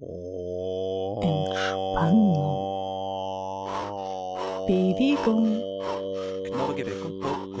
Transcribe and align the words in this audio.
Entspannung, 0.00 1.58
Bewegung, 4.68 5.58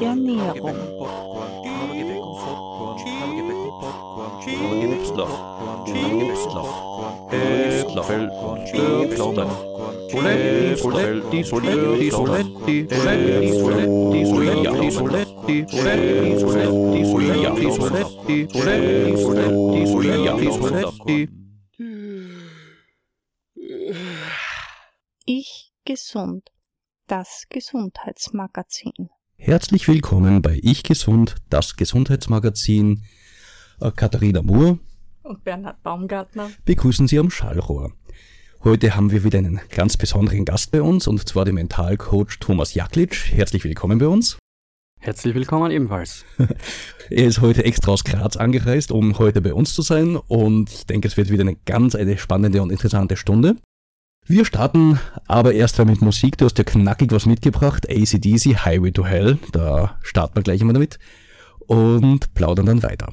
Ernährung, 0.00 0.78
gesund, 25.88 26.50
das 27.06 27.44
Gesundheitsmagazin. 27.48 29.08
Herzlich 29.38 29.88
willkommen 29.88 30.42
bei 30.42 30.60
Ich 30.62 30.82
Gesund, 30.82 31.36
das 31.48 31.76
Gesundheitsmagazin. 31.76 33.04
Äh, 33.80 33.90
Katharina 33.92 34.42
Moore 34.42 34.80
Und 35.22 35.44
Bernhard 35.44 35.82
Baumgartner. 35.82 36.50
begrüßen 36.66 37.08
Sie 37.08 37.18
am 37.18 37.30
Schallrohr. 37.30 37.90
Heute 38.64 38.96
haben 38.96 39.12
wir 39.12 39.24
wieder 39.24 39.38
einen 39.38 39.62
ganz 39.70 39.96
besonderen 39.96 40.44
Gast 40.44 40.72
bei 40.72 40.82
uns 40.82 41.06
und 41.06 41.26
zwar 41.26 41.46
den 41.46 41.54
Mentalcoach 41.54 42.38
Thomas 42.38 42.74
Jaklitsch. 42.74 43.32
Herzlich 43.32 43.64
willkommen 43.64 43.98
bei 43.98 44.08
uns. 44.08 44.36
Herzlich 45.00 45.34
willkommen 45.34 45.70
ebenfalls. 45.70 46.26
Er 47.08 47.24
ist 47.24 47.40
heute 47.40 47.64
extra 47.64 47.92
aus 47.92 48.04
Graz 48.04 48.36
angereist, 48.36 48.92
um 48.92 49.18
heute 49.18 49.40
bei 49.40 49.54
uns 49.54 49.72
zu 49.72 49.80
sein 49.80 50.16
und 50.16 50.70
ich 50.70 50.84
denke, 50.84 51.08
es 51.08 51.16
wird 51.16 51.30
wieder 51.30 51.44
eine 51.44 51.56
ganz 51.56 51.94
eine 51.94 52.18
spannende 52.18 52.60
und 52.60 52.70
interessante 52.70 53.16
Stunde. 53.16 53.56
Wir 54.30 54.44
starten 54.44 55.00
aber 55.26 55.54
erst 55.54 55.80
einmal 55.80 55.94
mit 55.94 56.02
Musik. 56.02 56.36
Du 56.36 56.44
hast 56.44 56.58
ja 56.58 56.64
knackig 56.64 57.12
was 57.12 57.24
mitgebracht. 57.24 57.88
ACDC, 57.88 58.62
Highway 58.62 58.92
to 58.92 59.06
Hell. 59.06 59.38
Da 59.52 59.96
starten 60.02 60.36
wir 60.36 60.42
gleich 60.42 60.62
mal 60.62 60.74
damit 60.74 60.98
und 61.60 62.34
plaudern 62.34 62.66
dann 62.66 62.82
weiter. 62.82 63.10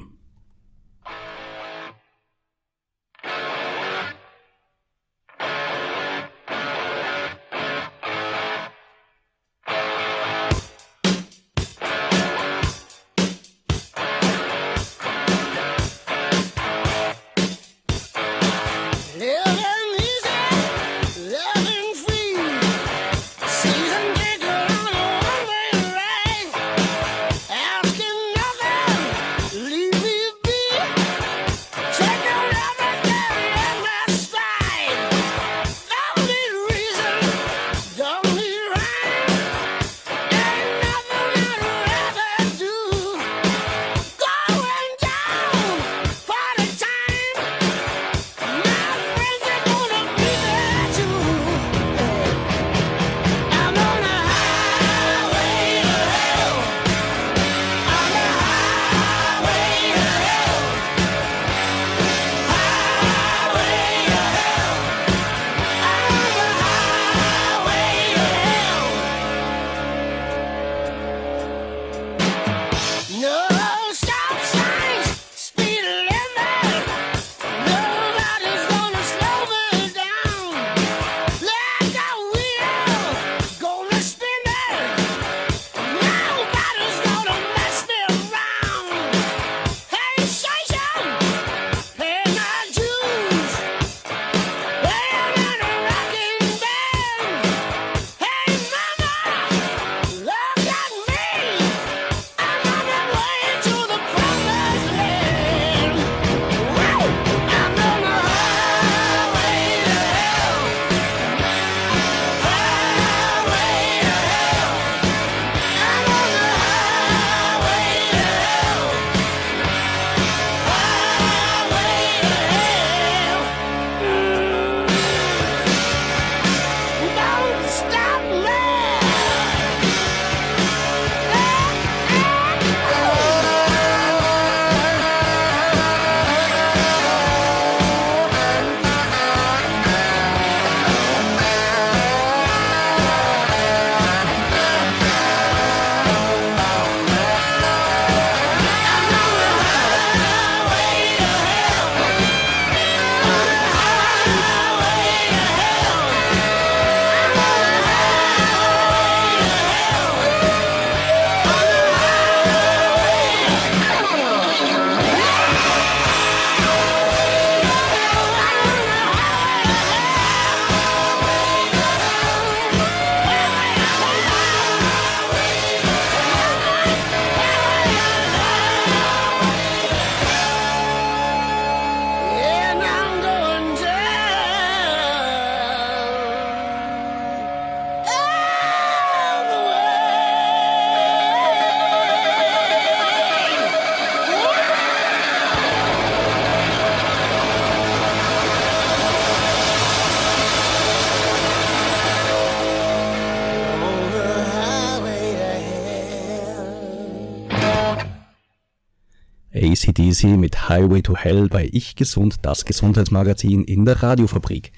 ACDC 210.16 210.38
mit 210.38 210.68
Highway 210.68 211.02
to 211.02 211.14
Hell 211.14 211.48
bei 211.48 211.68
Ich 211.72 211.94
Gesund, 211.94 212.36
das 212.42 212.64
Gesundheitsmagazin 212.64 213.64
in 213.64 213.84
der 213.84 214.02
Radiofabrik. 214.02 214.72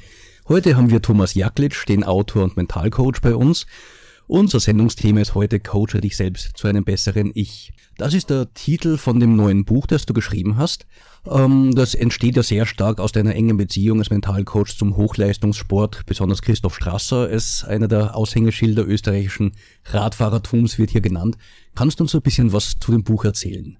Heute 0.48 0.76
haben 0.76 0.90
wir 0.90 1.00
Thomas 1.00 1.34
Jaklitsch, 1.34 1.86
den 1.88 2.02
Autor 2.02 2.42
und 2.44 2.56
Mentalcoach 2.56 3.20
bei 3.22 3.34
uns. 3.34 3.66
Unser 4.26 4.58
Sendungsthema 4.58 5.20
ist 5.20 5.34
heute 5.34 5.60
Coache 5.60 6.00
dich 6.00 6.16
selbst 6.16 6.56
zu 6.56 6.66
einem 6.66 6.84
besseren 6.84 7.30
Ich. 7.34 7.72
Das 7.96 8.14
ist 8.14 8.30
der 8.30 8.52
Titel 8.52 8.96
von 8.96 9.20
dem 9.20 9.36
neuen 9.36 9.64
Buch, 9.64 9.86
das 9.86 10.06
du 10.06 10.12
geschrieben 10.12 10.56
hast. 10.56 10.86
Ähm, 11.26 11.72
das 11.74 11.94
entsteht 11.94 12.36
ja 12.36 12.42
sehr 12.42 12.66
stark 12.66 12.98
aus 12.98 13.12
deiner 13.12 13.34
engen 13.34 13.56
Beziehung 13.56 14.00
als 14.00 14.10
Mentalcoach 14.10 14.76
zum 14.76 14.96
Hochleistungssport. 14.96 16.04
Besonders 16.06 16.42
Christoph 16.42 16.74
Strasser 16.74 17.28
ist 17.28 17.64
einer 17.64 17.88
der 17.88 18.16
Aushängeschilder 18.16 18.86
österreichischen 18.86 19.52
Radfahrertums, 19.84 20.78
wird 20.78 20.90
hier 20.90 21.00
genannt. 21.00 21.36
Kannst 21.74 22.00
du 22.00 22.04
uns 22.04 22.14
ein 22.14 22.22
bisschen 22.22 22.52
was 22.52 22.74
zu 22.80 22.92
dem 22.92 23.04
Buch 23.04 23.24
erzählen? 23.24 23.78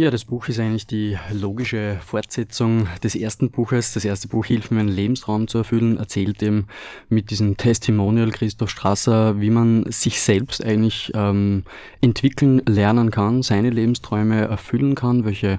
Ja, 0.00 0.12
das 0.12 0.26
Buch 0.26 0.46
ist 0.46 0.60
eigentlich 0.60 0.86
die 0.86 1.18
logische 1.32 1.98
Fortsetzung 2.00 2.86
des 3.02 3.16
ersten 3.16 3.50
Buches. 3.50 3.94
Das 3.94 4.04
erste 4.04 4.28
Buch 4.28 4.46
Hilf 4.46 4.70
mir 4.70 4.78
einen 4.78 4.88
Lebensraum 4.88 5.48
zu 5.48 5.58
erfüllen, 5.58 5.96
erzählt 5.96 6.40
eben 6.40 6.68
mit 7.08 7.32
diesem 7.32 7.56
Testimonial 7.56 8.30
Christoph 8.30 8.70
Strasser, 8.70 9.40
wie 9.40 9.50
man 9.50 9.90
sich 9.90 10.20
selbst 10.20 10.64
eigentlich 10.64 11.10
ähm, 11.16 11.64
entwickeln 12.00 12.62
lernen 12.64 13.10
kann, 13.10 13.42
seine 13.42 13.70
Lebensträume 13.70 14.42
erfüllen 14.42 14.94
kann, 14.94 15.24
welche 15.24 15.58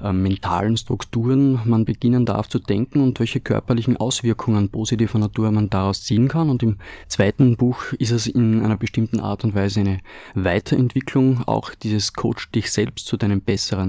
ähm, 0.00 0.22
mentalen 0.22 0.76
Strukturen 0.76 1.58
man 1.64 1.84
beginnen 1.84 2.24
darf 2.24 2.48
zu 2.48 2.60
denken 2.60 3.00
und 3.00 3.18
welche 3.18 3.40
körperlichen 3.40 3.96
Auswirkungen 3.96 4.68
positiver 4.68 5.18
Natur 5.18 5.50
man 5.50 5.68
daraus 5.68 6.04
ziehen 6.04 6.28
kann. 6.28 6.48
Und 6.48 6.62
im 6.62 6.76
zweiten 7.08 7.56
Buch 7.56 7.92
ist 7.94 8.12
es 8.12 8.28
in 8.28 8.62
einer 8.64 8.76
bestimmten 8.76 9.18
Art 9.18 9.42
und 9.42 9.56
Weise 9.56 9.80
eine 9.80 9.98
Weiterentwicklung, 10.36 11.42
auch 11.48 11.74
dieses 11.74 12.12
Coach 12.12 12.52
dich 12.52 12.70
selbst 12.70 13.06
zu 13.08 13.16
deinem 13.16 13.40
besseren 13.40 13.79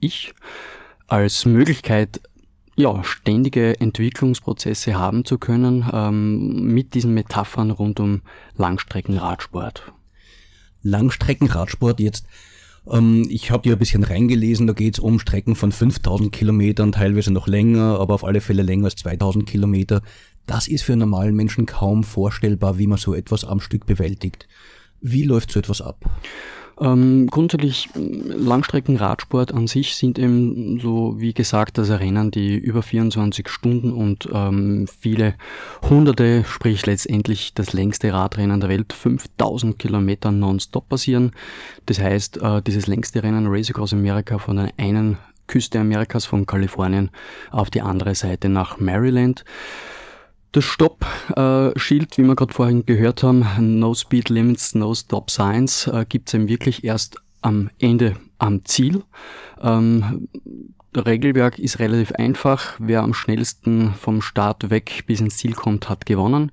Ich 0.00 0.34
als 1.06 1.44
Möglichkeit, 1.44 2.20
ja, 2.76 3.04
ständige 3.04 3.78
Entwicklungsprozesse 3.80 4.94
haben 4.94 5.24
zu 5.24 5.38
können 5.38 5.88
ähm, 5.92 6.72
mit 6.72 6.94
diesen 6.94 7.14
Metaphern 7.14 7.70
rund 7.70 8.00
um 8.00 8.22
Langstreckenradsport. 8.56 9.92
Langstreckenradsport 10.82 12.00
jetzt. 12.00 12.26
Ähm, 12.90 13.26
ich 13.30 13.50
habe 13.50 13.62
dir 13.62 13.76
ein 13.76 13.78
bisschen 13.78 14.04
reingelesen, 14.04 14.66
da 14.66 14.72
geht 14.72 14.94
es 14.94 15.00
um 15.00 15.18
Strecken 15.20 15.54
von 15.54 15.72
5000 15.72 16.32
Kilometern, 16.32 16.92
teilweise 16.92 17.32
noch 17.32 17.46
länger, 17.46 18.00
aber 18.00 18.14
auf 18.14 18.24
alle 18.24 18.40
Fälle 18.40 18.62
länger 18.62 18.86
als 18.86 18.96
2000 18.96 19.46
Kilometer. 19.46 20.02
Das 20.46 20.68
ist 20.68 20.82
für 20.82 20.92
einen 20.92 21.00
normalen 21.00 21.34
Menschen 21.34 21.66
kaum 21.66 22.04
vorstellbar, 22.04 22.78
wie 22.78 22.86
man 22.86 22.98
so 22.98 23.14
etwas 23.14 23.44
am 23.44 23.60
Stück 23.60 23.86
bewältigt. 23.86 24.46
Wie 25.00 25.22
läuft 25.22 25.52
so 25.52 25.60
etwas 25.60 25.80
ab? 25.80 26.04
Ähm, 26.80 27.28
grundsätzlich 27.30 27.88
Langstreckenradsport 27.94 29.52
an 29.54 29.66
sich 29.66 29.94
sind 29.94 30.18
eben 30.18 30.80
so, 30.80 31.14
wie 31.18 31.32
gesagt, 31.32 31.78
das 31.78 31.90
Rennen, 31.90 32.30
die 32.30 32.56
über 32.56 32.82
24 32.82 33.48
Stunden 33.48 33.92
und 33.92 34.28
ähm, 34.32 34.86
viele 35.00 35.34
Hunderte, 35.88 36.44
sprich 36.44 36.84
letztendlich 36.86 37.54
das 37.54 37.72
längste 37.72 38.12
Radrennen 38.12 38.60
der 38.60 38.68
Welt, 38.68 38.92
5000 38.92 39.78
Kilometer 39.78 40.32
nonstop 40.32 40.88
passieren. 40.88 41.32
Das 41.86 42.00
heißt, 42.00 42.42
äh, 42.42 42.62
dieses 42.62 42.86
längste 42.86 43.22
Rennen 43.22 43.46
Race 43.46 43.70
Across 43.70 43.92
America 43.92 44.38
von 44.38 44.56
der 44.56 44.70
einen 44.76 45.18
Küste 45.46 45.78
Amerikas 45.78 46.24
von 46.24 46.46
Kalifornien 46.46 47.10
auf 47.50 47.70
die 47.70 47.82
andere 47.82 48.14
Seite 48.14 48.48
nach 48.48 48.80
Maryland. 48.80 49.44
Das 50.54 50.66
Stopp-Schild, 50.66 52.16
wie 52.16 52.22
wir 52.22 52.36
gerade 52.36 52.54
vorhin 52.54 52.86
gehört 52.86 53.24
haben, 53.24 53.44
No 53.80 53.92
Speed 53.92 54.28
Limits, 54.28 54.76
No 54.76 54.94
Stop 54.94 55.28
Signs, 55.28 55.88
äh, 55.88 56.06
gibt 56.08 56.28
es 56.28 56.34
eben 56.34 56.46
wirklich 56.46 56.84
erst 56.84 57.16
am 57.42 57.70
Ende 57.80 58.14
am 58.38 58.64
Ziel. 58.64 59.02
Ähm, 59.60 60.28
Regelwerk 60.94 61.58
ist 61.58 61.80
relativ 61.80 62.12
einfach. 62.12 62.76
Wer 62.78 63.02
am 63.02 63.14
schnellsten 63.14 63.94
vom 63.94 64.22
Start 64.22 64.70
weg 64.70 65.02
bis 65.08 65.20
ins 65.20 65.38
Ziel 65.38 65.54
kommt, 65.54 65.88
hat 65.88 66.06
gewonnen. 66.06 66.52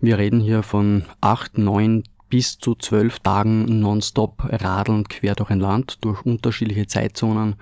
Wir 0.00 0.16
reden 0.16 0.40
hier 0.40 0.62
von 0.62 1.04
acht, 1.20 1.58
neun 1.58 2.04
bis 2.30 2.56
zu 2.56 2.74
zwölf 2.74 3.20
Tagen 3.20 3.80
nonstop 3.80 4.44
radeln 4.44 5.06
quer 5.08 5.34
durch 5.34 5.50
ein 5.50 5.60
Land, 5.60 5.98
durch 6.00 6.24
unterschiedliche 6.24 6.86
Zeitzonen, 6.86 7.56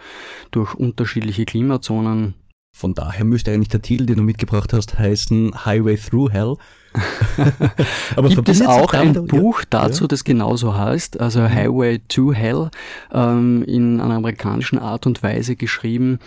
durch 0.52 0.72
unterschiedliche 0.72 1.46
Klimazonen, 1.46 2.34
Von 2.72 2.94
daher 2.94 3.24
müsste 3.24 3.52
eigentlich 3.52 3.68
der 3.68 3.82
Titel, 3.82 4.06
den 4.06 4.16
du 4.16 4.22
mitgebracht 4.22 4.72
hast, 4.72 4.98
heißen 4.98 5.64
Highway 5.66 5.96
Through 5.96 6.30
Hell. 6.32 6.56
Aber 8.16 8.28
Gibt 8.28 8.48
es 8.48 8.62
auch 8.62 8.92
ein 8.94 9.12
damit- 9.12 9.30
Buch 9.30 9.60
ja, 9.60 9.66
dazu, 9.70 10.06
das 10.06 10.24
genauso 10.24 10.74
heißt, 10.76 11.20
also 11.20 11.42
Highway 11.42 11.98
to 12.08 12.32
Hell, 12.32 12.70
ähm, 13.12 13.62
in 13.64 14.00
einer 14.00 14.14
amerikanischen 14.14 14.78
Art 14.78 15.06
und 15.06 15.22
Weise 15.22 15.56
geschrieben. 15.56 16.18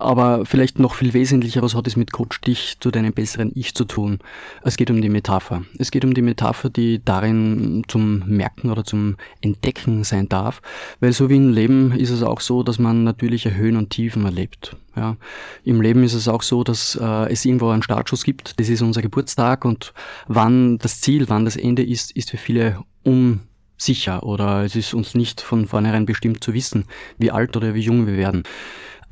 Aber 0.00 0.46
vielleicht 0.46 0.78
noch 0.78 0.94
viel 0.94 1.12
wesentlicher, 1.12 1.60
was 1.60 1.74
hat 1.74 1.86
es 1.86 1.94
mit 1.94 2.10
Coach 2.10 2.40
dich 2.40 2.78
zu 2.80 2.90
deinem 2.90 3.12
besseren 3.12 3.52
Ich 3.54 3.74
zu 3.74 3.84
tun? 3.84 4.18
Es 4.62 4.78
geht 4.78 4.90
um 4.90 5.02
die 5.02 5.10
Metapher. 5.10 5.62
Es 5.78 5.90
geht 5.90 6.06
um 6.06 6.14
die 6.14 6.22
Metapher, 6.22 6.70
die 6.70 7.04
darin 7.04 7.82
zum 7.86 8.20
Merken 8.26 8.70
oder 8.70 8.82
zum 8.82 9.16
Entdecken 9.42 10.02
sein 10.02 10.26
darf. 10.26 10.62
Weil 11.00 11.12
so 11.12 11.28
wie 11.28 11.36
im 11.36 11.52
Leben 11.52 11.92
ist 11.92 12.08
es 12.08 12.22
auch 12.22 12.40
so, 12.40 12.62
dass 12.62 12.78
man 12.78 13.04
natürliche 13.04 13.54
Höhen 13.54 13.76
und 13.76 13.90
Tiefen 13.90 14.24
erlebt. 14.24 14.74
Ja. 14.96 15.18
Im 15.64 15.82
Leben 15.82 16.02
ist 16.02 16.14
es 16.14 16.28
auch 16.28 16.42
so, 16.42 16.64
dass 16.64 16.98
äh, 16.98 17.30
es 17.30 17.44
irgendwo 17.44 17.68
einen 17.68 17.82
Startschuss 17.82 18.24
gibt. 18.24 18.58
Das 18.58 18.70
ist 18.70 18.80
unser 18.80 19.02
Geburtstag 19.02 19.66
und 19.66 19.92
wann 20.28 20.78
das 20.78 21.02
Ziel, 21.02 21.28
wann 21.28 21.44
das 21.44 21.56
Ende 21.56 21.84
ist, 21.84 22.16
ist 22.16 22.30
für 22.30 22.38
viele 22.38 22.82
unsicher 23.04 24.22
oder 24.22 24.64
es 24.64 24.76
ist 24.76 24.94
uns 24.94 25.14
nicht 25.14 25.42
von 25.42 25.66
vornherein 25.66 26.06
bestimmt 26.06 26.42
zu 26.42 26.54
wissen, 26.54 26.86
wie 27.18 27.30
alt 27.30 27.54
oder 27.54 27.74
wie 27.74 27.80
jung 27.80 28.06
wir 28.06 28.16
werden. 28.16 28.44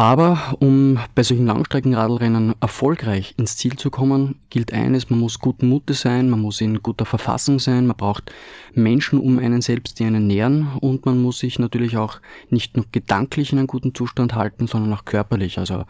Aber 0.01 0.57
um 0.61 1.01
bei 1.17 1.25
solchen 1.25 1.47
Langstreckenradlrennen 1.47 2.55
erfolgreich 2.61 3.35
ins 3.37 3.57
Ziel 3.57 3.75
zu 3.75 3.91
kommen, 3.91 4.37
gilt 4.49 4.73
eines, 4.73 5.11
man 5.11 5.19
muss 5.19 5.41
guten 5.41 5.69
Mutes 5.69 6.03
sein, 6.03 6.31
man 6.31 6.41
muss 6.41 6.61
in 6.61 6.85
guter 6.85 7.05
Verfassung 7.05 7.59
sein, 7.59 7.89
man 7.89 7.97
braucht 7.97 8.31
Menschen 8.75 9.19
um 9.19 9.41
einen 9.41 9.61
selbst, 9.61 9.99
die 9.99 10.05
einen 10.05 10.29
nähren 10.29 10.69
und 10.81 11.05
man 11.05 11.21
muss 11.21 11.41
sich 11.41 11.59
natürlich 11.59 11.97
auch 11.97 12.21
nicht 12.49 12.77
nur 12.77 12.87
gedanklich 12.93 13.51
in 13.51 13.59
einem 13.59 13.67
guten 13.67 13.93
Zustand 13.93 14.37
halten, 14.37 14.69
sondern 14.69 14.93
auch 14.93 15.05
körperlich. 15.05 15.59
Also 15.59 15.83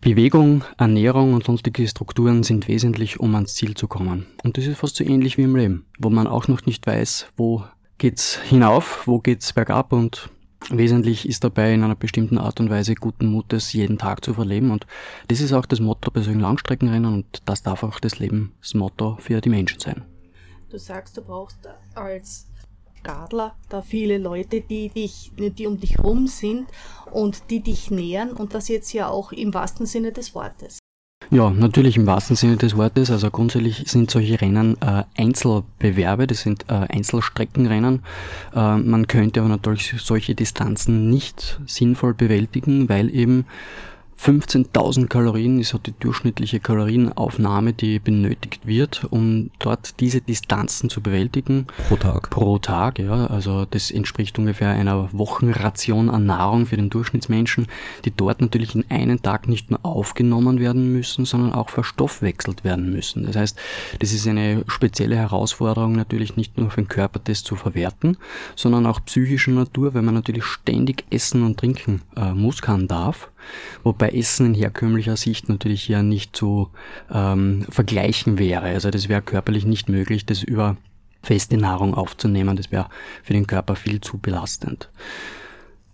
Bewegung, 0.00 0.62
Ernährung 0.76 1.34
und 1.34 1.44
sonstige 1.44 1.88
Strukturen 1.88 2.44
sind 2.44 2.68
wesentlich, 2.68 3.18
um 3.18 3.34
ans 3.34 3.54
Ziel 3.54 3.74
zu 3.74 3.88
kommen. 3.88 4.26
Und 4.44 4.56
das 4.56 4.66
ist 4.66 4.78
fast 4.78 4.94
so 4.94 5.02
ähnlich 5.02 5.36
wie 5.38 5.42
im 5.42 5.56
Leben, 5.56 5.86
wo 5.98 6.08
man 6.08 6.28
auch 6.28 6.46
noch 6.46 6.66
nicht 6.66 6.86
weiß, 6.86 7.26
wo 7.36 7.64
geht's 7.98 8.38
hinauf, 8.42 9.08
wo 9.08 9.18
geht's 9.18 9.52
bergab 9.52 9.92
und 9.92 10.30
wesentlich 10.70 11.28
ist 11.28 11.44
dabei 11.44 11.72
in 11.72 11.82
einer 11.82 11.94
bestimmten 11.94 12.38
Art 12.38 12.60
und 12.60 12.70
Weise 12.70 12.94
guten 12.94 13.26
Mutes 13.26 13.72
jeden 13.72 13.98
Tag 13.98 14.24
zu 14.24 14.34
verleben 14.34 14.70
und 14.70 14.86
das 15.28 15.40
ist 15.40 15.52
auch 15.52 15.66
das 15.66 15.80
Motto 15.80 16.10
bei 16.10 16.20
solchen 16.20 16.40
Langstreckenrennen 16.40 17.12
und 17.12 17.42
das 17.44 17.62
darf 17.62 17.82
auch 17.82 18.00
das 18.00 18.18
Lebensmotto 18.18 19.16
für 19.20 19.40
die 19.40 19.48
Menschen 19.48 19.80
sein. 19.80 20.04
Du 20.70 20.78
sagst, 20.78 21.16
du 21.16 21.22
brauchst 21.22 21.68
als 21.94 22.48
Radler 23.04 23.56
da 23.68 23.80
viele 23.80 24.18
Leute, 24.18 24.60
die 24.60 24.90
dich, 24.90 25.32
die 25.36 25.66
um 25.66 25.80
dich 25.80 25.98
rum 25.98 26.26
sind 26.26 26.68
und 27.10 27.50
die 27.50 27.60
dich 27.60 27.90
nähern 27.90 28.32
und 28.32 28.54
das 28.54 28.68
jetzt 28.68 28.92
ja 28.92 29.08
auch 29.08 29.32
im 29.32 29.54
wahrsten 29.54 29.86
Sinne 29.86 30.12
des 30.12 30.34
Wortes. 30.34 30.78
Ja, 31.30 31.50
natürlich 31.50 31.98
im 31.98 32.06
wahrsten 32.06 32.36
Sinne 32.36 32.56
des 32.56 32.76
Wortes. 32.76 33.10
Also 33.10 33.30
grundsätzlich 33.30 33.84
sind 33.86 34.10
solche 34.10 34.40
Rennen 34.40 34.78
äh, 34.80 35.02
Einzelbewerbe, 35.16 36.26
das 36.26 36.40
sind 36.40 36.64
äh, 36.68 36.86
Einzelstreckenrennen. 36.88 38.00
Äh, 38.54 38.76
man 38.78 39.06
könnte 39.06 39.40
aber 39.40 39.50
natürlich 39.50 39.94
solche 39.98 40.34
Distanzen 40.34 41.10
nicht 41.10 41.60
sinnvoll 41.66 42.14
bewältigen, 42.14 42.88
weil 42.88 43.14
eben 43.14 43.44
15.000 44.20 45.06
Kalorien 45.06 45.60
ist 45.60 45.68
so 45.68 45.78
die 45.78 45.94
durchschnittliche 45.98 46.58
Kalorienaufnahme, 46.58 47.72
die 47.72 48.00
benötigt 48.00 48.66
wird, 48.66 49.06
um 49.10 49.50
dort 49.60 50.00
diese 50.00 50.20
Distanzen 50.20 50.90
zu 50.90 51.00
bewältigen. 51.00 51.68
Pro 51.88 51.96
Tag. 51.96 52.30
Pro 52.30 52.58
Tag, 52.58 52.98
ja. 52.98 53.28
Also 53.28 53.64
das 53.64 53.92
entspricht 53.92 54.38
ungefähr 54.38 54.70
einer 54.70 55.08
Wochenration 55.12 56.10
an 56.10 56.26
Nahrung 56.26 56.66
für 56.66 56.76
den 56.76 56.90
Durchschnittsmenschen, 56.90 57.68
die 58.04 58.10
dort 58.10 58.40
natürlich 58.40 58.74
in 58.74 58.84
einen 58.90 59.22
Tag 59.22 59.46
nicht 59.46 59.70
nur 59.70 59.84
aufgenommen 59.84 60.58
werden 60.58 60.92
müssen, 60.92 61.24
sondern 61.24 61.52
auch 61.52 61.68
verstoffwechselt 61.68 62.64
werden 62.64 62.90
müssen. 62.90 63.24
Das 63.24 63.36
heißt, 63.36 63.58
das 64.00 64.12
ist 64.12 64.26
eine 64.26 64.64
spezielle 64.66 65.16
Herausforderung 65.16 65.92
natürlich 65.92 66.36
nicht 66.36 66.58
nur 66.58 66.70
für 66.70 66.82
den 66.82 66.88
Körper, 66.88 67.20
das 67.22 67.44
zu 67.44 67.54
verwerten, 67.54 68.16
sondern 68.56 68.84
auch 68.84 69.04
psychischer 69.04 69.52
Natur, 69.52 69.94
weil 69.94 70.02
man 70.02 70.14
natürlich 70.14 70.44
ständig 70.44 71.04
essen 71.10 71.44
und 71.44 71.58
trinken 71.58 72.02
äh, 72.16 72.32
muss, 72.32 72.62
kann, 72.62 72.88
darf. 72.88 73.30
Wobei 73.82 74.10
Essen 74.10 74.46
in 74.46 74.54
herkömmlicher 74.54 75.16
Sicht 75.16 75.48
natürlich 75.48 75.82
hier 75.82 76.02
nicht 76.02 76.36
zu 76.36 76.70
ähm, 77.12 77.66
vergleichen 77.68 78.38
wäre. 78.38 78.66
Also 78.66 78.90
das 78.90 79.08
wäre 79.08 79.22
körperlich 79.22 79.64
nicht 79.64 79.88
möglich, 79.88 80.26
das 80.26 80.42
über 80.42 80.76
feste 81.22 81.56
Nahrung 81.56 81.94
aufzunehmen. 81.94 82.56
Das 82.56 82.70
wäre 82.70 82.88
für 83.22 83.32
den 83.32 83.46
Körper 83.46 83.76
viel 83.76 84.00
zu 84.00 84.18
belastend. 84.18 84.90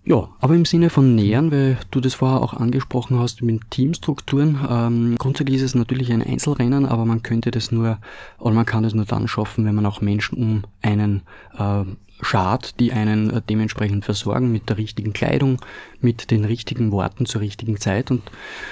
Ja, 0.07 0.29
aber 0.39 0.55
im 0.55 0.67
Sinne 0.67 0.91
von 0.91 1.15
Nähern, 1.15 1.51
weil 1.51 1.79
du 1.91 1.99
das 1.99 2.13
vorher 2.13 2.43
auch 2.43 2.53
angesprochen 2.53 3.19
hast 3.19 3.41
mit 3.41 3.71
Teamstrukturen, 3.71 4.59
ähm, 4.69 5.17
grundsätzlich 5.19 5.57
ist 5.57 5.63
es 5.63 5.75
natürlich 5.75 6.13
ein 6.13 6.23
Einzelrennen, 6.23 6.85
aber 6.85 7.07
man 7.07 7.23
könnte 7.23 7.51
das 7.51 7.73
nur, 7.73 7.99
oder 8.39 8.55
man 8.55 8.67
kann 8.67 8.83
das 8.83 8.93
nur 8.93 9.07
dann 9.07 9.29
schaffen, 9.29 9.65
wenn 9.65 9.75
man 9.75 9.87
auch 9.87 10.03
Menschen 10.03 10.37
um 10.37 10.65
einen 10.83 11.23
äh, 11.59 11.85
schart, 12.21 12.79
die 12.81 12.93
einen 12.93 13.31
äh, 13.31 13.41
dementsprechend 13.49 14.05
versorgen 14.05 14.53
mit 14.53 14.69
der 14.69 14.77
richtigen 14.77 15.15
Kleidung, 15.15 15.59
mit 16.03 16.31
den 16.31 16.45
richtigen 16.45 16.93
Worten 16.93 17.25
zur 17.25 17.41
richtigen 17.41 17.79
Zeit. 17.79 18.11
Und 18.11 18.23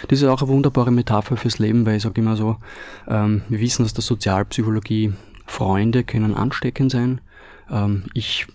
das 0.08 0.20
ist 0.20 0.28
auch 0.28 0.42
eine 0.42 0.50
wunderbare 0.50 0.90
Metapher 0.90 1.38
fürs 1.38 1.58
Leben, 1.58 1.86
weil 1.86 1.96
ich 1.96 2.02
sage 2.02 2.20
immer 2.20 2.36
so, 2.36 2.58
ähm, 3.08 3.40
wir 3.48 3.60
wissen 3.60 3.86
aus 3.86 3.94
der 3.94 4.02
Sozialpsychologie, 4.02 5.14
Freunde 5.46 6.04
können 6.04 6.34
ansteckend 6.34 6.92
sein. 6.92 7.22
Ähm, 7.70 8.04
ich 8.12 8.46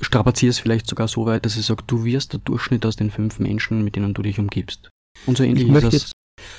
strapaziere 0.00 0.50
es 0.50 0.58
vielleicht 0.58 0.86
sogar 0.86 1.08
so 1.08 1.26
weit, 1.26 1.44
dass 1.44 1.56
ich 1.56 1.66
sage, 1.66 1.84
du 1.86 2.04
wirst 2.04 2.32
der 2.32 2.40
Durchschnitt 2.40 2.84
aus 2.86 2.96
den 2.96 3.10
fünf 3.10 3.38
Menschen, 3.38 3.84
mit 3.84 3.96
denen 3.96 4.14
du 4.14 4.22
dich 4.22 4.38
umgibst. 4.38 4.90
Und 5.26 5.36
so 5.36 5.44
ähnlich 5.44 5.62
Ich 5.64 5.68
ist 5.68 5.72
möchte 5.72 5.90
das. 5.90 6.02
jetzt 6.02 6.12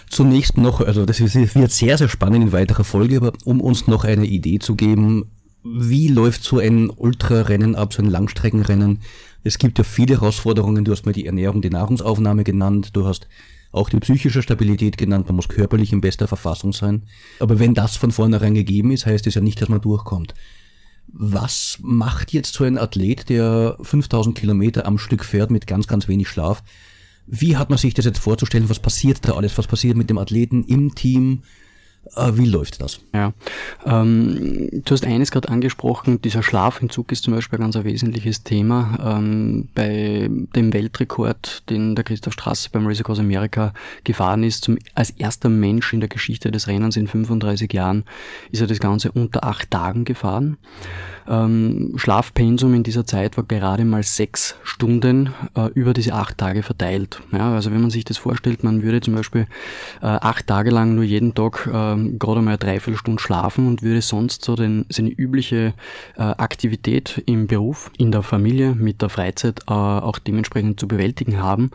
zunächst 0.09 0.57
noch, 0.57 0.81
also 0.81 1.05
das 1.05 1.19
wird 1.19 1.71
sehr, 1.71 1.97
sehr 1.97 2.09
spannend 2.09 2.43
in 2.45 2.51
weiterer 2.51 2.83
Folge, 2.83 3.17
aber 3.17 3.33
um 3.45 3.61
uns 3.61 3.87
noch 3.87 4.03
eine 4.03 4.25
Idee 4.25 4.59
zu 4.59 4.75
geben, 4.75 5.31
wie 5.63 6.07
läuft 6.07 6.43
so 6.43 6.59
ein 6.59 6.89
Ultrarennen 6.89 7.75
ab, 7.75 7.93
so 7.93 8.01
ein 8.01 8.09
Langstreckenrennen? 8.09 9.01
Es 9.43 9.57
gibt 9.57 9.77
ja 9.77 9.83
viele 9.83 10.15
Herausforderungen, 10.15 10.85
du 10.85 10.91
hast 10.91 11.05
mal 11.05 11.11
die 11.13 11.25
Ernährung, 11.25 11.61
die 11.61 11.69
Nahrungsaufnahme 11.69 12.43
genannt, 12.43 12.89
du 12.93 13.05
hast 13.05 13.27
auch 13.71 13.89
die 13.89 13.99
psychische 13.99 14.41
Stabilität 14.41 14.97
genannt, 14.97 15.27
man 15.27 15.35
muss 15.35 15.47
körperlich 15.47 15.93
in 15.93 16.01
bester 16.01 16.27
Verfassung 16.27 16.73
sein. 16.73 17.03
Aber 17.39 17.59
wenn 17.59 17.73
das 17.73 17.95
von 17.95 18.11
vornherein 18.11 18.55
gegeben 18.55 18.91
ist, 18.91 19.05
heißt 19.05 19.27
es 19.27 19.35
ja 19.35 19.41
nicht, 19.41 19.61
dass 19.61 19.69
man 19.69 19.81
durchkommt. 19.81 20.33
Was 21.11 21.79
macht 21.81 22.33
jetzt 22.33 22.53
so 22.53 22.63
ein 22.63 22.77
Athlet, 22.77 23.29
der 23.29 23.77
5000 23.81 24.37
Kilometer 24.37 24.85
am 24.85 24.97
Stück 24.97 25.25
fährt 25.25 25.51
mit 25.51 25.67
ganz, 25.67 25.87
ganz 25.87 26.07
wenig 26.07 26.27
Schlaf? 26.29 26.63
Wie 27.25 27.57
hat 27.57 27.69
man 27.69 27.77
sich 27.77 27.93
das 27.93 28.05
jetzt 28.05 28.19
vorzustellen? 28.19 28.69
Was 28.69 28.79
passiert 28.79 29.27
da 29.27 29.33
alles? 29.33 29.57
Was 29.57 29.67
passiert 29.67 29.97
mit 29.97 30.09
dem 30.09 30.17
Athleten 30.17 30.63
im 30.63 30.95
Team? 30.95 31.43
Äh, 32.15 32.31
Wie 32.33 32.45
läuft 32.45 32.81
das? 32.81 32.99
Ja, 33.13 33.33
ähm, 33.85 34.69
du 34.71 34.91
hast 34.91 35.05
eines 35.05 35.31
gerade 35.31 35.49
angesprochen, 35.49 36.21
dieser 36.21 36.43
Schlafentzug 36.43 37.11
ist 37.11 37.23
zum 37.23 37.33
Beispiel 37.33 37.59
ein 37.59 37.71
ganz 37.71 37.83
wesentliches 37.83 38.43
Thema. 38.43 39.17
Ähm, 39.17 39.69
bei 39.75 40.29
dem 40.55 40.73
Weltrekord, 40.73 41.69
den 41.69 41.95
der 41.95 42.03
Christoph 42.03 42.33
Straße 42.33 42.69
beim 42.71 42.87
Race 42.87 42.99
Across 42.99 43.19
America 43.19 43.73
gefahren 44.03 44.43
ist, 44.43 44.63
zum, 44.63 44.77
als 44.95 45.11
erster 45.11 45.49
Mensch 45.49 45.93
in 45.93 45.99
der 45.99 46.09
Geschichte 46.09 46.51
des 46.51 46.67
Rennens 46.67 46.97
in 46.97 47.07
35 47.07 47.71
Jahren, 47.73 48.05
ist 48.51 48.61
er 48.61 48.67
das 48.67 48.79
Ganze 48.79 49.11
unter 49.11 49.43
acht 49.43 49.71
Tagen 49.71 50.05
gefahren. 50.05 50.57
Ähm, 51.27 51.93
Schlafpensum 51.97 52.73
in 52.73 52.83
dieser 52.83 53.05
Zeit 53.05 53.37
war 53.37 53.43
gerade 53.43 53.85
mal 53.85 54.01
sechs 54.01 54.55
Stunden 54.63 55.31
äh, 55.55 55.67
über 55.73 55.93
diese 55.93 56.13
acht 56.13 56.39
Tage 56.39 56.63
verteilt. 56.63 57.21
Ja, 57.31 57.53
also 57.53 57.71
wenn 57.71 57.81
man 57.81 57.91
sich 57.91 58.03
das 58.03 58.17
vorstellt, 58.17 58.63
man 58.63 58.81
würde 58.81 58.99
zum 58.99 59.13
Beispiel 59.13 59.45
äh, 60.01 60.07
acht 60.07 60.47
Tage 60.47 60.71
lang 60.71 60.95
nur 60.95 61.03
jeden 61.03 61.35
Tag 61.35 61.69
ähm, 61.99 62.19
gerade 62.19 62.41
mal 62.41 62.51
eine 62.51 62.57
Dreiviertelstunde 62.57 63.21
schlafen 63.21 63.67
und 63.67 63.83
würde 63.83 64.01
sonst 64.01 64.43
so 64.43 64.55
den, 64.55 64.85
seine 64.89 65.09
übliche 65.09 65.73
äh, 66.15 66.21
Aktivität 66.21 67.21
im 67.25 67.47
Beruf, 67.47 67.91
in 67.97 68.11
der 68.11 68.23
Familie, 68.23 68.75
mit 68.75 69.01
der 69.01 69.09
Freizeit 69.09 69.61
äh, 69.67 69.73
auch 69.73 70.19
dementsprechend 70.19 70.79
zu 70.79 70.87
bewältigen 70.87 71.41
haben. 71.41 71.71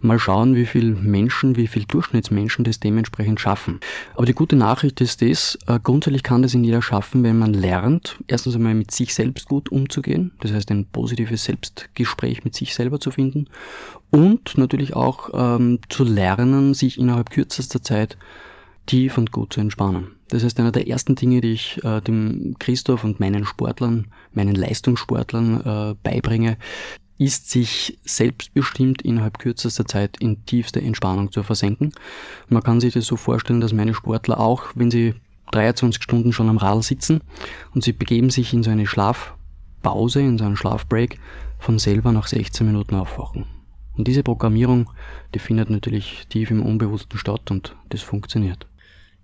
Mal 0.00 0.18
schauen, 0.18 0.54
wie 0.54 0.66
viel 0.66 0.94
Menschen, 0.94 1.56
wie 1.56 1.66
viel 1.66 1.84
Durchschnittsmenschen 1.84 2.64
das 2.64 2.80
dementsprechend 2.80 3.40
schaffen. 3.40 3.80
Aber 4.14 4.26
die 4.26 4.34
gute 4.34 4.56
Nachricht 4.56 5.00
ist 5.00 5.22
das, 5.22 5.58
äh, 5.66 5.78
grundsätzlich 5.82 6.22
kann 6.22 6.42
das 6.42 6.54
in 6.54 6.64
jeder 6.64 6.82
schaffen, 6.82 7.22
wenn 7.22 7.38
man 7.38 7.54
lernt, 7.54 8.18
erstens 8.26 8.54
einmal 8.54 8.74
mit 8.74 8.90
sich 8.90 9.14
selbst 9.14 9.48
gut 9.48 9.70
umzugehen, 9.70 10.32
das 10.40 10.52
heißt 10.52 10.70
ein 10.70 10.86
positives 10.86 11.44
Selbstgespräch 11.44 12.44
mit 12.44 12.54
sich 12.54 12.74
selber 12.74 13.00
zu 13.00 13.10
finden 13.10 13.48
und 14.10 14.58
natürlich 14.58 14.94
auch 14.94 15.30
ähm, 15.32 15.80
zu 15.88 16.04
lernen, 16.04 16.74
sich 16.74 16.98
innerhalb 16.98 17.30
kürzester 17.30 17.82
Zeit 17.82 18.18
tief 18.86 19.18
und 19.18 19.32
gut 19.32 19.52
zu 19.52 19.60
entspannen. 19.60 20.16
Das 20.28 20.44
heißt, 20.44 20.58
einer 20.60 20.72
der 20.72 20.88
ersten 20.88 21.14
Dinge, 21.14 21.40
die 21.40 21.52
ich 21.52 21.82
äh, 21.84 22.00
dem 22.00 22.56
Christoph 22.58 23.04
und 23.04 23.20
meinen 23.20 23.44
Sportlern, 23.44 24.06
meinen 24.32 24.54
Leistungssportlern 24.54 25.60
äh, 25.60 25.94
beibringe, 26.02 26.56
ist 27.18 27.50
sich 27.50 27.98
selbstbestimmt 28.04 29.02
innerhalb 29.02 29.38
kürzester 29.38 29.86
Zeit 29.86 30.16
in 30.18 30.44
tiefste 30.46 30.80
Entspannung 30.80 31.30
zu 31.30 31.42
versenken. 31.42 31.92
Man 32.48 32.62
kann 32.62 32.80
sich 32.80 32.94
das 32.94 33.06
so 33.06 33.16
vorstellen, 33.16 33.60
dass 33.60 33.72
meine 33.72 33.94
Sportler 33.94 34.40
auch, 34.40 34.64
wenn 34.74 34.90
sie 34.90 35.14
23 35.52 36.02
Stunden 36.02 36.32
schon 36.32 36.48
am 36.48 36.56
Radl 36.56 36.82
sitzen 36.82 37.20
und 37.74 37.84
sie 37.84 37.92
begeben 37.92 38.30
sich 38.30 38.52
in 38.52 38.62
so 38.62 38.70
eine 38.70 38.86
Schlafpause, 38.86 40.20
in 40.20 40.38
so 40.38 40.44
einen 40.44 40.56
Schlafbreak, 40.56 41.20
von 41.58 41.78
selber 41.78 42.10
nach 42.10 42.26
16 42.26 42.66
Minuten 42.66 42.96
aufwachen. 42.96 43.44
Und 43.96 44.08
diese 44.08 44.22
Programmierung, 44.22 44.90
die 45.34 45.38
findet 45.38 45.70
natürlich 45.70 46.26
tief 46.28 46.50
im 46.50 46.62
Unbewussten 46.62 47.18
statt 47.18 47.50
und 47.50 47.76
das 47.90 48.00
funktioniert. 48.00 48.66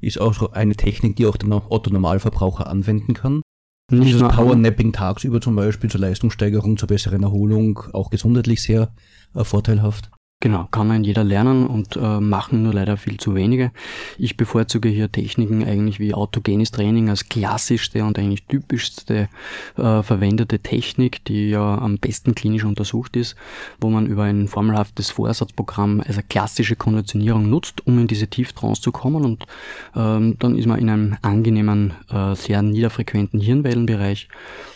Ist 0.00 0.21
auch 0.21 0.35
so 0.35 0.52
eine 0.52 0.76
Technik, 0.76 1.17
die 1.17 1.26
auch 1.26 1.37
der 1.37 1.71
Otto 1.71 1.90
Normalverbraucher 1.90 2.67
anwenden 2.69 3.14
kann. 3.14 3.43
Nicht 3.90 4.09
Dieses 4.09 4.23
Powernapping 4.23 4.93
tagsüber 4.93 5.40
zum 5.40 5.57
Beispiel 5.57 5.90
zur 5.90 6.00
Leistungssteigerung, 6.00 6.76
zur 6.76 6.88
besseren 6.88 7.23
Erholung, 7.23 7.81
auch 7.95 8.11
gesundheitlich 8.11 8.62
sehr 8.62 8.93
äh, 9.35 9.45
vorteilhaft. 9.45 10.11
Genau, 10.40 10.68
kann 10.71 10.87
man 10.87 11.02
jeder 11.02 11.25
lernen 11.25 11.66
und 11.66 11.97
äh, 11.97 12.21
machen 12.21 12.62
nur 12.62 12.73
leider 12.73 12.97
viel 12.97 13.16
zu 13.16 13.35
wenige. 13.35 13.73
Ich 14.18 14.37
bevorzuge 14.37 14.88
hier 14.88 15.11
Techniken 15.11 15.64
eigentlich 15.64 15.99
wie 15.99 16.14
autogenes 16.14 16.71
Training 16.71 17.09
als 17.09 17.28
klassischste 17.28 18.04
und 18.04 18.21
eigentlich 18.21 18.45
typischste 18.45 19.28
äh, 19.76 20.02
verwendete 20.04 20.61
Technik, 20.61 21.25
die 21.25 21.50
ja 21.50 21.78
am 21.78 21.99
besten 21.99 22.37
klinisch 22.37 22.62
untersucht 22.62 23.16
ist, 23.16 23.35
wo 23.80 23.90
man 23.90 24.07
über 24.07 24.23
ein 24.23 24.47
formelhaftes 24.47 25.11
Vorsatzprogramm 25.11 26.02
als 26.02 26.18
eine 26.18 26.23
klassische 26.28 26.76
Konditionierung 26.76 27.50
nutzt, 27.50 27.85
um 27.85 27.99
in 27.99 28.07
diese 28.07 28.28
Tieftrance 28.28 28.80
zu 28.80 28.92
kommen 28.92 29.25
und 29.25 29.45
ähm, 29.97 30.37
dann 30.38 30.57
ist 30.57 30.66
man 30.66 30.78
in 30.78 30.88
einem 30.88 31.16
angenehmen, 31.21 31.95
äh, 32.11 32.37
sehr 32.37 32.62
niederfrequenten 32.62 33.40
Hirnwellenbereich 33.40 34.28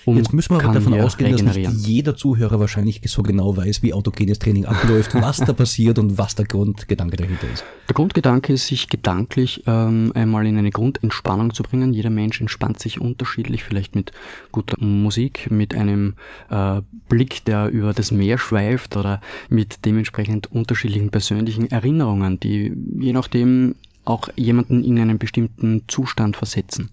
und 0.04 0.16
Jetzt 0.16 0.32
müssen 0.32 0.56
wir 0.56 0.64
aber 0.64 0.74
davon 0.74 1.00
ausgehen, 1.00 1.46
dass 1.46 1.56
nicht 1.56 1.86
jeder 1.86 2.16
Zuhörer 2.16 2.58
wahrscheinlich 2.58 3.00
so 3.04 3.22
genau 3.22 3.56
weiß, 3.56 3.84
wie 3.84 3.94
autogenes 3.94 4.40
Training 4.40 4.64
abläuft, 4.64 5.14
was 5.14 5.36
da 5.38 5.51
passiert 5.54 5.98
und 5.98 6.18
was 6.18 6.34
der 6.34 6.46
Grundgedanke 6.46 7.16
dahinter 7.16 7.46
ist. 7.52 7.64
Der 7.88 7.94
Grundgedanke 7.94 8.52
ist, 8.52 8.66
sich 8.66 8.88
gedanklich 8.88 9.62
ähm, 9.66 10.12
einmal 10.14 10.46
in 10.46 10.58
eine 10.58 10.70
Grundentspannung 10.70 11.52
zu 11.54 11.62
bringen. 11.62 11.92
Jeder 11.92 12.10
Mensch 12.10 12.40
entspannt 12.40 12.78
sich 12.78 13.00
unterschiedlich, 13.00 13.64
vielleicht 13.64 13.94
mit 13.94 14.12
guter 14.50 14.82
Musik, 14.82 15.50
mit 15.50 15.74
einem 15.74 16.14
äh, 16.50 16.80
Blick, 17.08 17.44
der 17.44 17.68
über 17.68 17.92
das 17.92 18.10
Meer 18.10 18.38
schweift 18.38 18.96
oder 18.96 19.20
mit 19.48 19.84
dementsprechend 19.84 20.50
unterschiedlichen 20.52 21.10
persönlichen 21.10 21.70
Erinnerungen, 21.70 22.40
die 22.40 22.72
je 22.98 23.12
nachdem 23.12 23.74
auch 24.04 24.28
jemanden 24.36 24.82
in 24.84 24.98
einen 24.98 25.18
bestimmten 25.18 25.82
Zustand 25.86 26.36
versetzen. 26.36 26.90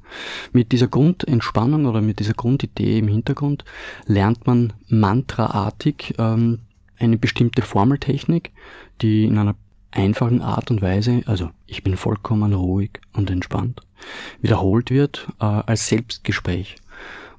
Mit 0.51 0.71
dieser 0.71 0.87
Grundentspannung 0.87 1.85
oder 1.85 2.01
mit 2.01 2.19
dieser 2.19 2.33
Grundidee 2.33 2.99
im 2.99 3.07
Hintergrund 3.07 3.65
lernt 4.05 4.45
man 4.45 4.73
mantraartig 4.89 6.13
ähm, 6.19 6.59
eine 6.99 7.17
bestimmte 7.17 7.61
Formeltechnik, 7.61 8.51
die 9.01 9.25
in 9.25 9.37
einer 9.37 9.55
einfachen 9.91 10.41
Art 10.41 10.69
und 10.71 10.81
Weise, 10.81 11.23
also 11.25 11.49
ich 11.65 11.83
bin 11.83 11.97
vollkommen 11.97 12.53
ruhig 12.53 12.91
und 13.13 13.29
entspannt, 13.31 13.81
wiederholt 14.41 14.91
wird 14.91 15.27
äh, 15.39 15.45
als 15.45 15.87
Selbstgespräch. 15.87 16.75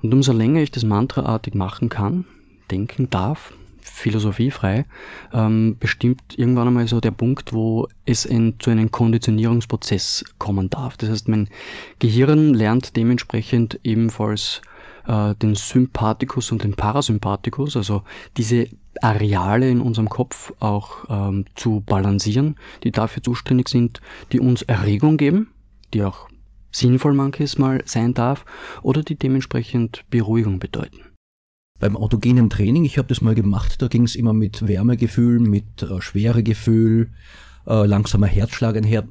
Und 0.03 0.13
umso 0.13 0.33
länger 0.33 0.63
ich 0.63 0.71
das 0.71 0.85
mantraartig 0.85 1.55
machen 1.55 1.89
kann, 1.89 2.25
denken 2.71 3.11
darf, 3.11 3.53
philosophiefrei, 3.83 4.87
ähm, 5.33 5.77
bestimmt 5.79 6.23
irgendwann 6.37 6.69
einmal 6.69 6.89
so 6.89 7.01
der 7.01 7.11
Punkt, 7.11 7.53
wo 7.53 7.89
es 8.07 8.27
ein, 8.27 8.55
zu 8.59 8.71
einem 8.71 8.91
Konditionierungsprozess 8.91 10.25
kommen 10.39 10.71
darf. 10.71 10.97
Das 10.97 11.11
heißt, 11.11 11.29
mein 11.29 11.49
Gehirn 11.99 12.55
lernt 12.55 12.97
dementsprechend 12.97 13.79
ebenfalls 13.83 14.63
äh, 15.07 15.35
den 15.37 15.55
Sympathikus 15.55 16.51
und 16.53 16.65
den 16.65 16.75
Parasympathikus, 16.75 17.77
also 17.77 18.03
diese 18.37 18.69
Areale 19.01 19.71
in 19.71 19.81
unserem 19.81 20.09
Kopf 20.09 20.53
auch 20.61 21.05
ähm, 21.09 21.45
zu 21.55 21.81
balancieren, 21.81 22.57
die 22.85 22.91
dafür 22.91 23.23
zuständig 23.23 23.69
sind, 23.69 24.01
die 24.33 24.41
uns 24.41 24.63
Erregung 24.63 25.17
geben, 25.17 25.53
die 25.95 26.03
auch 26.03 26.29
sinnvoll 26.73 27.15
manches 27.15 27.59
Mal 27.59 27.83
sein 27.85 28.15
darf, 28.15 28.45
oder 28.83 29.03
die 29.03 29.17
dementsprechend 29.17 30.05
Beruhigung 30.11 30.59
bedeuten. 30.59 31.01
Beim 31.79 31.97
autogenen 31.97 32.51
Training, 32.51 32.85
ich 32.85 32.99
habe 32.99 33.09
das 33.09 33.23
mal 33.23 33.35
gemacht, 33.35 33.81
da 33.81 33.89
ging 33.89 34.05
es 34.05 34.15
immer 34.15 34.35
mit 34.35 34.67
Wärmegefühl, 34.67 35.41
mit 35.41 35.83
äh, 35.83 36.01
Schweregefühl, 36.01 37.11
äh, 37.67 37.87
langsamer 37.87 38.27
Herzschlag 38.27 38.77
einher. 38.77 39.09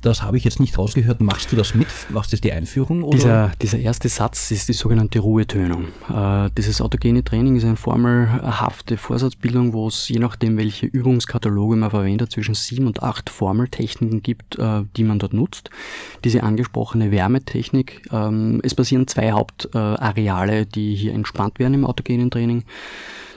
Das 0.00 0.22
habe 0.22 0.36
ich 0.36 0.44
jetzt 0.44 0.60
nicht 0.60 0.78
rausgehört. 0.78 1.20
Machst 1.20 1.50
du 1.50 1.56
das 1.56 1.74
mit? 1.74 1.88
Machst 2.10 2.32
du 2.32 2.36
die 2.36 2.52
Einführung? 2.52 3.02
Oder? 3.02 3.16
Dieser, 3.16 3.52
dieser 3.60 3.78
erste 3.78 4.08
Satz 4.08 4.50
ist 4.52 4.68
die 4.68 4.72
sogenannte 4.72 5.18
Ruhetönung. 5.18 5.88
Äh, 6.08 6.50
dieses 6.56 6.80
autogene 6.80 7.24
Training 7.24 7.56
ist 7.56 7.64
eine 7.64 7.76
formelhafte 7.76 8.96
Vorsatzbildung, 8.96 9.72
wo 9.72 9.88
es 9.88 10.08
je 10.08 10.20
nachdem, 10.20 10.56
welche 10.56 10.86
Übungskataloge 10.86 11.74
man 11.76 11.90
verwendet, 11.90 12.30
zwischen 12.30 12.54
sieben 12.54 12.86
und 12.86 13.02
acht 13.02 13.28
Formeltechniken 13.28 14.22
gibt, 14.22 14.56
äh, 14.58 14.84
die 14.96 15.02
man 15.02 15.18
dort 15.18 15.32
nutzt. 15.32 15.70
Diese 16.22 16.44
angesprochene 16.44 17.10
Wärmetechnik, 17.10 18.02
ähm, 18.12 18.60
es 18.62 18.76
passieren 18.76 19.08
zwei 19.08 19.32
Hauptareale, 19.32 20.66
die 20.66 20.94
hier 20.94 21.12
entspannt 21.12 21.58
werden 21.58 21.74
im 21.74 21.84
autogenen 21.84 22.30
Training. 22.30 22.62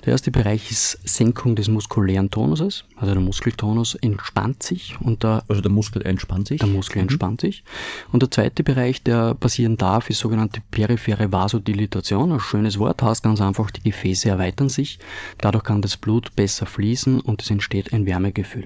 Der 0.06 0.14
erste 0.14 0.32
Bereich 0.32 0.72
ist 0.72 0.98
Senkung 1.04 1.56
des 1.56 1.68
muskulären 1.68 2.32
Tonuses, 2.32 2.86
also 2.96 3.14
der 3.14 3.22
Muskeltonus 3.22 3.94
entspannt 3.94 4.64
sich 4.64 5.00
und 5.00 5.22
der 5.22 5.44
also 5.48 5.62
der 5.62 5.70
Muskel 5.70 6.02
entspannt 6.02 6.48
sich. 6.48 6.60
der 6.60 6.70
Muskel 6.70 7.04
entspannt 7.04 7.42
sich. 7.42 7.64
Und 8.12 8.24
der 8.24 8.32
zweite 8.32 8.64
Bereich, 8.64 9.04
der 9.04 9.36
passieren 9.36 9.78
darf, 9.78 10.10
ist 10.10 10.18
sogenannte 10.18 10.62
periphere 10.72 11.32
Vasodilatation. 11.32 12.32
Ein 12.32 12.40
schönes 12.40 12.80
Wort, 12.80 13.04
heißt 13.04 13.22
ganz 13.22 13.42
einfach, 13.42 13.70
die 13.70 13.84
Gefäße 13.84 14.30
erweitern 14.30 14.70
sich. 14.70 14.98
Dadurch 15.38 15.66
kann 15.66 15.84
das 15.84 15.98
Blut 15.98 16.36
besser 16.36 16.66
fließen 16.66 17.20
und 17.20 17.44
es 17.44 17.52
entsteht 17.52 17.94
ein 17.94 18.08
Wärmegefühl. 18.08 18.66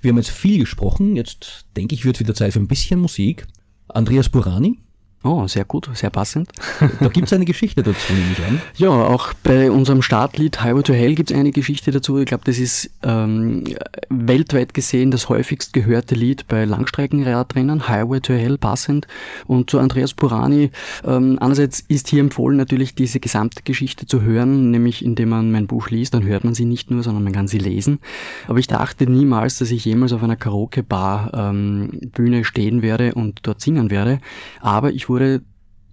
Wir 0.00 0.10
haben 0.10 0.18
jetzt 0.18 0.30
viel 0.30 0.60
gesprochen. 0.60 1.16
Jetzt 1.16 1.66
denke 1.76 1.96
ich, 1.96 2.04
wird 2.04 2.20
wieder 2.20 2.34
Zeit 2.34 2.52
für 2.52 2.60
ein 2.60 2.68
bisschen 2.68 3.00
Musik. 3.00 3.46
Andreas 3.88 4.28
Burani, 4.28 4.78
Oh, 5.24 5.46
sehr 5.46 5.64
gut, 5.64 5.88
sehr 5.94 6.10
passend. 6.10 6.50
Da 7.00 7.08
gibt 7.08 7.28
es 7.28 7.32
eine 7.32 7.44
Geschichte 7.44 7.82
dazu, 7.82 8.12
nehme 8.12 8.32
ich 8.32 8.44
an. 8.44 8.60
Ja, 8.76 8.90
auch 8.90 9.32
bei 9.42 9.70
unserem 9.70 10.02
Startlied 10.02 10.62
Highway 10.62 10.82
to 10.82 10.92
Hell 10.92 11.14
gibt 11.14 11.30
es 11.30 11.36
eine 11.36 11.52
Geschichte 11.52 11.90
dazu. 11.90 12.18
Ich 12.18 12.26
glaube, 12.26 12.44
das 12.44 12.58
ist 12.58 12.90
ähm, 13.02 13.64
weltweit 14.08 14.74
gesehen 14.74 15.12
das 15.12 15.28
häufigst 15.28 15.72
gehörte 15.72 16.14
Lied 16.14 16.48
bei 16.48 16.64
Langstreckenradrennen, 16.64 17.88
Highway 17.88 18.20
to 18.20 18.32
Hell 18.32 18.58
passend. 18.58 19.06
Und 19.46 19.70
zu 19.70 19.78
Andreas 19.78 20.14
Purani, 20.14 20.70
ähm, 21.04 21.38
einerseits 21.40 21.80
ist 21.80 22.08
hier 22.08 22.20
empfohlen 22.20 22.56
natürlich 22.56 22.94
diese 22.94 23.20
gesamte 23.20 23.62
Geschichte 23.62 24.06
zu 24.06 24.22
hören, 24.22 24.70
nämlich 24.70 25.04
indem 25.04 25.28
man 25.28 25.52
mein 25.52 25.66
Buch 25.66 25.90
liest, 25.90 26.14
dann 26.14 26.24
hört 26.24 26.44
man 26.44 26.54
sie 26.54 26.64
nicht 26.64 26.90
nur, 26.90 27.02
sondern 27.02 27.24
man 27.24 27.32
kann 27.32 27.46
sie 27.46 27.58
lesen. 27.58 28.00
Aber 28.48 28.58
ich 28.58 28.66
dachte 28.66 29.08
niemals, 29.08 29.58
dass 29.58 29.70
ich 29.70 29.84
jemals 29.84 30.12
auf 30.12 30.22
einer 30.22 30.36
Karaoke-Bar 30.36 31.30
ähm, 31.34 32.00
stehen 32.42 32.82
werde 32.82 33.14
und 33.14 33.40
dort 33.42 33.60
singen 33.60 33.90
werde. 33.90 34.20
Aber 34.60 34.92
ich 34.92 35.08
wurde 35.12 35.42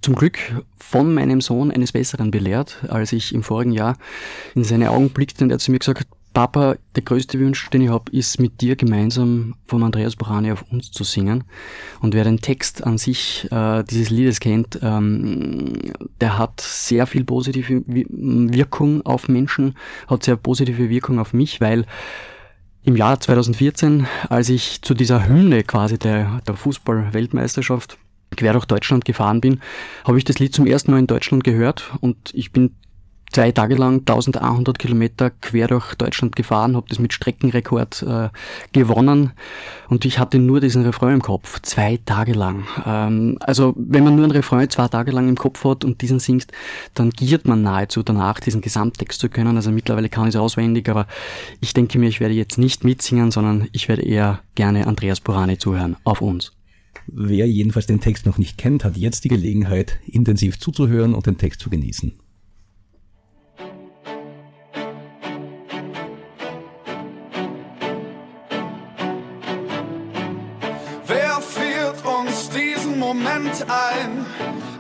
zum 0.02 0.16
Glück 0.16 0.40
von 0.78 1.14
meinem 1.14 1.42
Sohn 1.42 1.72
eines 1.72 1.92
Besseren 1.92 2.32
belehrt, 2.32 2.78
als 2.88 3.12
ich 3.12 3.34
im 3.34 3.44
vorigen 3.44 3.74
Jahr 3.74 3.98
in 4.56 4.64
seine 4.64 4.92
Augen 4.92 5.10
blickte 5.10 5.44
und 5.44 5.52
er 5.52 5.60
zu 5.60 5.72
mir 5.72 5.80
gesagt 5.80 6.00
hat, 6.00 6.08
Papa, 6.32 6.76
der 6.96 7.04
größte 7.04 7.40
Wunsch, 7.40 7.70
den 7.72 7.82
ich 7.82 7.90
habe, 7.90 8.12
ist 8.12 8.40
mit 8.40 8.62
dir 8.62 8.76
gemeinsam 8.76 9.56
vom 9.66 9.84
Andreas 9.84 10.16
Borani 10.16 10.52
auf 10.52 10.64
uns 10.72 10.92
zu 10.92 11.04
singen. 11.04 11.44
Und 12.02 12.14
wer 12.14 12.24
den 12.24 12.40
Text 12.40 12.86
an 12.86 12.98
sich 13.00 13.48
äh, 13.52 13.84
dieses 13.84 14.10
Liedes 14.10 14.40
kennt, 14.40 14.80
ähm, 14.82 15.74
der 16.22 16.38
hat 16.38 16.62
sehr 16.62 17.08
viel 17.08 17.26
positive 17.26 17.84
Wi- 17.88 18.06
Wirkung 18.10 19.04
auf 19.06 19.28
Menschen, 19.28 19.76
hat 20.08 20.24
sehr 20.24 20.38
positive 20.38 20.88
Wirkung 20.90 21.20
auf 21.20 21.34
mich, 21.34 21.60
weil 21.62 21.86
im 22.84 22.96
Jahr 22.96 23.20
2014, 23.20 24.08
als 24.30 24.50
ich 24.50 24.82
zu 24.84 24.94
dieser 24.94 25.28
Hymne 25.28 25.64
quasi 25.64 25.98
der, 25.98 26.42
der 26.48 26.54
Fußball-Weltmeisterschaft 26.56 27.98
quer 28.36 28.54
durch 28.54 28.66
Deutschland 28.66 29.06
gefahren 29.06 29.42
bin, 29.42 29.62
habe 30.06 30.18
ich 30.18 30.24
das 30.24 30.40
Lied 30.40 30.54
zum 30.54 30.66
ersten 30.66 30.92
Mal 30.92 31.00
in 31.00 31.08
Deutschland 31.08 31.44
gehört 31.44 31.92
und 32.02 32.18
ich 32.34 32.52
bin 32.52 32.76
zwei 33.32 33.52
Tage 33.52 33.76
lang 33.76 34.00
1100 34.00 34.80
Kilometer 34.80 35.30
quer 35.30 35.68
durch 35.68 35.96
Deutschland 35.96 36.36
gefahren, 36.36 36.76
habe 36.76 36.88
das 36.90 37.00
mit 37.00 37.14
Streckenrekord 37.14 38.04
äh, 38.04 38.30
gewonnen 38.72 39.32
und 39.88 40.06
ich 40.06 40.20
hatte 40.20 40.40
nur 40.40 40.60
diesen 40.60 40.84
Refrain 40.84 41.16
im 41.16 41.22
Kopf, 41.22 41.62
zwei 41.62 42.00
Tage 42.06 42.34
lang. 42.34 42.66
Ähm, 42.86 43.38
also 43.42 43.74
wenn 43.78 44.04
man 44.04 44.16
nur 44.16 44.26
einen 44.26 44.32
Refrain 44.32 44.70
zwei 44.70 44.88
Tage 44.88 45.12
lang 45.12 45.30
im 45.30 45.36
Kopf 45.36 45.64
hat 45.64 45.86
und 45.86 46.02
diesen 46.02 46.20
singt, 46.20 46.48
dann 46.94 47.12
giert 47.12 47.48
man 47.48 47.62
nahezu 47.62 48.04
danach, 48.04 48.40
diesen 48.40 48.62
Gesamttext 48.62 49.20
zu 49.20 49.30
können. 49.30 49.56
Also 49.56 49.72
mittlerweile 49.72 50.10
kann 50.10 50.28
ich 50.28 50.36
es 50.36 50.42
auswendig, 50.42 50.90
aber 50.90 51.08
ich 51.62 51.74
denke 51.74 52.00
mir, 52.00 52.08
ich 52.08 52.20
werde 52.20 52.34
jetzt 52.34 52.58
nicht 52.58 52.84
mitsingen, 52.84 53.32
sondern 53.32 53.68
ich 53.72 53.88
werde 53.88 54.04
eher 54.04 54.40
gerne 54.56 54.88
Andreas 54.88 55.20
Burani 55.20 55.58
zuhören, 55.58 55.98
auf 56.04 56.22
uns. 56.22 56.59
Wer 57.12 57.48
jedenfalls 57.48 57.88
den 57.88 58.02
Text 58.02 58.26
noch 58.26 58.38
nicht 58.38 58.58
kennt, 58.58 58.84
hat 58.84 58.96
jetzt 58.96 59.24
die 59.24 59.30
Gelegenheit, 59.30 60.00
intensiv 60.06 60.60
zuzuhören 60.60 61.16
und 61.16 61.26
den 61.26 61.38
Text 61.38 61.60
zu 61.60 61.70
genießen. 61.70 62.14
Wer 71.08 71.42
friert 71.42 72.06
uns 72.06 72.50
diesen 72.50 73.00
Moment 73.00 73.66
ein? 73.68 74.26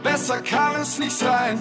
Besser 0.04 0.42
kann 0.42 0.82
es 0.82 1.00
nicht 1.00 1.18
sein. 1.18 1.58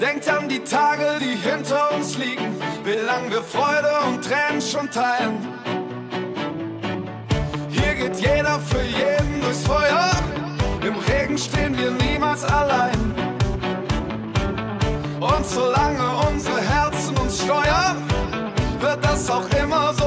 Denkt 0.00 0.28
an 0.28 0.48
die 0.48 0.60
Tage, 0.60 1.20
die 1.20 1.36
hinter 1.48 1.94
uns 1.94 2.18
liegen, 2.18 2.56
wie 2.84 3.04
lang 3.06 3.30
wir 3.30 3.42
Freude 3.42 3.90
und 4.08 4.24
Tränen 4.24 4.60
schon 4.60 4.90
teilen. 4.90 5.83
Jeder 8.24 8.58
für 8.60 8.82
jeden 8.82 9.40
durchs 9.42 9.64
Feuer. 9.64 10.10
Im 10.82 10.96
Regen 11.08 11.36
stehen 11.36 11.76
wir 11.76 11.90
niemals 11.90 12.42
allein. 12.44 13.14
Und 15.20 15.46
solange 15.46 16.06
unsere 16.28 16.60
Herzen 16.60 17.16
uns 17.18 17.42
steuern, 17.42 17.96
wird 18.80 19.04
das 19.04 19.30
auch 19.30 19.48
immer 19.62 19.92
so 19.94 20.03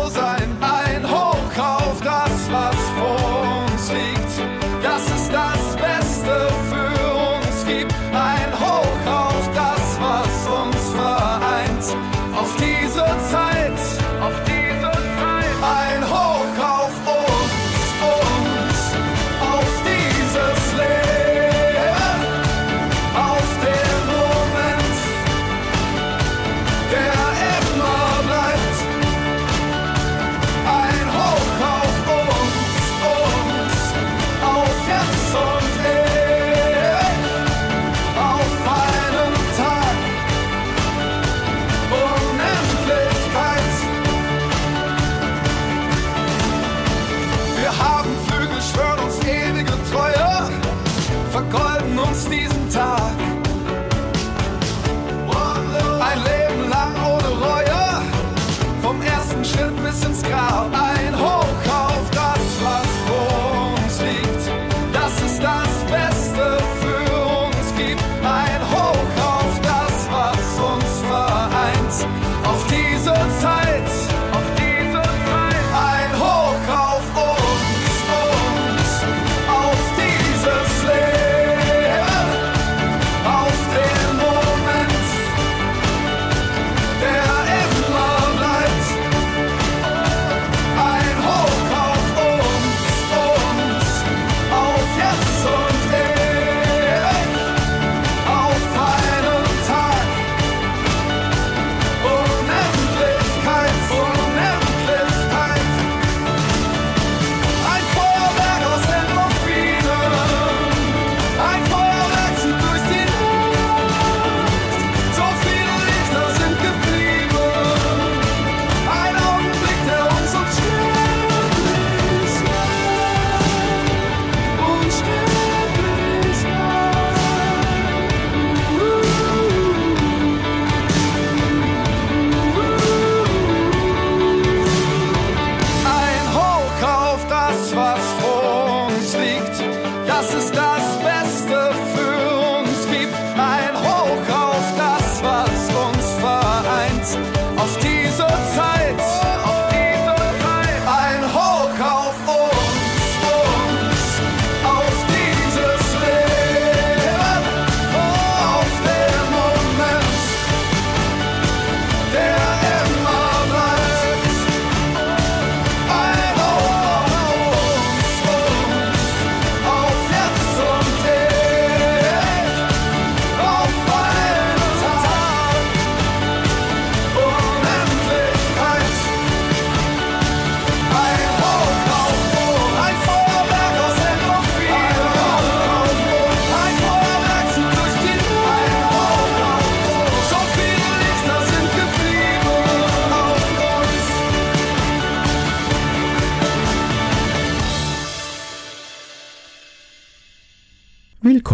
diese 72.70 73.14
Zeit, 73.40 73.57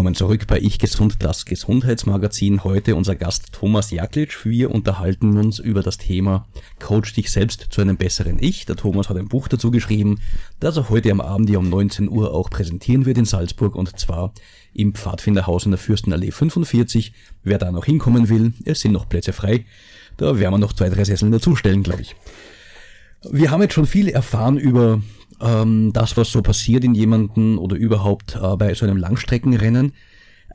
Willkommen 0.04 0.16
zurück 0.16 0.48
bei 0.48 0.60
Ich 0.60 0.80
Gesund, 0.80 1.16
das 1.20 1.46
Gesundheitsmagazin. 1.46 2.66
Heute 2.66 2.98
unser 2.98 3.16
Gast 3.16 3.54
Thomas 3.54 3.90
Jaklitsch. 3.90 4.44
Wir 4.44 4.70
unterhalten 4.70 5.38
uns 5.38 5.60
über 5.60 5.82
das 5.82 5.98
Thema 5.98 6.46
Coach 6.82 7.14
dich 7.14 7.32
selbst 7.32 7.68
zu 7.70 7.80
einem 7.80 7.96
besseren 7.96 8.38
Ich. 8.38 8.66
Der 8.66 8.76
Thomas 8.76 9.08
hat 9.08 9.16
ein 9.16 9.30
Buch 9.30 9.48
dazu 9.48 9.72
geschrieben, 9.72 10.20
das 10.60 10.76
er 10.76 10.90
heute 10.90 11.10
am 11.10 11.22
Abend 11.22 11.48
hier 11.48 11.60
um 11.60 11.70
19 11.70 12.10
Uhr 12.10 12.34
auch 12.34 12.50
präsentieren 12.50 13.06
wird 13.06 13.18
in 13.18 13.24
Salzburg 13.24 13.76
und 13.76 13.98
zwar 13.98 14.34
im 14.74 14.94
Pfadfinderhaus 14.94 15.64
in 15.64 15.72
der 15.72 15.78
Fürstenallee 15.78 16.32
45. 16.32 17.14
Wer 17.46 17.58
da 17.58 17.72
noch 17.72 17.86
hinkommen 17.86 18.28
will, 18.28 18.52
es 18.66 18.82
sind 18.82 18.92
noch 18.92 19.08
Plätze 19.08 19.32
frei. 19.32 19.64
Da 20.18 20.38
werden 20.38 20.54
wir 20.54 20.58
noch 20.58 20.74
zwei, 20.74 20.90
drei 20.90 21.06
Sesseln 21.06 21.32
dazustellen, 21.32 21.82
glaube 21.82 22.02
ich. 22.02 22.14
Wir 23.32 23.52
haben 23.52 23.62
jetzt 23.62 23.74
schon 23.74 23.88
viel 23.88 24.10
erfahren 24.10 24.58
über 24.58 25.02
ähm, 25.42 25.92
das, 25.94 26.18
was 26.18 26.32
so 26.32 26.42
passiert 26.42 26.84
in 26.84 26.96
jemanden 26.96 27.58
oder 27.58 27.76
überhaupt 27.76 28.36
äh, 28.36 28.56
bei 28.56 28.74
so 28.74 28.86
einem 28.86 28.98
Langstreckenrennen. 28.98 29.94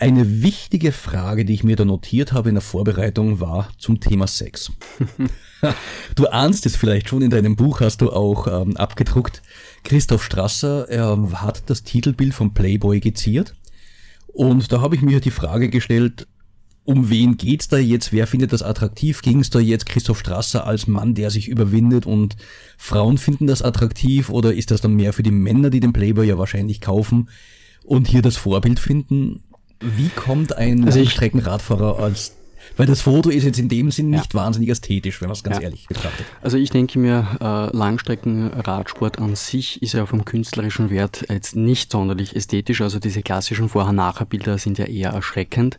Eine 0.00 0.42
wichtige 0.42 0.92
Frage, 0.92 1.44
die 1.44 1.54
ich 1.54 1.64
mir 1.64 1.74
da 1.74 1.84
notiert 1.84 2.32
habe 2.32 2.50
in 2.50 2.54
der 2.54 2.62
Vorbereitung, 2.62 3.40
war 3.40 3.68
zum 3.78 3.98
Thema 3.98 4.28
Sex. 4.28 4.70
du 6.14 6.26
ahnst 6.28 6.66
es 6.66 6.76
vielleicht 6.76 7.08
schon, 7.08 7.22
in 7.22 7.30
deinem 7.30 7.56
Buch 7.56 7.80
hast 7.80 8.00
du 8.00 8.12
auch 8.12 8.46
ähm, 8.46 8.76
abgedruckt. 8.76 9.42
Christoph 9.82 10.22
Strasser 10.22 10.88
er 10.88 11.18
hat 11.42 11.64
das 11.66 11.82
Titelbild 11.82 12.32
von 12.32 12.54
Playboy 12.54 13.00
geziert. 13.00 13.54
Und 14.28 14.70
da 14.70 14.80
habe 14.80 14.94
ich 14.94 15.02
mir 15.02 15.20
die 15.20 15.32
Frage 15.32 15.68
gestellt, 15.68 16.28
um 16.88 17.10
wen 17.10 17.36
geht's 17.36 17.68
da 17.68 17.76
jetzt? 17.76 18.14
Wer 18.14 18.26
findet 18.26 18.54
das 18.54 18.62
attraktiv? 18.62 19.20
Ging 19.20 19.40
es 19.40 19.50
da 19.50 19.58
jetzt 19.58 19.84
Christoph 19.84 20.20
Strasser 20.20 20.66
als 20.66 20.86
Mann, 20.86 21.14
der 21.14 21.28
sich 21.28 21.48
überwindet 21.48 22.06
und 22.06 22.36
Frauen 22.78 23.18
finden 23.18 23.46
das 23.46 23.60
attraktiv? 23.60 24.30
Oder 24.30 24.54
ist 24.54 24.70
das 24.70 24.80
dann 24.80 24.94
mehr 24.94 25.12
für 25.12 25.22
die 25.22 25.30
Männer, 25.30 25.68
die 25.68 25.80
den 25.80 25.92
Playboy 25.92 26.26
ja 26.26 26.38
wahrscheinlich 26.38 26.80
kaufen 26.80 27.28
und 27.84 28.08
hier 28.08 28.22
das 28.22 28.38
Vorbild 28.38 28.80
finden? 28.80 29.42
Wie 29.80 30.08
kommt 30.08 30.56
ein 30.56 30.86
Also 30.86 31.04
Streckenradfahrer 31.04 31.98
als 31.98 32.37
weil 32.76 32.86
das 32.86 33.00
Foto 33.00 33.30
ist 33.30 33.44
jetzt 33.44 33.58
in 33.58 33.68
dem 33.68 33.90
Sinn 33.90 34.12
Ja. 34.12 34.18
nicht 34.20 34.34
wahnsinnig 34.34 34.68
ästhetisch, 34.70 35.20
wenn 35.20 35.28
man 35.28 35.36
es 35.36 35.42
ganz 35.42 35.56
Ja. 35.56 35.62
ehrlich 35.62 35.86
betrachtet. 35.86 36.26
Also 36.42 36.56
ich 36.56 36.70
denke 36.70 36.98
mir, 36.98 37.26
äh, 37.40 37.76
Langstreckenradsport 37.76 39.18
an 39.18 39.34
sich 39.36 39.82
ist 39.82 39.94
ja 39.94 40.06
vom 40.06 40.24
künstlerischen 40.24 40.90
Wert 40.90 41.26
jetzt 41.28 41.56
nicht 41.56 41.90
sonderlich 41.92 42.34
ästhetisch. 42.36 42.80
Also 42.80 42.98
diese 42.98 43.22
klassischen 43.22 43.68
Vorher-Nachher-Bilder 43.68 44.58
sind 44.58 44.78
ja 44.78 44.84
eher 44.86 45.10
erschreckend. 45.10 45.78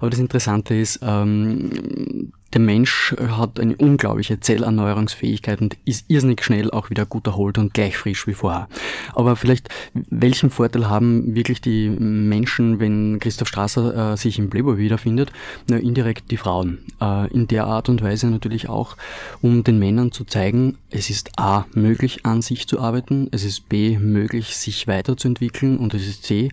Aber 0.00 0.10
das 0.10 0.20
Interessante 0.20 0.74
ist, 0.74 1.00
ähm, 1.02 2.32
der 2.52 2.60
Mensch 2.60 3.14
hat 3.18 3.60
eine 3.60 3.76
unglaubliche 3.76 4.40
Zellerneuerungsfähigkeit 4.40 5.60
und 5.60 5.76
ist 5.84 6.06
irrsinnig 6.08 6.42
schnell 6.42 6.70
auch 6.70 6.88
wieder 6.88 7.04
gut 7.04 7.26
erholt 7.26 7.58
und 7.58 7.74
gleich 7.74 7.96
frisch 7.96 8.26
wie 8.26 8.34
vorher. 8.34 8.68
Aber 9.14 9.36
vielleicht, 9.36 9.68
welchen 9.92 10.50
Vorteil 10.50 10.88
haben 10.88 11.34
wirklich 11.34 11.60
die 11.60 11.90
Menschen, 11.90 12.80
wenn 12.80 13.18
Christoph 13.20 13.48
Strasser 13.48 14.12
äh, 14.12 14.16
sich 14.16 14.38
im 14.38 14.48
Playboy 14.48 14.78
wiederfindet? 14.78 15.30
Na, 15.68 15.76
indirekt 15.76 16.30
die 16.30 16.38
Frauen. 16.38 16.78
Äh, 17.00 17.30
in 17.32 17.48
der 17.48 17.66
Art 17.66 17.88
und 17.88 18.02
Weise 18.02 18.28
natürlich 18.28 18.68
auch, 18.68 18.96
um 19.42 19.62
den 19.62 19.78
Männern 19.78 20.12
zu 20.12 20.24
zeigen, 20.24 20.78
es 20.90 21.10
ist 21.10 21.38
A, 21.38 21.66
möglich 21.74 22.24
an 22.24 22.40
sich 22.40 22.66
zu 22.66 22.80
arbeiten, 22.80 23.28
es 23.30 23.44
ist 23.44 23.68
B, 23.68 23.98
möglich 23.98 24.56
sich 24.56 24.86
weiterzuentwickeln 24.86 25.76
und 25.76 25.92
es 25.92 26.06
ist 26.06 26.24
C, 26.24 26.50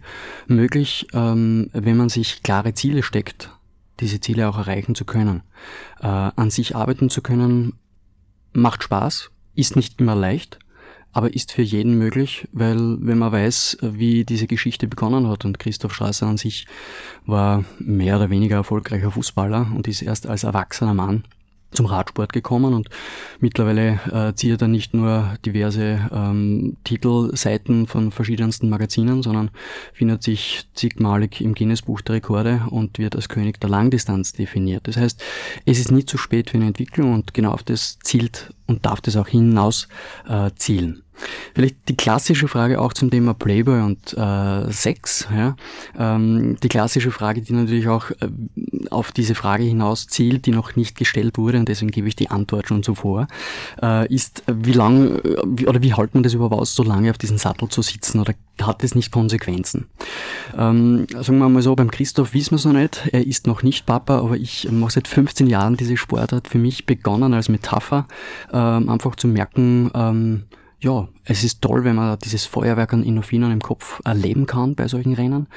möglich, 0.48 1.08
ähm, 1.14 1.70
wenn 1.72 1.96
man 1.96 2.10
sich 2.10 2.44
klare 2.44 2.74
Ziele 2.74 3.02
steckt, 3.02 3.50
diese 4.00 4.20
Ziele 4.20 4.50
auch 4.50 4.58
erreichen 4.58 4.96
zu 4.96 5.06
können. 5.06 5.44
Äh, 6.00 6.08
an 6.08 6.50
sich 6.50 6.76
arbeiten 6.76 7.10
zu 7.10 7.22
können, 7.22 7.74
macht 8.54 8.84
Spaß, 8.84 9.32
ist 9.56 9.76
nicht 9.76 10.00
immer 10.00 10.16
leicht, 10.16 10.60
aber 11.12 11.34
ist 11.34 11.54
für 11.54 11.62
jeden 11.62 11.98
möglich, 11.98 12.48
weil 12.52 12.98
wenn 13.00 13.18
man 13.18 13.32
weiß, 13.32 13.78
wie 13.82 14.26
diese 14.26 14.48
Geschichte 14.48 14.88
begonnen 14.88 15.30
hat 15.30 15.46
und 15.46 15.60
Christoph 15.60 15.94
Strasser 15.94 16.28
an 16.28 16.38
sich 16.38 16.68
war 17.26 17.64
mehr 17.80 18.18
oder 18.18 18.30
weniger 18.30 18.58
erfolgreicher 18.58 19.12
Fußballer 19.12 19.72
und 19.74 19.88
ist 19.88 20.02
erst 20.02 20.28
als 20.28 20.44
erwachsener 20.44 20.94
Mann 20.94 21.24
zum 21.76 21.86
Radsport 21.86 22.34
gekommen 22.34 22.74
und 22.74 22.90
mittlerweile 23.40 24.00
äh, 24.12 24.34
zieht 24.34 24.62
er 24.62 24.68
nicht 24.68 24.94
nur 24.94 25.36
diverse 25.46 26.10
ähm, 26.12 26.78
Titelseiten 26.84 27.88
von 27.88 28.12
verschiedensten 28.12 28.70
Magazinen, 28.70 29.24
sondern 29.24 29.52
findet 29.94 30.24
sich 30.24 30.68
zigmalig 30.74 31.42
im 31.42 31.54
Guinness-Buch 31.56 32.02
der 32.02 32.16
Rekorde 32.16 32.64
und 32.70 32.98
wird 33.00 33.16
als 33.16 33.30
König 33.30 33.60
der 33.60 33.70
Langdistanz 33.70 34.34
definiert. 34.34 34.88
Das 34.88 34.98
heißt, 34.98 35.24
es 35.66 35.80
ist 35.80 35.92
nie 35.92 36.06
zu 36.06 36.18
spät 36.18 36.50
für 36.50 36.58
eine 36.58 36.68
Entwicklung 36.68 37.14
und 37.14 37.34
genau 37.34 37.52
auf 37.52 37.64
das 37.64 38.00
zielt 38.00 38.54
und 38.68 38.86
darf 38.86 39.02
das 39.02 39.16
auch 39.16 39.28
hinaus 39.28 39.88
äh, 40.28 40.52
zielen. 40.56 41.05
Vielleicht 41.54 41.76
die 41.88 41.96
klassische 41.96 42.48
Frage 42.48 42.82
auch 42.82 42.94
zum 42.94 43.10
Thema 43.10 43.34
Playboy 43.34 43.82
und 43.82 44.14
äh, 44.14 44.72
Sex. 44.72 45.28
Ja? 45.34 45.56
Ähm, 45.98 46.58
die 46.62 46.68
klassische 46.68 47.12
Frage, 47.12 47.42
die 47.42 47.54
natürlich 47.54 47.88
auch 47.88 48.12
äh, 48.12 48.28
auf 48.90 49.12
diese 49.12 49.36
Frage 49.36 49.64
hinaus 49.64 50.08
zielt, 50.08 50.46
die 50.46 50.52
noch 50.52 50.76
nicht 50.76 50.98
gestellt 50.98 51.38
wurde, 51.38 51.60
und 51.60 51.70
deswegen 51.70 51.92
gebe 51.92 52.08
ich 52.08 52.16
die 52.16 52.30
Antwort 52.30 52.68
schon 52.68 52.84
so 52.84 52.96
vor, 52.96 53.28
äh, 53.82 54.14
ist, 54.14 54.44
wie 54.48 54.74
lang 54.74 55.20
äh, 55.24 55.66
oder 55.66 55.82
wie 55.82 55.96
hält 55.96 56.14
man 56.14 56.24
das 56.24 56.34
überhaupt 56.34 56.54
aus, 56.54 56.76
so 56.76 56.84
lange 56.84 57.10
auf 57.10 57.18
diesem 57.18 57.38
Sattel 57.38 57.70
zu 57.70 57.82
sitzen 57.82 58.20
oder 58.20 58.34
hat 58.62 58.84
das 58.84 58.96
nicht 58.96 59.12
Konsequenzen? 59.12 59.88
Ähm, 60.58 61.08
sagen 61.10 61.38
wir 61.40 61.50
mal 61.50 61.62
so, 61.62 61.76
beim 61.76 61.92
Christoph 61.92 62.34
wissen 62.34 62.52
wir 62.52 62.58
es 62.58 62.66
noch 62.66 62.74
nicht, 62.74 63.10
er 63.12 63.26
ist 63.26 63.48
noch 63.48 63.64
nicht 63.64 63.86
Papa, 63.86 64.20
aber 64.20 64.38
ich 64.38 64.70
mache 64.72 64.92
seit 64.92 65.08
15 65.08 65.48
Jahren 65.48 65.78
diese 65.78 65.98
Sportart 65.98 66.48
für 66.48 66.58
mich 66.58 66.86
begonnen 66.86 67.34
als 67.34 67.50
Metapher, 67.50 68.08
ähm, 68.54 68.90
einfach 68.90 69.16
zu 69.16 69.28
merken, 69.28 69.92
ähm, 69.94 70.44
ja, 70.80 71.08
es 71.24 71.44
ist 71.44 71.62
toll, 71.62 71.84
wenn 71.84 71.96
man 71.96 72.20
dieses 72.20 72.46
Feuerwerk 72.46 72.94
an 72.94 73.04
Endorphinen 73.04 73.52
im 73.52 73.62
Kopf 73.62 74.02
erleben 74.06 74.46
kann 74.46 74.76
bei 74.76 74.88
solchen 74.88 75.14
Rennen. 75.14 75.48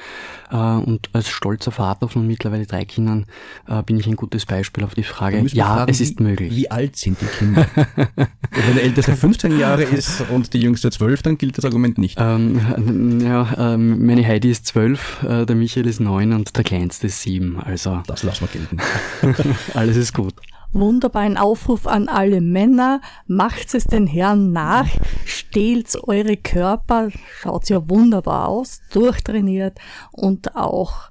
Äh, 0.49 0.55
und 0.55 1.09
als 1.13 1.29
stolzer 1.29 1.71
Vater 1.71 2.07
von 2.07 2.25
mittlerweile 2.25 2.65
drei 2.65 2.85
Kindern 2.85 3.25
äh, 3.67 3.83
bin 3.83 3.99
ich 3.99 4.07
ein 4.07 4.15
gutes 4.15 4.45
Beispiel 4.45 4.83
auf 4.83 4.95
die 4.95 5.03
Frage, 5.03 5.45
ja, 5.49 5.65
fragen, 5.65 5.91
es 5.91 6.01
ist 6.01 6.19
wie, 6.19 6.23
möglich. 6.23 6.55
Wie 6.55 6.71
alt 6.71 6.95
sind 6.95 7.17
die 7.21 7.25
Kinder? 7.25 7.67
Wenn 8.15 8.75
der 8.75 8.83
älteste 8.83 9.15
15 9.15 9.59
Jahre 9.59 9.83
ist 9.83 10.21
und 10.31 10.53
die 10.53 10.61
jüngste 10.61 10.89
12, 10.89 11.21
dann 11.21 11.37
gilt 11.37 11.57
das 11.57 11.65
Argument 11.65 11.97
nicht. 11.97 12.17
Ähm, 12.19 13.19
ja, 13.21 13.73
ähm, 13.73 14.05
meine 14.05 14.25
Heidi 14.25 14.49
ist 14.49 14.65
zwölf, 14.65 15.21
äh, 15.23 15.45
der 15.45 15.55
Michael 15.55 15.85
ist 15.85 15.99
neun 15.99 16.33
und 16.33 16.55
der 16.55 16.63
Kleinste 16.63 17.07
ist 17.07 17.21
sieben. 17.21 17.59
Also 17.59 18.01
Das 18.07 18.23
lassen 18.23 18.47
wir 18.51 18.59
gelten. 18.59 19.55
alles 19.73 19.97
ist 19.97 20.13
gut. 20.13 20.33
Wunderbar, 20.71 21.23
ein 21.23 21.37
Aufruf 21.37 21.87
an 21.87 22.07
alle 22.07 22.41
Männer. 22.41 23.01
Macht 23.25 23.73
es 23.73 23.85
den 23.85 24.05
Herren 24.05 24.51
nach. 24.51 24.87
Stehlt 25.25 25.95
eure 26.07 26.37
Körper. 26.37 27.09
Schaut 27.41 27.69
ja 27.69 27.89
wunderbar 27.89 28.47
aus. 28.47 28.81
Durchtrainiert. 28.91 29.79
Und 30.11 30.55
auch 30.55 31.09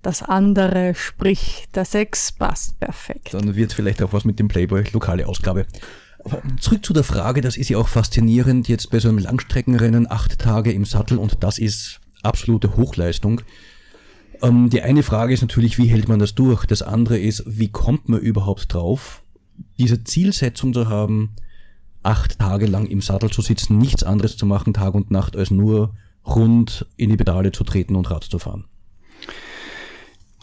das 0.00 0.22
andere, 0.22 0.94
sprich 0.94 1.66
der 1.74 1.84
Sex, 1.84 2.32
passt 2.32 2.80
perfekt. 2.80 3.34
Dann 3.34 3.54
wird 3.54 3.72
vielleicht 3.72 4.02
auch 4.02 4.12
was 4.12 4.24
mit 4.24 4.38
dem 4.38 4.48
Playboy, 4.48 4.84
lokale 4.92 5.26
Ausgabe. 5.26 5.66
Aber 6.24 6.42
zurück 6.58 6.84
zu 6.84 6.92
der 6.92 7.04
Frage, 7.04 7.42
das 7.42 7.56
ist 7.56 7.68
ja 7.68 7.78
auch 7.78 7.88
faszinierend, 7.88 8.68
jetzt 8.68 8.90
bei 8.90 8.98
so 8.98 9.08
einem 9.08 9.18
Langstreckenrennen, 9.18 10.10
acht 10.10 10.38
Tage 10.38 10.72
im 10.72 10.86
Sattel 10.86 11.18
und 11.18 11.42
das 11.42 11.58
ist 11.58 12.00
absolute 12.22 12.76
Hochleistung. 12.76 13.42
Ähm, 14.44 14.68
die 14.68 14.82
eine 14.82 15.02
Frage 15.02 15.32
ist 15.32 15.40
natürlich, 15.40 15.78
wie 15.78 15.86
hält 15.86 16.08
man 16.08 16.18
das 16.18 16.34
durch? 16.34 16.66
Das 16.66 16.82
andere 16.82 17.18
ist, 17.18 17.44
wie 17.46 17.68
kommt 17.68 18.08
man 18.08 18.20
überhaupt 18.20 18.72
drauf, 18.72 19.22
diese 19.78 20.04
Zielsetzung 20.04 20.74
zu 20.74 20.88
haben, 20.88 21.30
acht 22.02 22.38
Tage 22.38 22.66
lang 22.66 22.86
im 22.86 23.00
Sattel 23.00 23.30
zu 23.30 23.40
sitzen, 23.40 23.78
nichts 23.78 24.02
anderes 24.02 24.36
zu 24.36 24.44
machen, 24.44 24.74
Tag 24.74 24.94
und 24.94 25.10
Nacht, 25.10 25.36
als 25.36 25.50
nur 25.50 25.94
rund 26.26 26.86
in 26.96 27.10
die 27.10 27.16
Pedale 27.16 27.52
zu 27.52 27.64
treten 27.64 27.96
und 27.96 28.10
Rad 28.10 28.24
zu 28.24 28.38
fahren. 28.38 28.64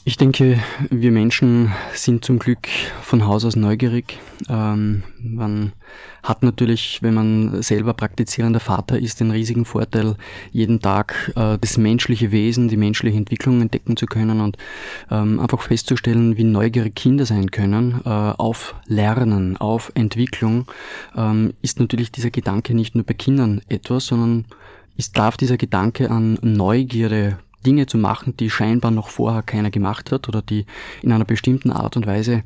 Ich 0.03 0.17
denke, 0.17 0.59
wir 0.89 1.11
Menschen 1.11 1.71
sind 1.93 2.25
zum 2.25 2.39
Glück 2.39 2.67
von 3.03 3.27
Haus 3.27 3.45
aus 3.45 3.55
neugierig. 3.55 4.17
Ähm, 4.49 5.03
man 5.19 5.73
hat 6.23 6.41
natürlich, 6.41 7.03
wenn 7.03 7.13
man 7.13 7.61
selber 7.61 7.93
praktizierender 7.93 8.59
Vater 8.59 8.97
ist, 8.97 9.19
den 9.19 9.29
riesigen 9.29 9.63
Vorteil, 9.63 10.15
jeden 10.51 10.79
Tag 10.79 11.31
äh, 11.35 11.59
das 11.59 11.77
menschliche 11.77 12.31
Wesen, 12.31 12.67
die 12.67 12.77
menschliche 12.77 13.15
Entwicklung 13.15 13.61
entdecken 13.61 13.95
zu 13.95 14.07
können 14.07 14.41
und 14.41 14.57
ähm, 15.11 15.39
einfach 15.39 15.61
festzustellen, 15.61 16.35
wie 16.35 16.45
neugierig 16.45 16.95
Kinder 16.95 17.27
sein 17.27 17.51
können 17.51 18.01
äh, 18.03 18.09
auf 18.09 18.73
Lernen, 18.87 19.55
auf 19.57 19.91
Entwicklung, 19.93 20.65
ähm, 21.15 21.53
ist 21.61 21.79
natürlich 21.79 22.11
dieser 22.11 22.31
Gedanke 22.31 22.73
nicht 22.73 22.95
nur 22.95 23.03
bei 23.03 23.13
Kindern 23.13 23.61
etwas, 23.69 24.07
sondern 24.07 24.45
es 24.97 25.11
darf 25.11 25.37
dieser 25.37 25.57
Gedanke 25.57 26.09
an 26.09 26.39
Neugierde 26.41 27.37
Dinge 27.65 27.85
zu 27.85 27.97
machen, 27.97 28.35
die 28.37 28.49
scheinbar 28.49 28.91
noch 28.91 29.09
vorher 29.09 29.43
keiner 29.43 29.71
gemacht 29.71 30.11
hat 30.11 30.27
oder 30.27 30.41
die 30.41 30.65
in 31.01 31.11
einer 31.11 31.25
bestimmten 31.25 31.71
Art 31.71 31.95
und 31.95 32.07
Weise 32.07 32.43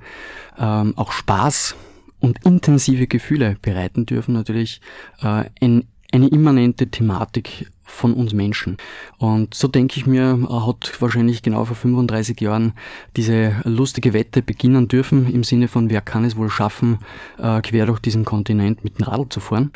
ähm, 0.58 0.94
auch 0.96 1.12
Spaß 1.12 1.76
und 2.20 2.44
intensive 2.46 3.08
Gefühle 3.08 3.58
bereiten 3.62 4.06
dürfen, 4.06 4.34
natürlich 4.34 4.82
äh, 5.22 5.46
ein, 5.62 5.88
eine 6.12 6.28
immanente 6.28 6.88
Thematik 6.88 7.72
von 7.84 8.14
uns 8.14 8.34
Menschen. 8.34 8.78
Und 9.18 9.54
so 9.54 9.68
denke 9.68 9.98
ich 9.98 10.06
mir, 10.06 10.40
äh, 10.50 10.68
hat 10.68 11.00
wahrscheinlich 11.00 11.44
genau 11.44 11.66
vor 11.66 11.76
35 11.76 12.40
Jahren 12.42 12.74
diese 13.16 13.62
lustige 13.64 14.14
Wette 14.14 14.42
beginnen 14.42 14.88
dürfen, 14.88 15.32
im 15.32 15.44
Sinne 15.44 15.68
von, 15.68 15.90
wer 15.90 16.02
kann 16.02 16.26
es 16.26 16.36
wohl 16.36 16.50
schaffen, 16.50 17.00
äh, 17.38 17.62
quer 17.62 17.86
durch 17.86 18.00
diesen 18.00 18.26
Kontinent 18.26 18.84
mit 18.84 18.98
dem 18.98 19.06
Radl 19.06 19.30
zu 19.30 19.40
fahren. 19.40 19.72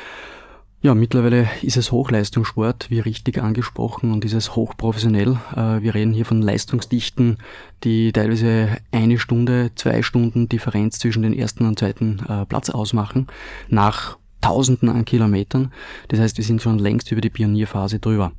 Ja, 0.81 0.95
mittlerweile 0.95 1.49
ist 1.61 1.75
es 1.75 1.91
Hochleistungssport, 1.91 2.89
wie 2.89 3.01
richtig 3.01 3.41
angesprochen, 3.41 4.13
und 4.13 4.23
ist 4.23 4.31
es 4.31 4.55
hochprofessionell. 4.55 5.37
Äh, 5.53 5.81
Wir 5.81 5.93
reden 5.93 6.13
hier 6.13 6.23
von 6.23 6.41
Leistungsdichten, 6.41 7.37
die 7.83 8.13
teilweise 8.13 8.77
eine 8.93 9.19
Stunde, 9.19 9.71
zwei 9.75 10.01
Stunden 10.03 10.47
Differenz 10.47 10.97
zwischen 10.97 11.23
den 11.23 11.33
ersten 11.33 11.65
und 11.65 11.77
zweiten 11.77 12.19
äh, 12.29 12.45
Platz 12.45 12.69
ausmachen, 12.69 13.27
nach 13.67 14.17
Tausenden 14.39 14.87
an 14.87 15.03
Kilometern. 15.03 15.73
Das 16.07 16.21
heißt, 16.21 16.37
wir 16.37 16.45
sind 16.45 16.61
schon 16.61 16.79
längst 16.79 17.11
über 17.11 17.19
die 17.19 17.29
Pionierphase 17.29 17.99
drüber. 17.99 18.31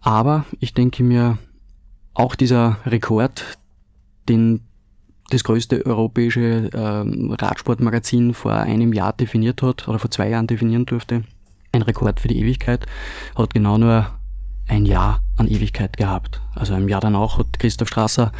Aber 0.00 0.46
ich 0.60 0.72
denke 0.72 1.02
mir, 1.02 1.36
auch 2.14 2.34
dieser 2.34 2.78
Rekord, 2.86 3.58
den 4.26 4.60
das 5.28 5.44
größte 5.44 5.84
europäische 5.84 6.70
ähm, 6.72 7.34
Radsportmagazin 7.38 8.32
vor 8.32 8.52
einem 8.52 8.94
Jahr 8.94 9.12
definiert 9.12 9.60
hat 9.60 9.86
oder 9.86 9.98
vor 9.98 10.10
zwei 10.10 10.30
Jahren 10.30 10.46
definieren 10.46 10.86
durfte, 10.86 11.24
ein 11.74 11.82
Rekord 11.82 12.20
für 12.20 12.28
die 12.28 12.38
Ewigkeit, 12.38 12.86
hat 13.34 13.52
genau 13.52 13.78
nur 13.78 14.06
ein 14.66 14.86
Jahr 14.86 15.22
an 15.36 15.48
Ewigkeit 15.48 15.96
gehabt. 15.96 16.40
Also 16.54 16.74
im 16.74 16.88
Jahr 16.88 17.00
danach 17.00 17.38
hat 17.38 17.58
Christoph 17.58 17.88
Strasser 17.88 18.32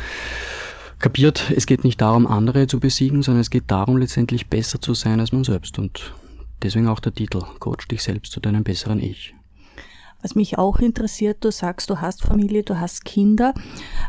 kapiert, 0.99 1.53
es 1.55 1.67
geht 1.67 1.85
nicht 1.85 2.01
darum, 2.01 2.27
andere 2.27 2.67
zu 2.67 2.81
besiegen, 2.81 3.23
sondern 3.23 3.43
es 3.43 3.51
geht 3.51 3.65
darum, 3.71 3.99
letztendlich 3.99 4.49
besser 4.49 4.81
zu 4.81 4.95
sein 4.95 5.21
als 5.21 5.33
man 5.33 5.45
selbst. 5.45 5.79
Und 5.79 6.15
deswegen 6.63 6.89
auch 6.89 7.01
der 7.01 7.15
Titel, 7.15 7.43
Coach 7.59 7.89
dich 7.89 8.03
selbst 8.03 8.33
zu 8.33 8.41
deinem 8.41 8.65
besseren 8.65 9.01
Ich. 9.01 9.35
Was 10.23 10.35
mich 10.35 10.57
auch 10.57 10.79
interessiert, 10.79 11.45
du 11.45 11.51
sagst, 11.51 11.91
du 11.91 12.01
hast 12.01 12.23
Familie, 12.23 12.63
du 12.63 12.81
hast 12.81 13.05
Kinder. 13.05 13.53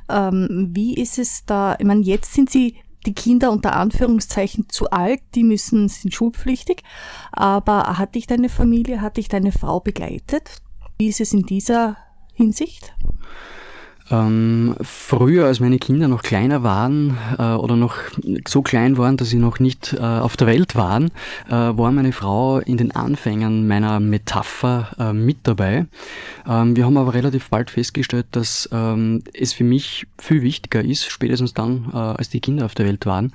Ähm, 0.07 0.69
wie 0.71 0.93
ist 0.93 1.19
es 1.19 1.43
da? 1.45 1.75
Ich 1.77 1.85
meine, 1.85 2.03
jetzt 2.03 2.33
sind 2.33 2.49
sie 2.49 2.77
die 3.05 3.13
Kinder 3.13 3.51
unter 3.51 3.75
Anführungszeichen 3.75 4.69
zu 4.69 4.89
alt, 4.89 5.21
die 5.35 5.43
müssen, 5.43 5.87
sind 5.87 6.13
schulpflichtig. 6.13 6.83
Aber 7.31 7.97
hat 7.97 8.15
dich 8.15 8.27
deine 8.27 8.49
Familie, 8.49 9.01
hat 9.01 9.17
dich 9.17 9.27
deine 9.27 9.51
Frau 9.51 9.79
begleitet? 9.79 10.61
Wie 10.97 11.07
ist 11.07 11.21
es 11.21 11.33
in 11.33 11.43
dieser 11.43 11.97
Hinsicht? 12.33 12.93
Ähm, 14.11 14.75
früher, 14.81 15.47
als 15.47 15.59
meine 15.59 15.79
Kinder 15.79 16.07
noch 16.07 16.21
kleiner 16.21 16.61
waren 16.61 17.17
äh, 17.39 17.53
oder 17.53 17.75
noch 17.75 17.95
so 18.47 18.61
klein 18.61 18.97
waren, 18.97 19.17
dass 19.17 19.29
sie 19.29 19.39
noch 19.39 19.59
nicht 19.59 19.93
äh, 19.93 19.99
auf 19.99 20.37
der 20.37 20.47
Welt 20.47 20.75
waren, 20.75 21.07
äh, 21.47 21.51
war 21.51 21.91
meine 21.91 22.11
Frau 22.11 22.59
in 22.59 22.77
den 22.77 22.91
Anfängen 22.91 23.67
meiner 23.67 23.99
Metapher 23.99 24.91
äh, 24.99 25.13
mit 25.13 25.37
dabei. 25.43 25.87
Ähm, 26.47 26.75
wir 26.75 26.85
haben 26.85 26.97
aber 26.97 27.15
relativ 27.15 27.49
bald 27.49 27.71
festgestellt, 27.71 28.27
dass 28.31 28.69
ähm, 28.71 29.23
es 29.33 29.53
für 29.53 29.63
mich 29.63 30.05
viel 30.19 30.43
wichtiger 30.43 30.83
ist, 30.83 31.09
spätestens 31.09 31.55
dann, 31.55 31.89
äh, 31.91 31.97
als 31.97 32.29
die 32.29 32.41
Kinder 32.41 32.65
auf 32.65 32.75
der 32.75 32.85
Welt 32.85 33.07
waren, 33.07 33.33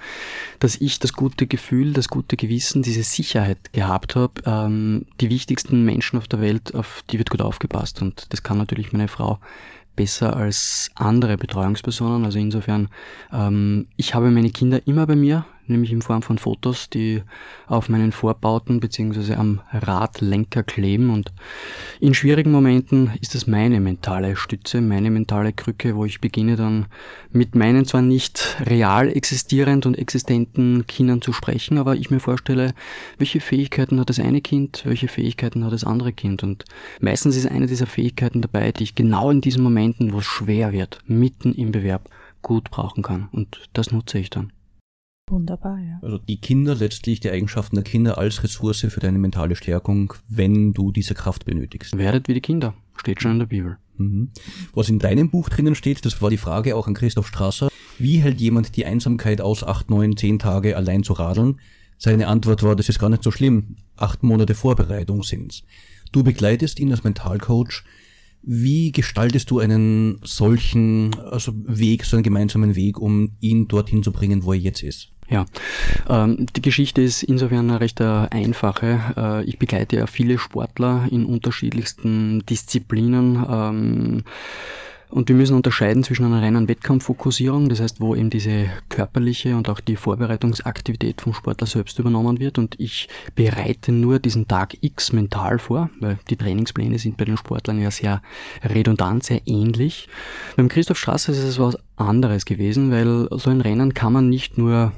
dass 0.60 0.76
ich 0.76 1.00
das 1.00 1.14
gute 1.14 1.48
Gefühl, 1.48 1.92
das 1.92 2.08
gute 2.08 2.36
Gewissen, 2.36 2.82
diese 2.82 3.02
Sicherheit 3.02 3.72
gehabt 3.72 4.14
habe. 4.14 4.34
Ähm, 4.46 5.06
die 5.20 5.30
wichtigsten 5.30 5.84
Menschen 5.84 6.16
auf 6.16 6.28
der 6.28 6.40
Welt, 6.40 6.76
auf 6.76 7.02
die 7.10 7.18
wird 7.18 7.30
gut 7.30 7.42
aufgepasst 7.42 8.02
und 8.02 8.26
das 8.30 8.44
kann 8.44 8.58
natürlich 8.58 8.92
meine 8.92 9.08
Frau 9.08 9.40
besser 10.00 10.34
als 10.34 10.90
andere 10.94 11.36
Betreuungspersonen. 11.36 12.24
Also 12.24 12.38
insofern, 12.38 12.88
ähm, 13.34 13.86
ich 13.96 14.14
habe 14.14 14.30
meine 14.30 14.48
Kinder 14.48 14.80
immer 14.86 15.06
bei 15.06 15.14
mir, 15.14 15.44
nämlich 15.70 15.92
in 15.92 16.02
Form 16.02 16.22
von 16.22 16.38
Fotos, 16.38 16.90
die 16.90 17.22
auf 17.66 17.88
meinen 17.88 18.12
Vorbauten 18.12 18.80
beziehungsweise 18.80 19.38
am 19.38 19.60
Radlenker 19.72 20.62
kleben. 20.62 21.10
Und 21.10 21.32
in 22.00 22.14
schwierigen 22.14 22.50
Momenten 22.50 23.12
ist 23.20 23.34
das 23.34 23.46
meine 23.46 23.80
mentale 23.80 24.36
Stütze, 24.36 24.80
meine 24.80 25.10
mentale 25.10 25.52
Krücke, 25.52 25.96
wo 25.96 26.04
ich 26.04 26.20
beginne 26.20 26.56
dann 26.56 26.86
mit 27.32 27.54
meinen 27.54 27.84
zwar 27.84 28.02
nicht 28.02 28.56
real 28.66 29.08
existierend 29.08 29.86
und 29.86 29.98
existenten 29.98 30.86
Kindern 30.86 31.22
zu 31.22 31.32
sprechen, 31.32 31.78
aber 31.78 31.96
ich 31.96 32.10
mir 32.10 32.20
vorstelle, 32.20 32.74
welche 33.18 33.40
Fähigkeiten 33.40 34.00
hat 34.00 34.10
das 34.10 34.20
eine 34.20 34.40
Kind, 34.40 34.82
welche 34.84 35.08
Fähigkeiten 35.08 35.64
hat 35.64 35.72
das 35.72 35.84
andere 35.84 36.12
Kind. 36.12 36.42
Und 36.42 36.64
meistens 37.00 37.36
ist 37.36 37.46
eine 37.46 37.66
dieser 37.66 37.86
Fähigkeiten 37.86 38.42
dabei, 38.42 38.72
die 38.72 38.84
ich 38.84 38.94
genau 38.94 39.30
in 39.30 39.40
diesen 39.40 39.62
Momenten, 39.62 40.12
wo 40.12 40.18
es 40.18 40.24
schwer 40.24 40.72
wird, 40.72 40.98
mitten 41.06 41.54
im 41.54 41.72
Bewerb, 41.72 42.08
gut 42.42 42.70
brauchen 42.70 43.02
kann. 43.02 43.28
Und 43.32 43.68
das 43.72 43.92
nutze 43.92 44.18
ich 44.18 44.30
dann. 44.30 44.52
Wunderbar, 45.30 45.78
ja. 45.78 45.98
Also 46.02 46.18
die 46.18 46.38
Kinder, 46.38 46.74
letztlich 46.74 47.20
die 47.20 47.30
Eigenschaften 47.30 47.76
der 47.76 47.84
Kinder 47.84 48.18
als 48.18 48.42
Ressource 48.42 48.86
für 48.88 49.00
deine 49.00 49.18
mentale 49.18 49.54
Stärkung, 49.54 50.12
wenn 50.28 50.72
du 50.72 50.90
diese 50.90 51.14
Kraft 51.14 51.44
benötigst. 51.44 51.96
Werdet 51.96 52.26
wie 52.28 52.34
die 52.34 52.40
Kinder, 52.40 52.74
steht 52.96 53.22
schon 53.22 53.32
in 53.32 53.38
der 53.38 53.46
Bibel. 53.46 53.78
Mhm. 53.96 54.30
Was 54.74 54.88
in 54.88 54.98
deinem 54.98 55.30
Buch 55.30 55.48
drinnen 55.48 55.74
steht, 55.74 56.04
das 56.04 56.20
war 56.20 56.30
die 56.30 56.36
Frage 56.36 56.74
auch 56.74 56.88
an 56.88 56.94
Christoph 56.94 57.28
Strasser. 57.28 57.68
Wie 57.98 58.18
hält 58.18 58.40
jemand 58.40 58.76
die 58.76 58.86
Einsamkeit 58.86 59.40
aus, 59.40 59.62
acht, 59.62 59.90
neun, 59.90 60.16
zehn 60.16 60.38
Tage 60.38 60.76
allein 60.76 61.04
zu 61.04 61.12
radeln? 61.12 61.60
Seine 61.98 62.28
Antwort 62.28 62.62
war, 62.62 62.74
das 62.74 62.88
ist 62.88 62.98
gar 62.98 63.10
nicht 63.10 63.22
so 63.22 63.30
schlimm. 63.30 63.76
Acht 63.96 64.22
Monate 64.22 64.54
Vorbereitung 64.54 65.22
sind's. 65.22 65.64
Du 66.12 66.24
begleitest 66.24 66.80
ihn 66.80 66.90
als 66.90 67.04
Mentalcoach. 67.04 67.84
Wie 68.42 68.90
gestaltest 68.90 69.50
du 69.50 69.58
einen 69.58 70.18
solchen 70.24 71.14
also 71.18 71.52
Weg, 71.54 72.06
so 72.06 72.16
einen 72.16 72.24
gemeinsamen 72.24 72.74
Weg, 72.74 72.98
um 72.98 73.36
ihn 73.40 73.68
dorthin 73.68 74.02
zu 74.02 74.12
bringen, 74.12 74.44
wo 74.44 74.54
er 74.54 74.58
jetzt 74.58 74.82
ist? 74.82 75.12
Ja, 75.30 75.46
ähm, 76.08 76.46
die 76.56 76.60
Geschichte 76.60 77.02
ist 77.02 77.22
insofern 77.22 77.70
eine 77.70 77.80
recht 77.80 78.00
äh, 78.00 78.04
einfache. 78.04 79.00
Äh, 79.16 79.44
ich 79.44 79.60
begleite 79.60 79.96
ja 79.96 80.06
viele 80.06 80.38
Sportler 80.38 81.06
in 81.10 81.24
unterschiedlichsten 81.24 82.44
Disziplinen. 82.46 83.44
Ähm, 83.48 84.24
und 85.08 85.28
wir 85.28 85.34
müssen 85.34 85.56
unterscheiden 85.56 86.04
zwischen 86.04 86.24
einer 86.24 86.40
reinen 86.40 86.68
Wettkampffokussierung, 86.68 87.68
das 87.68 87.80
heißt, 87.80 88.00
wo 88.00 88.14
eben 88.14 88.30
diese 88.30 88.66
körperliche 88.88 89.56
und 89.56 89.68
auch 89.68 89.80
die 89.80 89.96
Vorbereitungsaktivität 89.96 91.20
vom 91.20 91.34
Sportler 91.34 91.66
selbst 91.66 91.98
übernommen 91.98 92.38
wird. 92.38 92.58
Und 92.58 92.78
ich 92.78 93.08
bereite 93.34 93.90
nur 93.90 94.20
diesen 94.20 94.46
Tag 94.46 94.76
X 94.80 95.12
mental 95.12 95.58
vor, 95.58 95.90
weil 95.98 96.18
die 96.28 96.36
Trainingspläne 96.36 96.98
sind 96.98 97.16
bei 97.16 97.24
den 97.24 97.36
Sportlern 97.36 97.80
ja 97.80 97.90
sehr 97.90 98.22
redundant, 98.62 99.24
sehr 99.24 99.42
ähnlich. 99.46 100.08
Beim 100.56 100.68
Christoph 100.68 100.98
Strasser 100.98 101.32
ist 101.32 101.38
es 101.38 101.58
was 101.58 101.76
anderes 101.96 102.44
gewesen, 102.44 102.92
weil 102.92 103.28
so 103.38 103.50
ein 103.50 103.60
Rennen 103.60 103.94
kann 103.94 104.12
man 104.12 104.28
nicht 104.28 104.58
nur 104.58 104.92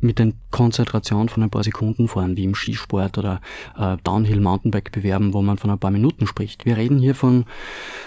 mit 0.00 0.18
der 0.18 0.32
Konzentration 0.50 1.28
von 1.28 1.42
ein 1.42 1.50
paar 1.50 1.64
Sekunden 1.64 2.08
fahren, 2.08 2.36
wie 2.36 2.44
im 2.44 2.54
Skisport 2.54 3.18
oder 3.18 3.40
äh, 3.76 3.96
Downhill 4.04 4.40
Mountainbike 4.40 4.92
bewerben, 4.92 5.34
wo 5.34 5.42
man 5.42 5.58
von 5.58 5.70
ein 5.70 5.78
paar 5.78 5.90
Minuten 5.90 6.26
spricht. 6.26 6.64
Wir 6.64 6.76
reden 6.76 6.98
hier 6.98 7.14
von 7.14 7.46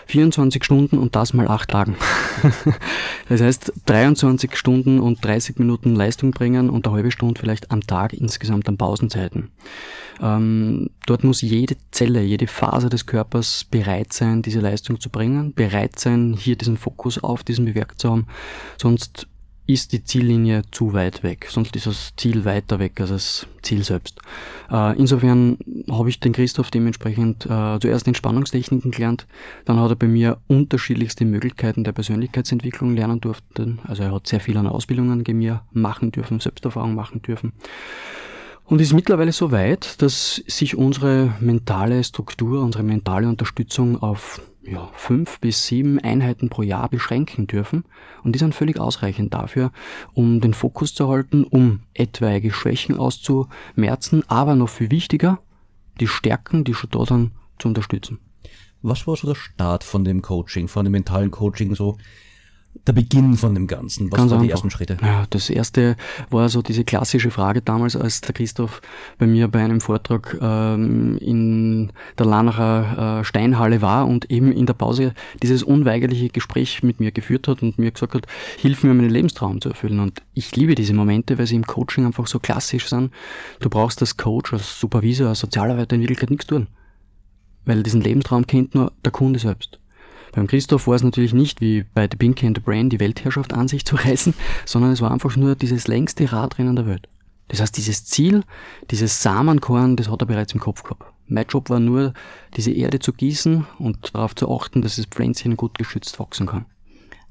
24 0.08 0.64
Stunden 0.64 0.98
und 0.98 1.16
das 1.16 1.34
mal 1.34 1.48
acht 1.48 1.70
Tagen. 1.70 1.96
das 3.30 3.42
heißt 3.42 3.74
23 3.86 4.56
Stunden 4.56 5.00
und 5.00 5.24
30 5.24 5.60
Minuten 5.60 5.96
Leistung 5.96 6.32
bringen 6.32 6.70
und 6.70 6.88
eine 6.88 6.96
halbe 6.96 7.12
Stunde 7.12 7.40
vielleicht 7.40 7.72
am 7.72 7.82
Tag 7.82 8.14
insgesamt 8.14 8.70
an 8.70 8.78
Pausenzeiten. 8.78 9.50
Ähm, 10.22 10.92
dort 11.08 11.24
muss 11.24 11.42
jede 11.42 11.76
Zelle, 11.92 12.22
jede 12.22 12.48
Phase 12.48 12.90
des 12.90 13.06
Körpers 13.06 13.66
bereit 13.70 14.14
sein, 14.14 14.42
diese 14.42 14.60
Leistung 14.60 15.00
zu 15.00 15.10
bringen, 15.10 15.54
bereit 15.54 16.00
sein, 16.00 16.36
hier 16.38 16.56
diesen 16.56 16.78
Fokus 16.78 17.22
auf 17.22 17.44
diesen 17.44 17.66
Bewerk 17.66 18.00
zu 18.00 18.12
haben, 18.12 18.28
sonst 18.78 19.28
ist 19.68 19.94
die 19.94 20.04
Ziellinie 20.04 20.64
zu 20.72 20.94
weit 20.94 21.24
weg, 21.24 21.48
sonst 21.50 21.76
ist 21.76 21.88
das 21.88 22.14
Ziel 22.18 22.46
weiter 22.46 22.80
weg 22.80 23.00
als 23.00 23.10
das 23.10 23.48
Ziel 23.62 23.84
selbst. 23.84 24.20
Äh, 24.70 24.98
insofern 24.98 25.58
habe 25.90 26.10
ich 26.10 26.20
den 26.20 26.34
Christoph 26.34 26.72
dementsprechend 26.72 27.46
äh, 27.46 27.80
zuerst 27.80 28.08
Entspannungstechniken 28.08 28.92
gelernt, 28.92 29.28
dann 29.66 29.80
hat 29.80 29.92
er 29.92 29.96
bei 29.96 30.08
mir 30.08 30.38
unterschiedlichste 30.48 31.26
Möglichkeiten 31.26 31.84
der 31.84 31.92
Persönlichkeitsentwicklung 31.92 32.96
lernen 32.96 33.22
durfte. 33.22 33.78
Also 33.84 34.04
er 34.04 34.14
hat 34.14 34.28
sehr 34.28 34.40
viel 34.40 34.58
an 34.58 34.68
Ausbildungen 34.68 35.24
bei 35.24 35.34
mir 35.34 35.62
machen 35.72 36.12
dürfen, 36.12 36.40
Selbsterfahrung 36.40 36.96
machen 36.96 37.22
dürfen. 37.22 37.54
Und 38.66 38.80
ist 38.80 38.94
mittlerweile 38.94 39.34
so 39.34 39.52
weit, 39.52 40.02
dass 40.02 40.42
sich 40.48 40.78
unsere 40.78 41.34
mentale 41.42 42.04
Struktur, 42.04 42.64
unsere 42.64 42.84
mentale 42.84 43.28
Unterstützung 43.28 44.02
auf 44.02 44.42
ja, 44.64 44.90
fünf 44.94 45.40
bis 45.40 45.66
sieben 45.66 46.00
Einheiten 46.00 46.50
pro 46.50 46.62
Jahr 46.62 46.90
beschränken 46.90 47.48
dürfen. 47.48 47.84
Und 48.24 48.34
die 48.34 48.40
sind 48.40 48.56
völlig 48.56 48.80
ausreichend 48.80 49.34
dafür, 49.34 49.72
um 50.14 50.42
den 50.42 50.54
Fokus 50.54 50.94
zu 50.94 51.08
halten, 51.08 51.44
um 51.44 51.82
etwaige 51.94 52.52
Schwächen 52.52 52.98
auszumerzen, 52.98 54.24
aber 54.28 54.56
noch 54.56 54.70
viel 54.70 54.92
wichtiger, 54.92 55.40
die 56.00 56.08
Stärken, 56.08 56.64
die 56.64 56.74
schon 56.74 56.90
da 56.92 57.06
sind, 57.06 57.32
zu 57.60 57.68
unterstützen. 57.68 58.20
Was 58.82 59.06
war 59.08 59.16
so 59.16 59.28
der 59.28 59.36
Start 59.36 59.84
von 59.84 60.04
dem 60.04 60.22
Coaching, 60.22 60.68
von 60.68 60.86
dem 60.86 60.92
mentalen 60.92 61.32
Coaching, 61.32 61.76
so 61.76 61.98
der 62.88 62.94
Beginn 62.94 63.36
von 63.36 63.54
dem 63.54 63.68
Ganzen? 63.68 64.12
Was 64.12 64.18
Ganz 64.18 64.32
waren 64.32 64.44
die 64.44 64.50
ersten 64.50 64.70
Schritte? 64.70 64.98
Ja, 65.02 65.26
das 65.30 65.50
erste 65.50 65.96
war 66.30 66.50
so 66.50 66.62
diese 66.62 66.84
klassische 66.84 67.30
Frage 67.30 67.62
damals, 67.62 67.96
als 67.96 68.22
der 68.22 68.34
Christoph 68.34 68.82
bei 69.18 69.28
mir 69.28 69.48
bei 69.48 69.64
einem 69.64 69.82
Vortrag 69.82 70.38
ähm, 70.42 71.18
in 71.18 71.92
der 72.18 72.26
Lanacher 72.26 73.20
äh, 73.20 73.24
Steinhalle 73.24 73.82
war 73.82 74.08
und 74.08 74.32
eben 74.32 74.52
in 74.52 74.66
der 74.66 74.74
Pause 74.74 75.14
dieses 75.44 75.64
unweigerliche 75.64 76.30
Gespräch 76.30 76.82
mit 76.82 77.00
mir 77.00 77.12
geführt 77.12 77.48
hat 77.48 77.62
und 77.62 77.78
mir 77.78 77.92
gesagt 77.92 78.16
hat, 78.16 78.26
hilf 78.58 78.84
mir, 78.84 78.94
meinen 78.94 79.10
Lebenstraum 79.10 79.62
zu 79.62 79.70
erfüllen. 79.70 80.00
Und 80.00 80.22
ich 80.34 80.56
liebe 80.56 80.76
diese 80.76 80.94
Momente, 80.94 81.38
weil 81.38 81.48
sie 81.48 81.56
im 81.56 81.66
Coaching 81.66 82.06
einfach 82.06 82.28
so 82.28 82.40
klassisch 82.40 82.88
sind. 82.90 83.12
Du 83.60 83.70
brauchst 83.70 84.02
als 84.02 84.18
Coach, 84.18 84.54
als 84.54 84.80
Supervisor, 84.80 85.30
als 85.30 85.40
Sozialarbeiter 85.40 85.96
in 85.96 86.02
Wirklichkeit 86.02 86.32
nichts 86.32 86.48
tun. 86.48 86.68
Weil 87.66 87.84
diesen 87.84 88.02
Lebenstraum 88.02 88.48
kennt 88.48 88.74
nur 88.74 88.92
der 89.06 89.12
Kunde 89.12 89.38
selbst. 89.40 89.80
Beim 90.32 90.48
Christoph 90.48 90.88
war 90.88 90.96
es 90.96 91.04
natürlich 91.04 91.34
nicht 91.34 91.60
wie 91.62 91.84
bei 91.94 92.08
The 92.10 92.18
Pinky 92.18 92.48
and 92.48 92.58
the 92.58 92.64
Brain 92.64 92.90
die 92.90 93.00
Weltherrschaft 93.00 93.54
an 93.54 93.68
sich 93.68 93.86
zu 93.86 93.96
reißen, 93.96 94.34
sondern 94.66 94.92
es 94.92 95.02
war 95.02 95.12
einfach 95.12 95.36
nur 95.36 95.56
dieses 95.56 95.88
längste 95.88 96.32
Radrennen 96.32 96.76
der 96.76 96.88
Welt. 96.88 97.08
Das 97.50 97.60
heißt, 97.60 97.76
dieses 97.76 98.06
Ziel, 98.06 98.44
dieses 98.92 99.22
Samenkorn, 99.22 99.98
das 99.98 100.10
hat 100.10 100.22
er 100.22 100.26
bereits 100.26 100.54
im 100.54 100.62
Kopf 100.62 100.84
gehabt. 100.84 101.04
Mein 101.28 101.46
Job 101.48 101.70
war 101.70 101.80
nur, 101.80 102.14
diese 102.56 102.72
Erde 102.72 103.00
zu 103.00 103.12
gießen 103.12 103.66
und 103.80 104.16
darauf 104.16 104.36
zu 104.36 104.50
achten, 104.50 104.82
dass 104.82 104.96
das 104.96 105.06
Pflänzchen 105.06 105.58
gut 105.58 105.78
geschützt 105.78 106.18
wachsen 106.20 106.48
kann. 106.48 106.66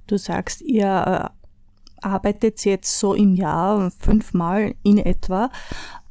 Du 0.06 0.18
sagst, 0.18 0.60
ihr 0.60 0.86
äh, 0.86 2.06
arbeitet 2.06 2.64
jetzt 2.64 2.98
so 2.98 3.14
im 3.14 3.34
Jahr 3.34 3.90
fünfmal 3.98 4.74
in 4.82 4.98
etwa. 4.98 5.50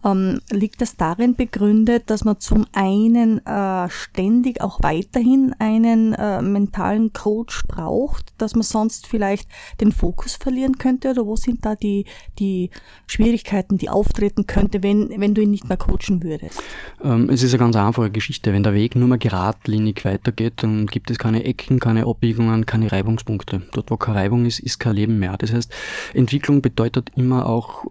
Ähm, 0.04 0.40
liegt 0.50 0.82
das 0.82 0.96
darin 0.96 1.36
begründet, 1.36 2.10
dass 2.10 2.24
man 2.24 2.40
zum 2.40 2.66
einen 2.72 3.46
äh, 3.46 3.90
ständig 3.90 4.62
auch 4.62 4.82
weiterhin 4.82 5.54
einen 5.60 6.14
äh, 6.14 6.42
mentalen 6.42 7.12
Coach 7.12 7.64
braucht, 7.68 8.34
dass 8.38 8.56
man 8.56 8.64
sonst 8.64 9.08
vielleicht 9.08 9.50
den 9.82 9.92
Fokus 9.92 10.36
verlieren 10.36 10.78
könnte? 10.78 11.12
Oder 11.12 11.26
wo 11.26 11.36
sind 11.36 11.66
da 11.66 11.76
die, 11.76 12.06
die 12.40 12.70
Schwierigkeiten, 13.08 13.78
die 13.78 13.90
auftreten 13.90 14.48
könnte, 14.48 14.84
wenn, 14.84 15.10
wenn 15.18 15.34
du 15.34 15.42
ihn 15.42 15.52
nicht 15.52 15.68
mehr 15.68 15.78
coachen 15.78 16.24
würdest? 16.24 16.62
Ähm, 17.04 17.30
es 17.30 17.44
ist 17.44 17.54
eine 17.54 17.60
ganz 17.60 17.76
einfache 17.76 18.10
Geschichte. 18.10 18.54
Wenn 18.54 18.64
der 18.64 18.74
Weg 18.74 18.96
nur 18.96 19.08
mal 19.08 19.18
geradlinig 19.18 20.06
weitergeht, 20.06 20.54
dann 20.58 20.88
gibt 20.88 21.12
es 21.12 21.20
keine 21.20 21.44
Ecken, 21.44 21.80
keine 21.80 22.06
Abbiegungen, 22.06 22.66
keine 22.66 22.92
Reibungspunkte. 22.92 23.64
Dort, 23.74 23.92
wo 23.92 23.98
keine 23.98 24.20
Reibung 24.20 24.46
ist, 24.46 24.60
ist 24.60 24.80
kein 24.80 24.96
Leben 24.96 25.20
mehr. 25.20 25.36
Das 25.38 25.52
heißt, 25.52 25.74
Entwicklung 26.14 26.62
bedeutet 26.62 27.12
immer 27.16 27.46
auch 27.46 27.86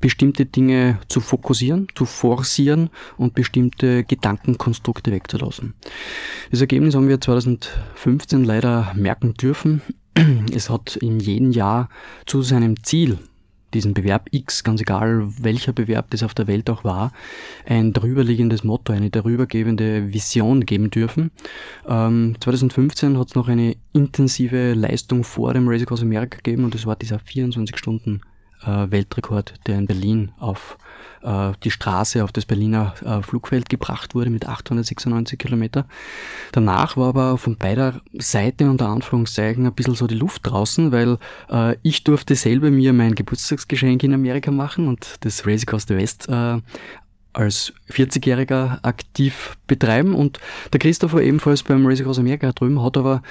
bestimmte 0.00 0.46
Dinge 0.46 0.98
zu 1.08 1.20
fokussieren, 1.20 1.88
zu 1.94 2.04
forcieren 2.04 2.90
und 3.16 3.34
bestimmte 3.34 4.04
Gedankenkonstrukte 4.04 5.10
wegzulassen. 5.12 5.74
Das 6.50 6.60
Ergebnis 6.60 6.94
haben 6.94 7.08
wir 7.08 7.20
2015 7.20 8.44
leider 8.44 8.92
merken 8.94 9.34
dürfen. 9.34 9.82
Es 10.52 10.70
hat 10.70 10.96
in 10.96 11.20
jedem 11.20 11.52
Jahr 11.52 11.88
zu 12.26 12.42
seinem 12.42 12.82
Ziel, 12.82 13.18
diesen 13.74 13.94
Bewerb 13.94 14.28
X, 14.30 14.64
ganz 14.64 14.80
egal 14.80 15.28
welcher 15.40 15.72
Bewerb 15.72 16.10
das 16.10 16.22
auf 16.22 16.34
der 16.34 16.46
Welt 16.46 16.70
auch 16.70 16.84
war, 16.84 17.12
ein 17.66 17.92
darüberliegendes 17.92 18.64
Motto, 18.64 18.92
eine 18.92 19.10
darübergebende 19.10 20.12
Vision 20.12 20.64
geben 20.64 20.90
dürfen. 20.90 21.30
Ähm, 21.86 22.36
2015 22.40 23.18
hat 23.18 23.28
es 23.28 23.34
noch 23.34 23.48
eine 23.48 23.76
intensive 23.92 24.72
Leistung 24.72 25.22
vor 25.22 25.52
dem 25.52 25.68
Race 25.68 25.82
Across 25.82 26.02
America 26.02 26.36
gegeben 26.36 26.64
und 26.64 26.74
das 26.74 26.86
war 26.86 26.96
dieser 26.96 27.18
24 27.18 27.76
Stunden 27.76 28.22
Weltrekord, 28.64 29.54
der 29.66 29.78
in 29.78 29.86
Berlin 29.86 30.32
auf 30.38 30.78
äh, 31.22 31.52
die 31.64 31.70
Straße, 31.70 32.22
auf 32.22 32.32
das 32.32 32.46
Berliner 32.46 32.94
äh, 33.04 33.22
Flugfeld 33.22 33.68
gebracht 33.68 34.14
wurde 34.14 34.30
mit 34.30 34.46
896 34.46 35.38
Kilometer. 35.38 35.86
Danach 36.52 36.96
war 36.96 37.08
aber 37.08 37.38
von 37.38 37.56
beider 37.56 38.00
Seite 38.14 38.68
unter 38.70 38.88
Anführungszeichen 38.88 39.66
ein 39.66 39.74
bisschen 39.74 39.94
so 39.94 40.06
die 40.06 40.14
Luft 40.14 40.42
draußen, 40.44 40.92
weil 40.92 41.18
äh, 41.50 41.76
ich 41.82 42.04
durfte 42.04 42.34
selber 42.34 42.70
mir 42.70 42.92
mein 42.92 43.14
Geburtstagsgeschenk 43.14 44.02
in 44.02 44.14
Amerika 44.14 44.50
machen 44.50 44.88
und 44.88 45.16
das 45.20 45.46
Race 45.46 45.62
Across 45.62 45.86
the 45.88 45.96
West 45.96 46.28
äh, 46.28 46.58
als 47.32 47.72
40-Jähriger 47.90 48.82
aktiv 48.82 49.56
betreiben 49.66 50.14
und 50.14 50.40
der 50.72 50.80
Christopher 50.80 51.22
ebenfalls 51.22 51.62
beim 51.62 51.86
Race 51.86 52.00
Across 52.00 52.18
America 52.18 52.52
drüben 52.52 52.82
hat 52.82 52.96
aber 52.96 53.22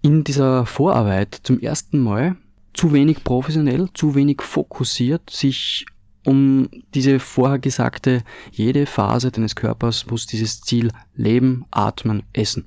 in 0.00 0.24
dieser 0.24 0.66
Vorarbeit 0.66 1.38
zum 1.42 1.60
ersten 1.60 1.98
Mal 1.98 2.36
zu 2.74 2.92
wenig 2.92 3.24
professionell, 3.24 3.88
zu 3.94 4.14
wenig 4.14 4.42
fokussiert, 4.42 5.30
sich 5.30 5.86
um 6.24 6.68
diese 6.94 7.18
vorher 7.18 7.58
gesagte, 7.58 8.22
jede 8.52 8.86
Phase 8.86 9.30
deines 9.30 9.56
Körpers 9.56 10.06
muss 10.06 10.26
dieses 10.26 10.60
Ziel 10.60 10.90
Leben, 11.14 11.64
Atmen, 11.70 12.22
Essen 12.32 12.66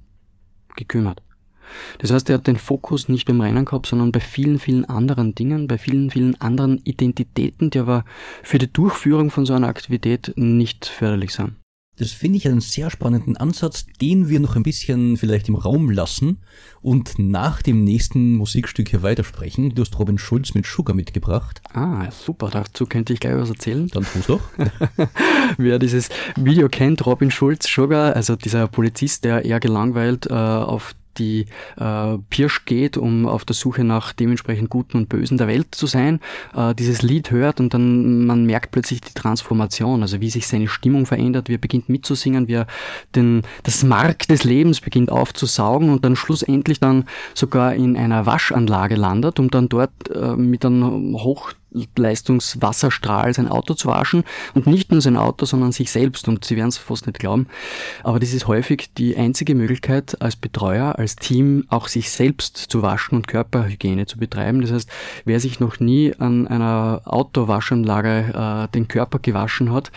gekümmert. 0.75 1.21
Das 1.99 2.11
heißt, 2.11 2.29
er 2.29 2.35
hat 2.37 2.47
den 2.47 2.57
Fokus 2.57 3.09
nicht 3.09 3.25
beim 3.25 3.41
Rennen 3.41 3.65
gehabt, 3.65 3.87
sondern 3.87 4.11
bei 4.11 4.19
vielen, 4.19 4.59
vielen 4.59 4.85
anderen 4.85 5.33
Dingen, 5.33 5.67
bei 5.67 5.77
vielen, 5.77 6.11
vielen 6.11 6.39
anderen 6.39 6.79
Identitäten, 6.83 7.69
die 7.69 7.79
aber 7.79 8.05
für 8.43 8.59
die 8.59 8.71
Durchführung 8.71 9.31
von 9.31 9.45
so 9.45 9.53
einer 9.53 9.67
Aktivität 9.67 10.33
nicht 10.35 10.85
förderlich 10.85 11.33
sind. 11.33 11.55
Das 11.97 12.12
finde 12.12 12.38
ich 12.38 12.47
einen 12.47 12.60
sehr 12.60 12.89
spannenden 12.89 13.38
Ansatz, 13.38 13.86
den 14.01 14.27
wir 14.27 14.41
noch 14.41 14.58
ein 14.58 14.63
bisschen 14.63 15.15
vielleicht 15.15 15.47
im 15.47 15.55
Raum 15.55 15.89
lassen 15.89 16.39
und 16.81 17.17
nach 17.17 17.62
dem 17.62 17.86
nächsten 17.86 18.36
Musikstück 18.36 18.89
hier 18.89 19.01
weitersprechen. 19.01 19.73
Du 19.73 19.81
hast 19.81 19.97
Robin 19.97 20.17
Schulz 20.17 20.53
mit 20.53 20.65
Sugar 20.65 20.93
mitgebracht. 20.93 21.62
Ah, 21.73 22.12
super, 22.12 22.49
dazu 22.51 22.86
könnte 22.86 23.13
ich 23.13 23.21
gleich 23.21 23.36
was 23.36 23.49
erzählen. 23.49 23.88
Dann 23.88 24.05
tu's 24.05 24.27
doch. 24.27 24.41
Wer 25.58 25.79
dieses 25.79 26.10
Video 26.36 26.67
kennt, 26.67 27.05
Robin 27.05 27.31
Schulz, 27.31 27.65
Sugar, 27.67 28.13
also 28.13 28.36
dieser 28.36 28.67
Polizist, 28.67 29.23
der 29.23 29.45
eher 29.45 29.62
gelangweilt 29.62 30.27
äh, 30.27 30.34
auf 30.34 30.95
die 31.17 31.45
äh, 31.78 32.17
Pirsch 32.30 32.65
geht, 32.65 32.97
um 32.97 33.25
auf 33.25 33.45
der 33.45 33.56
Suche 33.56 33.84
nach 33.84 34.13
dementsprechend 34.13 34.69
Guten 34.69 34.97
und 34.97 35.10
Bösen 35.10 35.38
der 35.38 35.47
Welt 35.47 35.75
zu 35.75 35.88
sein, 35.88 36.19
äh, 36.56 36.73
dieses 36.75 37.01
Lied 37.01 37.32
hört 37.32 37.60
und 37.60 37.73
dann 37.73 38.25
man 38.25 38.45
merkt 38.45 38.71
plötzlich 38.71 39.01
die 39.01 39.13
Transformation, 39.13 40.01
also 40.01 40.21
wie 40.21 40.30
sich 40.30 40.47
seine 40.47 40.67
Stimmung 40.67 41.06
verändert, 41.06 41.49
wie 41.49 41.56
er 41.56 41.60
beginnt 41.60 41.89
mitzusingen, 41.89 42.47
wie 42.47 42.56
er 42.56 42.67
den, 43.15 43.43
das 43.63 43.84
Mark 43.84 44.28
des 44.28 44.43
Lebens 44.43 44.82
beginnt 44.82 45.12
aufzusaugen 45.12 45.89
und 45.89 46.06
dann 46.06 46.15
schlussendlich 46.15 46.80
dann 46.80 47.06
sogar 47.34 47.73
in 47.73 47.97
einer 47.97 48.25
Waschanlage 48.25 48.95
landet, 48.95 49.39
um 49.39 49.49
dann 49.49 49.69
dort 49.69 49.91
äh, 50.13 50.36
mit 50.36 50.65
einem 50.65 51.15
hoch 51.21 51.51
Leistungswasserstrahl 51.95 53.33
sein 53.33 53.47
Auto 53.47 53.73
zu 53.73 53.88
waschen 53.88 54.23
und 54.53 54.67
nicht 54.67 54.91
nur 54.91 55.01
sein 55.01 55.17
Auto, 55.17 55.45
sondern 55.45 55.71
sich 55.71 55.91
selbst 55.91 56.27
und 56.27 56.45
Sie 56.45 56.55
werden 56.55 56.69
es 56.69 56.77
fast 56.77 57.07
nicht 57.07 57.19
glauben, 57.19 57.47
aber 58.03 58.19
das 58.19 58.33
ist 58.33 58.47
häufig 58.47 58.93
die 58.93 59.17
einzige 59.17 59.55
Möglichkeit 59.55 60.21
als 60.21 60.35
Betreuer, 60.35 60.97
als 60.97 61.15
Team 61.15 61.65
auch 61.69 61.88
sich 61.88 62.11
selbst 62.11 62.57
zu 62.57 62.81
waschen 62.81 63.15
und 63.15 63.27
Körperhygiene 63.27 64.05
zu 64.05 64.17
betreiben. 64.17 64.61
Das 64.61 64.71
heißt, 64.71 64.89
wer 65.25 65.39
sich 65.39 65.59
noch 65.59 65.79
nie 65.79 66.13
an 66.17 66.47
einer 66.47 67.01
Autowaschanlage 67.05 68.67
äh, 68.67 68.71
den 68.73 68.88
Körper 68.88 69.19
gewaschen 69.19 69.73
hat, 69.73 69.91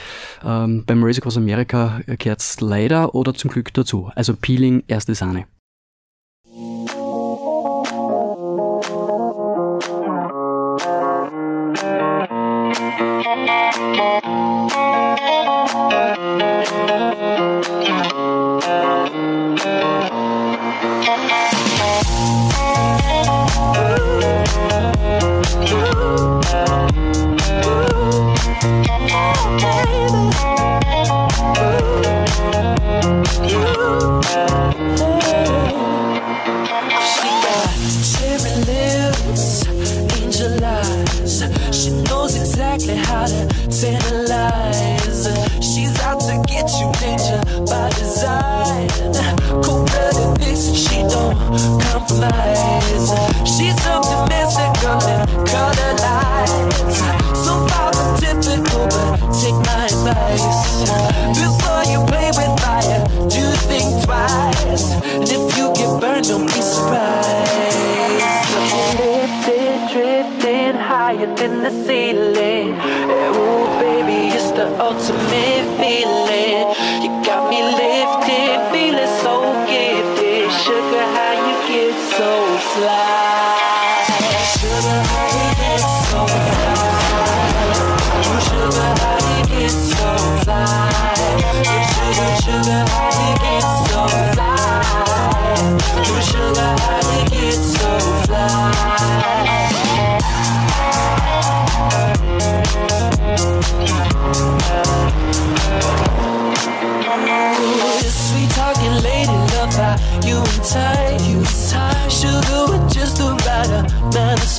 ähm, 0.44 0.84
beim 0.86 1.02
Race 1.02 1.18
Across 1.18 1.36
America 1.36 2.00
kehrt 2.18 2.40
es 2.40 2.60
leider 2.60 3.14
oder 3.14 3.34
zum 3.34 3.50
Glück 3.50 3.72
dazu. 3.74 4.10
Also 4.14 4.34
Peeling, 4.34 4.82
erste 4.88 5.14
Sahne. 5.14 5.46
Than 71.48 71.62
the 71.62 71.70
ceiling. 71.86 72.74
Eh, 72.74 73.36
ooh, 73.36 73.66
baby, 73.80 74.34
it's 74.34 74.50
the 74.52 74.66
ultimate 74.80 75.66
feeling. 75.78 76.27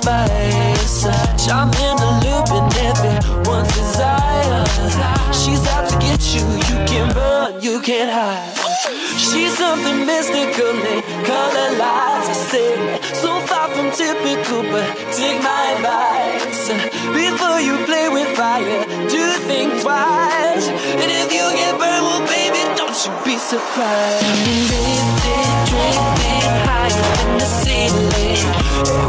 Spice. 0.10 1.04
Charm 1.46 1.70
in 1.88 1.96
the 2.04 2.12
loop 2.24 2.50
and 2.58 2.70
everyone's 2.90 3.72
desire. 3.74 4.66
She's 5.40 5.64
out 5.74 5.86
to 5.90 5.96
get 6.00 6.22
you. 6.34 6.46
You 6.70 6.78
can 6.90 7.06
run, 7.16 7.62
you 7.62 7.80
can't 7.82 8.12
hide. 8.12 8.56
She's 9.18 9.54
something 9.58 10.06
mystically 10.06 11.02
color 11.30 11.70
lights. 11.82 12.30
I 12.30 12.38
say, 12.52 12.72
so 13.22 13.32
far 13.50 13.68
from 13.74 13.92
typical, 13.92 14.64
but 14.72 14.88
take 15.18 15.40
my 15.44 15.62
advice. 15.76 16.64
Before 17.22 17.60
you 17.68 17.76
play 17.86 18.10
with 18.10 18.30
fire, 18.38 18.82
do 19.14 19.24
think 19.50 19.82
twice. 19.84 20.68
And 21.02 21.10
if 21.22 21.28
you 21.38 21.46
get 21.60 21.74
burned, 21.82 22.06
well, 22.08 22.24
baby, 22.36 22.62
don't 22.80 22.98
you 23.06 23.12
be 23.26 23.38
surprised. 23.38 24.26
Lifted, 24.72 25.50
drifting 25.70 26.50
higher 26.68 27.06
than 27.18 27.38
the 27.42 27.50
ceiling. 27.62 29.09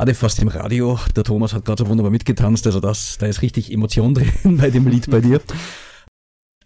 Schade 0.00 0.14
fast 0.14 0.40
im 0.40 0.48
Radio. 0.48 0.98
Der 1.14 1.24
Thomas 1.24 1.52
hat 1.52 1.66
gerade 1.66 1.84
so 1.84 1.90
wunderbar 1.90 2.10
mitgetanzt, 2.10 2.64
also 2.64 2.80
das, 2.80 3.18
da 3.18 3.26
ist 3.26 3.42
richtig 3.42 3.70
Emotion 3.70 4.14
drin 4.44 4.56
bei 4.56 4.70
dem 4.70 4.88
Lied 4.88 5.10
bei 5.10 5.20
dir. 5.20 5.42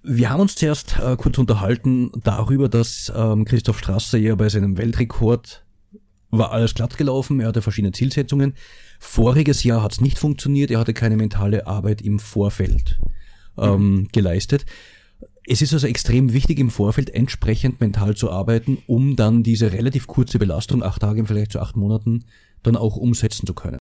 Wir 0.04 0.30
haben 0.30 0.42
uns 0.42 0.54
zuerst 0.54 1.00
äh, 1.00 1.16
kurz 1.16 1.36
unterhalten 1.38 2.12
darüber, 2.22 2.68
dass 2.68 3.12
ähm, 3.12 3.44
Christoph 3.44 3.80
Strasser 3.80 4.18
ja 4.18 4.36
bei 4.36 4.48
seinem 4.48 4.78
Weltrekord 4.78 5.64
war 6.30 6.52
alles 6.52 6.76
glatt 6.76 6.96
gelaufen, 6.96 7.40
er 7.40 7.48
hatte 7.48 7.60
verschiedene 7.60 7.90
Zielsetzungen. 7.90 8.54
Voriges 9.00 9.64
Jahr 9.64 9.82
hat 9.82 9.90
es 9.90 10.00
nicht 10.00 10.20
funktioniert, 10.20 10.70
er 10.70 10.78
hatte 10.78 10.94
keine 10.94 11.16
mentale 11.16 11.66
Arbeit 11.66 12.02
im 12.02 12.20
Vorfeld 12.20 13.00
ähm, 13.58 14.06
geleistet. 14.12 14.64
Es 15.44 15.60
ist 15.60 15.72
also 15.72 15.88
extrem 15.88 16.32
wichtig, 16.32 16.60
im 16.60 16.70
Vorfeld 16.70 17.10
entsprechend 17.10 17.80
mental 17.80 18.14
zu 18.14 18.30
arbeiten, 18.30 18.78
um 18.86 19.16
dann 19.16 19.42
diese 19.42 19.72
relativ 19.72 20.06
kurze 20.06 20.38
Belastung, 20.38 20.84
acht 20.84 21.02
Tage, 21.02 21.26
vielleicht 21.26 21.50
zu 21.50 21.58
acht 21.58 21.74
Monaten, 21.74 22.26
dann 22.64 22.76
auch 22.76 22.96
umsetzen 22.96 23.46
zu 23.46 23.54
können. 23.54 23.78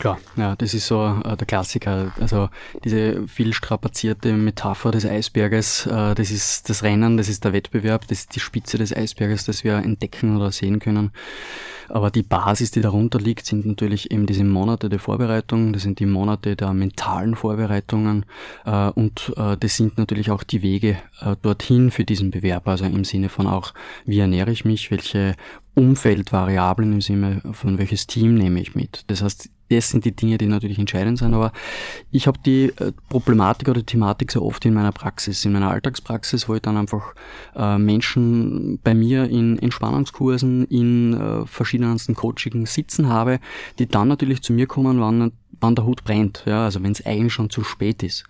Klar, 0.00 0.18
ja, 0.36 0.56
das 0.56 0.72
ist 0.72 0.86
so 0.86 1.20
äh, 1.24 1.36
der 1.36 1.46
Klassiker. 1.46 2.10
Also 2.18 2.48
diese 2.84 3.28
viel 3.28 3.52
strapazierte 3.52 4.32
Metapher 4.32 4.92
des 4.92 5.04
Eisberges, 5.04 5.84
äh, 5.84 6.14
das 6.14 6.30
ist 6.30 6.70
das 6.70 6.82
Rennen, 6.82 7.18
das 7.18 7.28
ist 7.28 7.44
der 7.44 7.52
Wettbewerb, 7.52 8.08
das 8.08 8.20
ist 8.20 8.34
die 8.34 8.40
Spitze 8.40 8.78
des 8.78 8.96
Eisberges, 8.96 9.44
das 9.44 9.62
wir 9.62 9.76
entdecken 9.76 10.38
oder 10.38 10.52
sehen 10.52 10.78
können. 10.78 11.12
Aber 11.90 12.10
die 12.10 12.22
Basis, 12.22 12.70
die 12.70 12.80
darunter 12.80 13.18
liegt, 13.18 13.44
sind 13.44 13.66
natürlich 13.66 14.10
eben 14.10 14.24
diese 14.24 14.42
Monate 14.42 14.88
der 14.88 15.00
Vorbereitung, 15.00 15.74
das 15.74 15.82
sind 15.82 15.98
die 15.98 16.06
Monate 16.06 16.56
der 16.56 16.72
mentalen 16.72 17.34
Vorbereitungen 17.34 18.24
äh, 18.64 18.88
und 18.88 19.34
äh, 19.36 19.58
das 19.58 19.76
sind 19.76 19.98
natürlich 19.98 20.30
auch 20.30 20.44
die 20.44 20.62
Wege 20.62 20.96
äh, 21.20 21.36
dorthin 21.42 21.90
für 21.90 22.04
diesen 22.04 22.30
Bewerb, 22.30 22.66
also 22.68 22.86
im 22.86 23.04
Sinne 23.04 23.28
von 23.28 23.46
auch, 23.46 23.74
wie 24.06 24.20
ernähre 24.20 24.50
ich 24.50 24.64
mich, 24.64 24.90
welche 24.90 25.34
Umfeldvariablen 25.74 26.90
im 26.94 27.00
Sinne 27.02 27.42
von 27.52 27.76
welches 27.76 28.06
Team 28.06 28.34
nehme 28.34 28.60
ich 28.60 28.74
mit. 28.74 29.04
Das 29.08 29.22
heißt, 29.22 29.50
das 29.70 29.90
sind 29.90 30.04
die 30.04 30.14
Dinge, 30.14 30.36
die 30.36 30.46
natürlich 30.46 30.78
entscheidend 30.78 31.18
sind, 31.18 31.32
aber 31.32 31.52
ich 32.10 32.26
habe 32.26 32.38
die 32.44 32.72
äh, 32.76 32.92
Problematik 33.08 33.68
oder 33.68 33.84
Thematik 33.84 34.32
so 34.32 34.42
oft 34.42 34.64
in 34.64 34.74
meiner 34.74 34.92
Praxis, 34.92 35.44
in 35.44 35.52
meiner 35.52 35.70
Alltagspraxis, 35.70 36.48
wo 36.48 36.54
ich 36.54 36.62
dann 36.62 36.76
einfach 36.76 37.14
äh, 37.54 37.78
Menschen 37.78 38.80
bei 38.82 38.94
mir 38.94 39.30
in 39.30 39.58
Entspannungskursen, 39.58 40.64
in 40.66 41.14
äh, 41.14 41.46
verschiedensten 41.46 42.14
Coachingen 42.14 42.66
sitzen 42.66 43.08
habe, 43.08 43.38
die 43.78 43.86
dann 43.86 44.08
natürlich 44.08 44.42
zu 44.42 44.52
mir 44.52 44.66
kommen, 44.66 45.00
wann 45.00 45.32
wann 45.60 45.74
der 45.74 45.84
Hut 45.84 46.04
brennt, 46.04 46.44
ja, 46.46 46.64
also 46.64 46.82
wenn 46.82 46.92
es 46.92 47.04
eigentlich 47.04 47.34
schon 47.34 47.50
zu 47.50 47.62
spät 47.64 48.02
ist. 48.02 48.24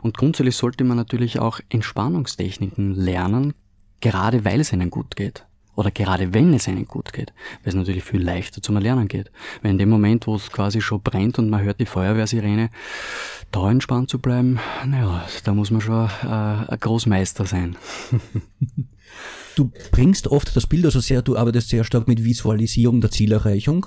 Und 0.00 0.16
grundsätzlich 0.16 0.56
sollte 0.56 0.82
man 0.84 0.96
natürlich 0.96 1.38
auch 1.38 1.60
Entspannungstechniken 1.68 2.94
lernen, 2.94 3.52
gerade 4.00 4.46
weil 4.46 4.60
es 4.60 4.72
ihnen 4.72 4.88
gut 4.88 5.14
geht. 5.14 5.44
Oder 5.76 5.90
gerade 5.90 6.34
wenn 6.34 6.52
es 6.52 6.68
ihnen 6.68 6.86
gut 6.86 7.12
geht, 7.12 7.32
weil 7.62 7.70
es 7.70 7.74
natürlich 7.74 8.04
viel 8.04 8.22
leichter 8.22 8.60
zum 8.60 8.76
Erlernen 8.76 9.08
geht. 9.08 9.30
Weil 9.62 9.72
in 9.72 9.78
dem 9.78 9.88
Moment, 9.88 10.26
wo 10.26 10.34
es 10.34 10.50
quasi 10.50 10.80
schon 10.80 11.02
brennt 11.02 11.38
und 11.38 11.48
man 11.48 11.62
hört 11.62 11.80
die 11.80 11.86
Feuerwehrsirene, 11.86 12.70
da 13.50 13.70
entspannt 13.70 14.10
zu 14.10 14.18
bleiben, 14.18 14.58
naja, 14.86 15.26
da 15.44 15.54
muss 15.54 15.70
man 15.70 15.80
schon 15.80 16.08
äh, 16.22 16.26
ein 16.26 16.78
Großmeister 16.80 17.46
sein. 17.46 17.76
Du 19.56 19.70
bringst 19.90 20.28
oft 20.28 20.54
das 20.54 20.66
Bild 20.66 20.84
also 20.84 21.00
sehr, 21.00 21.22
du 21.22 21.36
arbeitest 21.36 21.68
sehr 21.68 21.84
stark 21.84 22.08
mit 22.08 22.24
Visualisierung 22.24 23.00
der 23.00 23.10
Zielerreichung. 23.10 23.86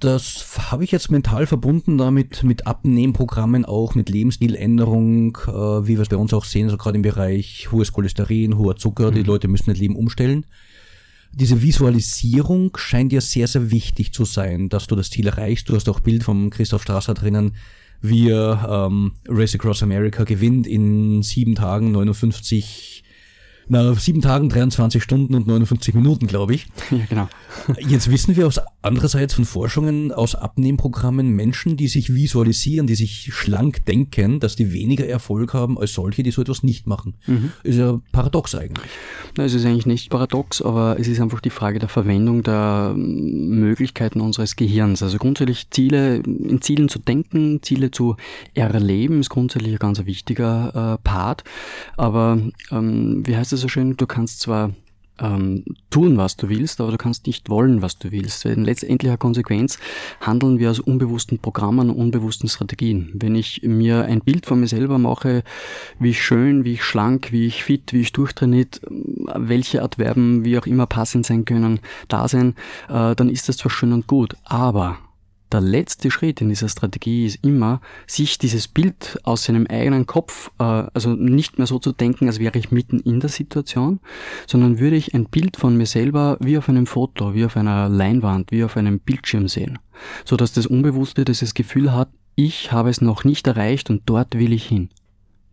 Das 0.00 0.70
habe 0.70 0.84
ich 0.84 0.90
jetzt 0.90 1.10
mental 1.10 1.46
verbunden 1.46 1.96
damit 1.96 2.42
mit 2.42 2.66
Abnehmprogrammen 2.66 3.64
auch, 3.64 3.94
mit 3.94 4.10
Lebensstiländerung, 4.10 5.38
äh, 5.46 5.86
wie 5.86 5.96
wir 5.96 6.00
es 6.00 6.08
bei 6.08 6.16
uns 6.16 6.34
auch 6.34 6.44
sehen, 6.44 6.64
also 6.66 6.76
gerade 6.76 6.96
im 6.96 7.02
Bereich 7.02 7.68
hohes 7.72 7.92
Cholesterin, 7.92 8.58
hoher 8.58 8.76
Zucker, 8.76 9.10
die 9.10 9.22
Leute 9.22 9.48
müssen 9.48 9.70
das 9.70 9.78
Leben 9.78 9.96
umstellen. 9.96 10.44
Diese 11.32 11.62
Visualisierung 11.62 12.76
scheint 12.76 13.12
ja 13.12 13.20
sehr, 13.20 13.46
sehr 13.46 13.70
wichtig 13.70 14.12
zu 14.12 14.24
sein, 14.24 14.68
dass 14.68 14.86
du 14.86 14.96
das 14.96 15.10
Ziel 15.10 15.26
erreichst. 15.26 15.68
Du 15.68 15.74
hast 15.74 15.88
auch 15.88 16.00
Bild 16.00 16.24
vom 16.24 16.50
Christoph 16.50 16.82
Strasser 16.82 17.14
drinnen, 17.14 17.54
wie 18.00 18.30
er 18.30 18.88
ähm, 18.88 19.12
Race 19.28 19.54
Across 19.54 19.82
America 19.82 20.24
gewinnt 20.24 20.66
in 20.66 21.22
sieben 21.22 21.54
Tagen 21.54 21.92
59 21.92 23.04
na, 23.68 23.94
sieben 23.94 24.20
Tagen, 24.20 24.48
23 24.48 25.02
Stunden 25.02 25.34
und 25.34 25.46
59 25.46 25.94
Minuten, 25.94 26.26
glaube 26.26 26.54
ich. 26.54 26.66
ja, 26.90 27.04
genau. 27.08 27.28
Jetzt 27.78 28.10
wissen 28.10 28.36
wir 28.36 28.46
aus 28.46 28.60
andererseits 28.82 29.34
von 29.34 29.44
Forschungen 29.44 30.12
aus 30.12 30.34
Abnehmprogrammen 30.34 31.28
Menschen, 31.30 31.76
die 31.76 31.88
sich 31.88 32.14
visualisieren, 32.14 32.86
die 32.86 32.94
sich 32.94 33.30
schlank 33.32 33.84
denken, 33.86 34.40
dass 34.40 34.56
die 34.56 34.72
weniger 34.72 35.06
Erfolg 35.06 35.54
haben 35.54 35.78
als 35.78 35.92
solche, 35.92 36.22
die 36.22 36.30
so 36.30 36.42
etwas 36.42 36.62
nicht 36.62 36.86
machen. 36.86 37.14
Ist 37.62 37.76
ja 37.76 38.00
paradox 38.12 38.54
eigentlich. 38.54 38.90
Na, 39.36 39.44
es 39.44 39.54
ist 39.54 39.64
eigentlich 39.64 39.86
nicht 39.86 40.10
paradox, 40.10 40.62
aber 40.62 40.98
es 40.98 41.08
ist 41.08 41.20
einfach 41.20 41.40
die 41.40 41.50
Frage 41.50 41.78
der 41.78 41.88
Verwendung 41.88 42.42
der 42.42 42.94
Möglichkeiten 42.96 44.20
unseres 44.20 44.56
Gehirns. 44.56 45.02
Also 45.02 45.18
grundsätzlich 45.18 45.70
Ziele, 45.70 46.16
in 46.16 46.60
Zielen 46.62 46.88
zu 46.88 46.98
denken, 46.98 47.60
Ziele 47.62 47.90
zu 47.90 48.16
erleben, 48.54 49.20
ist 49.20 49.30
grundsätzlich 49.30 49.72
ein 49.72 49.78
ganz 49.78 50.04
wichtiger 50.04 50.94
äh, 50.94 51.02
Part. 51.02 51.44
Aber 51.96 52.38
ähm, 52.70 53.22
wie 53.26 53.36
heißt 53.36 53.52
es 53.52 53.57
so 53.58 53.68
schön, 53.68 53.96
du 53.96 54.06
kannst 54.06 54.40
zwar 54.40 54.72
ähm, 55.20 55.64
tun, 55.90 56.16
was 56.16 56.36
du 56.36 56.48
willst, 56.48 56.80
aber 56.80 56.92
du 56.92 56.96
kannst 56.96 57.26
nicht 57.26 57.48
wollen, 57.48 57.82
was 57.82 57.98
du 57.98 58.10
willst. 58.10 58.44
In 58.44 58.64
letztendlicher 58.64 59.16
Konsequenz 59.16 59.78
handeln 60.20 60.58
wir 60.58 60.70
aus 60.70 60.80
unbewussten 60.80 61.38
Programmen 61.38 61.90
unbewussten 61.90 62.48
Strategien. 62.48 63.10
Wenn 63.14 63.34
ich 63.34 63.62
mir 63.62 64.04
ein 64.04 64.20
Bild 64.20 64.46
von 64.46 64.60
mir 64.60 64.68
selber 64.68 64.98
mache, 64.98 65.42
wie 65.98 66.10
ich 66.10 66.22
schön, 66.22 66.64
wie 66.64 66.74
ich 66.74 66.84
schlank, 66.84 67.32
wie 67.32 67.46
ich 67.46 67.64
fit, 67.64 67.92
wie 67.92 68.00
ich 68.00 68.12
durchtrainiert, 68.12 68.80
welche 68.86 69.82
Adverben 69.82 70.44
wie 70.44 70.58
auch 70.58 70.66
immer 70.66 70.86
passend 70.86 71.26
sein 71.26 71.44
können, 71.44 71.80
da 72.08 72.28
sein, 72.28 72.54
äh, 72.88 73.14
dann 73.14 73.28
ist 73.28 73.48
das 73.48 73.56
zwar 73.56 73.70
schön 73.70 73.92
und 73.92 74.06
gut, 74.06 74.36
aber 74.44 74.98
der 75.52 75.60
letzte 75.60 76.10
Schritt 76.10 76.40
in 76.40 76.48
dieser 76.48 76.68
Strategie 76.68 77.26
ist 77.26 77.44
immer, 77.44 77.80
sich 78.06 78.38
dieses 78.38 78.68
Bild 78.68 79.18
aus 79.24 79.44
seinem 79.44 79.66
eigenen 79.66 80.06
Kopf, 80.06 80.50
äh, 80.58 80.62
also 80.62 81.10
nicht 81.10 81.58
mehr 81.58 81.66
so 81.66 81.78
zu 81.78 81.92
denken, 81.92 82.26
als 82.26 82.38
wäre 82.38 82.58
ich 82.58 82.70
mitten 82.70 83.00
in 83.00 83.20
der 83.20 83.30
Situation, 83.30 84.00
sondern 84.46 84.78
würde 84.78 84.96
ich 84.96 85.14
ein 85.14 85.26
Bild 85.26 85.56
von 85.56 85.76
mir 85.76 85.86
selber 85.86 86.36
wie 86.40 86.58
auf 86.58 86.68
einem 86.68 86.86
Foto, 86.86 87.34
wie 87.34 87.44
auf 87.44 87.56
einer 87.56 87.88
Leinwand, 87.88 88.50
wie 88.52 88.64
auf 88.64 88.76
einem 88.76 89.00
Bildschirm 89.00 89.48
sehen, 89.48 89.78
so 90.24 90.36
dass 90.36 90.52
das 90.52 90.66
Unbewusste 90.66 91.24
dieses 91.24 91.54
Gefühl 91.54 91.92
hat, 91.92 92.10
ich 92.34 92.70
habe 92.70 92.90
es 92.90 93.00
noch 93.00 93.24
nicht 93.24 93.46
erreicht 93.46 93.90
und 93.90 94.02
dort 94.06 94.38
will 94.38 94.52
ich 94.52 94.66
hin. 94.66 94.90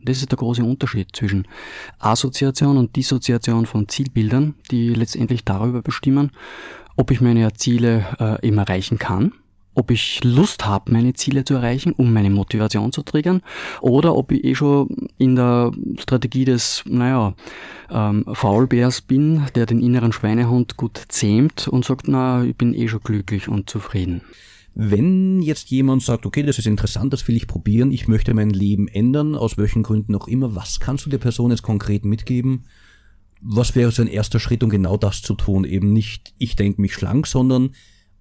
Das 0.04 0.18
ist 0.18 0.32
der 0.32 0.38
große 0.38 0.64
Unterschied 0.64 1.16
zwischen 1.16 1.48
Assoziation 1.98 2.78
und 2.78 2.96
Dissoziation 2.96 3.66
von 3.66 3.88
Zielbildern, 3.88 4.54
die 4.70 4.90
letztendlich 4.90 5.46
darüber 5.46 5.82
bestimmen, 5.82 6.32
ob 6.96 7.10
ich 7.10 7.22
meine 7.22 7.52
Ziele 7.54 8.06
äh, 8.20 8.48
eben 8.48 8.60
erreichen 8.60 9.00
kann, 9.00 9.34
ob 9.76 9.92
ich 9.92 10.24
Lust 10.24 10.66
habe, 10.66 10.92
meine 10.92 11.14
Ziele 11.14 11.44
zu 11.44 11.54
erreichen, 11.54 11.94
um 11.94 12.12
meine 12.12 12.30
Motivation 12.30 12.92
zu 12.92 13.04
triggern, 13.04 13.42
oder 13.82 14.16
ob 14.16 14.32
ich 14.32 14.44
eh 14.44 14.56
schon 14.56 15.10
in 15.18 15.36
der 15.36 15.72
Strategie 16.00 16.46
des, 16.46 16.84
naja, 16.88 17.36
ähm, 17.92 18.26
Faulbärs 18.34 19.02
bin, 19.02 19.46
der 19.54 19.66
den 19.66 19.82
inneren 19.82 20.12
Schweinehund 20.12 20.78
gut 20.78 21.02
zähmt 21.10 21.68
und 21.68 21.86
sagt, 21.86 22.08
na, 22.08 22.44
ich 22.44 22.56
bin 22.56 22.74
eh 22.74 22.88
schon 22.88 23.02
glücklich 23.02 23.48
und 23.48 23.70
zufrieden. 23.70 24.22
Wenn 24.74 25.42
jetzt 25.42 25.70
jemand 25.72 26.04
sagt, 26.04 26.26
okay, 26.26 26.44
das 26.44 26.58
ist 26.58 26.68
interessant, 26.68 27.14
das 27.14 27.26
will 27.30 27.38
ich 27.38 27.48
probieren, 27.48 27.92
ich 27.92 28.10
möchte 28.10 28.34
mein 28.34 28.50
Leben 28.50 28.90
ändern, 28.90 29.36
aus 29.36 29.58
welchen 29.58 29.84
Gründen 29.84 30.16
auch 30.16 30.28
immer, 30.28 30.56
was 30.56 30.82
kannst 30.82 31.06
du 31.06 31.10
der 31.10 31.18
Person 31.18 31.52
jetzt 31.52 31.64
konkret 31.64 32.04
mitgeben? 32.04 32.66
Was 33.42 33.76
wäre 33.76 33.92
so 33.92 34.02
ein 34.02 34.08
erster 34.08 34.40
Schritt, 34.40 34.64
um 34.64 34.70
genau 34.70 34.98
das 34.98 35.22
zu 35.22 35.34
tun? 35.34 35.64
Eben 35.64 35.94
nicht, 35.94 36.34
ich 36.40 36.56
denke 36.58 36.82
mich 36.82 36.94
schlank, 36.94 37.28
sondern 37.28 37.72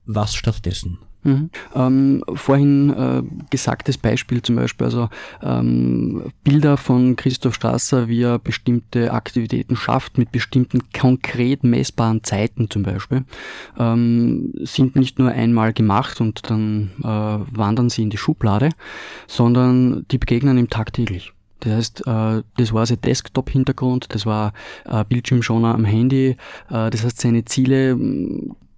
was 0.05 0.35
stattdessen? 0.35 0.99
Mhm. 1.25 1.51
Ähm, 1.75 2.25
vorhin 2.35 2.91
äh, 2.91 3.22
gesagtes 3.51 3.99
Beispiel 3.99 4.43
zum 4.43 4.57
Beispiel, 4.57 4.85
also 4.85 5.09
ähm, 5.43 6.33
Bilder 6.45 6.77
von 6.77 7.16
Christoph 7.16 7.55
Strasser, 7.55 8.09
wie 8.09 8.22
er 8.22 8.39
bestimmte 8.39 9.12
Aktivitäten 9.12 9.75
schafft 9.75 10.18
mit 10.18 10.33
bestimmten 10.33 10.83
konkret 10.93 11.64
messbaren 11.64 12.22
Zeiten 12.22 12.68
zum 12.70 12.83
Beispiel, 12.83 13.25
ähm, 13.79 14.53
sind 14.61 14.97
nicht 14.97 15.18
nur 15.18 15.31
einmal 15.31 15.72
gemacht 15.72 16.20
und 16.20 16.51
dann 16.51 16.91
äh, 17.01 17.05
wandern 17.05 17.89
sie 17.89 18.03
in 18.03 18.11
die 18.11 18.18
Schublade, 18.18 18.68
sondern 19.27 20.05
die 20.11 20.18
begegnen 20.18 20.59
ihm 20.59 20.68
tagtäglich. 20.68 21.33
Das 21.61 21.72
heißt, 21.72 22.07
äh, 22.07 22.43
das 22.59 22.72
war 22.72 22.85
sein 22.85 23.01
Desktop-Hintergrund, 23.01 24.07
das 24.11 24.27
war 24.27 24.53
äh, 24.85 25.05
Bildschirmschoner 25.09 25.75
am 25.75 25.87
Handy, 25.87 26.37
äh, 26.68 26.91
das 26.91 27.05
heißt, 27.05 27.20
seine 27.20 27.47
Ziele 27.47 27.99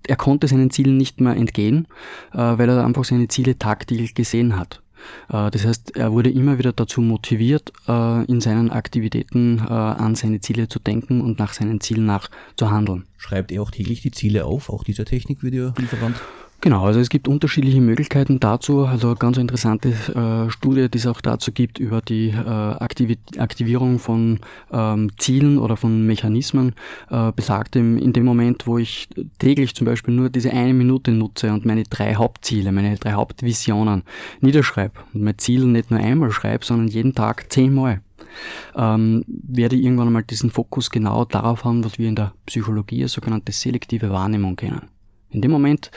er 0.09 0.17
konnte 0.17 0.49
seinen 0.49 0.71
Zielen 0.71 0.97
nicht 0.97 1.21
mehr 1.21 1.37
entgehen, 1.37 1.87
äh, 2.33 2.39
weil 2.39 2.69
er 2.69 2.85
einfach 2.85 3.05
seine 3.05 3.29
Ziele 3.29 3.59
tagtäglich 3.59 4.15
gesehen 4.15 4.57
hat. 4.57 4.83
Äh, 5.29 5.51
Das 5.51 5.65
heißt, 5.65 5.97
er 5.97 6.13
wurde 6.13 6.31
immer 6.31 6.59
wieder 6.59 6.73
dazu 6.73 7.01
motiviert, 7.01 7.73
äh, 7.89 8.25
in 8.25 8.41
seinen 8.41 8.71
Aktivitäten 8.71 9.61
an 9.61 10.15
seine 10.15 10.41
Ziele 10.41 10.69
zu 10.69 10.79
denken 10.79 11.21
und 11.21 11.39
nach 11.39 11.53
seinen 11.53 11.81
Zielen 11.81 12.07
nach 12.07 12.29
zu 12.57 12.71
handeln. 12.71 13.05
Schreibt 13.17 13.53
er 13.53 13.63
auch 13.63 13.71
täglich 13.71 14.01
die 14.03 14.11
Ziele 14.11 14.45
auf, 14.45 14.71
auch 14.71 14.85
dieser 14.85 15.05
Technik 15.05 15.43
wird 15.43 15.55
ihr 15.55 15.75
Lieferant? 15.79 16.17
Genau, 16.63 16.85
also 16.85 16.99
es 17.01 17.11
gibt 17.11 17.29
unterschiedliche 17.29 17.81
Möglichkeiten 17.81 18.41
dazu. 18.41 18.87
Also 18.87 19.15
ganz 19.15 19.37
interessante 19.37 19.91
äh, 19.91 20.51
Studie, 20.51 20.89
die 20.89 20.99
es 20.99 21.07
auch 21.07 21.21
dazu 21.21 21.53
gibt, 21.53 21.79
über 21.79 22.01
die 22.01 22.31
äh, 22.31 22.35
Aktivi 22.35 23.19
Aktivierung 23.39 23.99
von 23.99 24.41
ähm, 24.73 25.11
Zielen 25.19 25.59
oder 25.59 25.77
von 25.77 26.07
Mechanismen, 26.07 26.75
äh, 27.11 27.31
besagt 27.33 27.77
im, 27.77 27.99
in 27.99 28.13
dem 28.13 28.25
Moment, 28.25 28.67
wo 28.67 28.79
ich 28.79 29.09
täglich 29.39 29.75
zum 29.75 29.85
Beispiel 29.85 30.15
nur 30.15 30.31
diese 30.31 30.51
eine 30.51 30.73
Minute 30.73 31.13
nutze 31.13 31.53
und 31.53 31.67
meine 31.67 31.85
drei 31.85 32.15
Hauptziele, 32.15 32.73
meine 32.73 32.97
drei 32.97 33.13
Hauptvisionen 33.13 34.03
niederschreibe 34.41 34.95
und 35.13 35.23
mein 35.23 35.39
Ziel 35.39 35.67
nicht 35.67 35.91
nur 35.91 36.01
einmal 36.01 36.33
schreibe, 36.33 36.65
sondern 36.65 36.89
jeden 36.89 37.15
Tag 37.15 37.53
zehnmal 37.53 38.01
ähm, 38.75 39.25
werde 39.27 39.77
ich 39.77 39.85
irgendwann 39.85 40.09
einmal 40.09 40.25
diesen 40.25 40.51
Fokus 40.51 40.91
genau 40.91 41.25
darauf 41.25 41.65
haben, 41.65 41.85
was 41.85 41.99
wir 41.99 42.09
in 42.09 42.17
der 42.17 42.33
Psychologie 42.47 43.03
als 43.03 43.13
sogenannte 43.13 43.53
selektive 43.53 44.11
Wahrnehmung 44.11 44.57
kennen. 44.57 44.96
In 45.31 45.41
dem 45.43 45.51
Moment, 45.51 45.91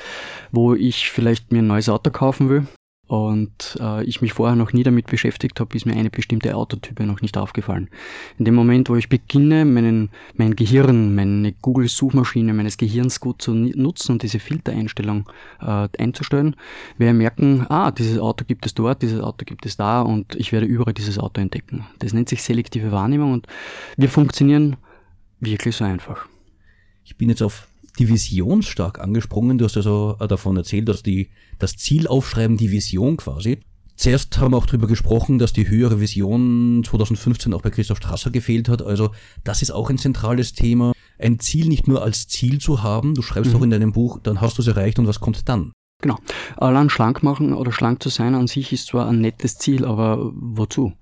wo 0.51 0.73
ich 0.73 1.09
vielleicht 1.09 1.51
mir 1.51 1.59
ein 1.59 1.67
neues 1.67 1.89
Auto 1.89 2.09
kaufen 2.09 2.49
will 2.49 2.67
und 3.09 3.75
äh, 3.81 4.03
ich 4.03 4.21
mich 4.21 4.33
vorher 4.33 4.55
noch 4.55 4.71
nie 4.71 4.83
damit 4.83 5.07
beschäftigt 5.07 5.59
habe, 5.59 5.75
ist 5.75 5.87
mir 5.87 5.95
eine 5.95 6.11
bestimmte 6.11 6.55
Autotype 6.55 7.03
noch 7.07 7.21
nicht 7.21 7.37
aufgefallen. 7.37 7.89
In 8.37 8.45
dem 8.45 8.53
Moment, 8.53 8.87
wo 8.87 8.95
ich 8.95 9.09
beginne, 9.09 9.65
meinen, 9.65 10.11
mein 10.35 10.55
Gehirn, 10.55 11.15
meine 11.15 11.53
Google-Suchmaschine 11.53 12.53
meines 12.53 12.77
Gehirns 12.77 13.19
gut 13.19 13.41
zu 13.41 13.55
nutzen 13.55 14.11
und 14.13 14.21
diese 14.21 14.37
Filtereinstellung 14.37 15.27
äh, 15.59 15.87
einzustellen, 15.97 16.55
werde 16.99 17.13
ich 17.13 17.17
merken, 17.17 17.65
ah, 17.67 17.89
dieses 17.89 18.19
Auto 18.19 18.45
gibt 18.45 18.67
es 18.67 18.75
dort, 18.75 19.01
dieses 19.01 19.21
Auto 19.21 19.43
gibt 19.43 19.65
es 19.65 19.75
da 19.75 20.01
und 20.01 20.35
ich 20.35 20.51
werde 20.51 20.67
überall 20.67 20.93
dieses 20.93 21.17
Auto 21.17 21.41
entdecken. 21.41 21.87
Das 21.97 22.13
nennt 22.13 22.29
sich 22.29 22.43
selektive 22.43 22.91
Wahrnehmung 22.91 23.33
und 23.33 23.47
wir 23.97 24.09
funktionieren 24.09 24.77
wirklich 25.39 25.75
so 25.75 25.83
einfach. 25.83 26.27
Ich 27.03 27.17
bin 27.17 27.29
jetzt 27.29 27.41
auf 27.41 27.67
die 27.99 28.09
Vision 28.09 28.63
stark 28.63 28.99
angesprungen. 28.99 29.57
Du 29.57 29.65
hast 29.65 29.77
also 29.77 30.13
davon 30.13 30.57
erzählt, 30.57 30.87
dass 30.87 31.03
die, 31.03 31.29
das 31.59 31.75
Ziel 31.75 32.07
aufschreiben, 32.07 32.57
die 32.57 32.71
Vision 32.71 33.17
quasi. 33.17 33.59
Zuerst 33.95 34.37
haben 34.37 34.53
wir 34.53 34.57
auch 34.57 34.65
darüber 34.65 34.87
gesprochen, 34.87 35.39
dass 35.39 35.51
die 35.51 35.69
höhere 35.69 35.99
Vision 35.99 36.83
2015 36.85 37.53
auch 37.53 37.61
bei 37.61 37.69
Christoph 37.69 37.97
Strasser 37.97 38.31
gefehlt 38.31 38.69
hat. 38.69 38.81
Also 38.81 39.11
das 39.43 39.61
ist 39.61 39.71
auch 39.71 39.89
ein 39.89 39.97
zentrales 39.97 40.53
Thema. 40.53 40.93
Ein 41.17 41.39
Ziel 41.39 41.67
nicht 41.67 41.85
nur 41.85 42.01
als 42.01 42.29
Ziel 42.29 42.59
zu 42.61 42.81
haben, 42.81 43.13
du 43.13 43.21
schreibst 43.21 43.53
auch 43.53 43.61
in 43.61 43.71
deinem 43.71 43.91
Buch, 43.91 44.19
dann 44.23 44.39
hast 44.39 44.57
du 44.57 44.61
es 44.61 44.69
erreicht 44.69 44.99
und 44.99 45.07
was 45.07 45.19
kommt 45.19 45.49
dann? 45.49 45.73
Genau. 46.01 46.17
Allein 46.55 46.89
schlank 46.89 47.23
machen 47.23 47.53
oder 47.53 47.73
schlank 47.73 48.01
zu 48.01 48.07
sein 48.07 48.35
an 48.35 48.47
sich 48.47 48.71
ist 48.71 48.87
zwar 48.87 49.09
ein 49.09 49.19
nettes 49.19 49.57
Ziel, 49.57 49.83
aber 49.83 50.31
wozu? 50.33 50.93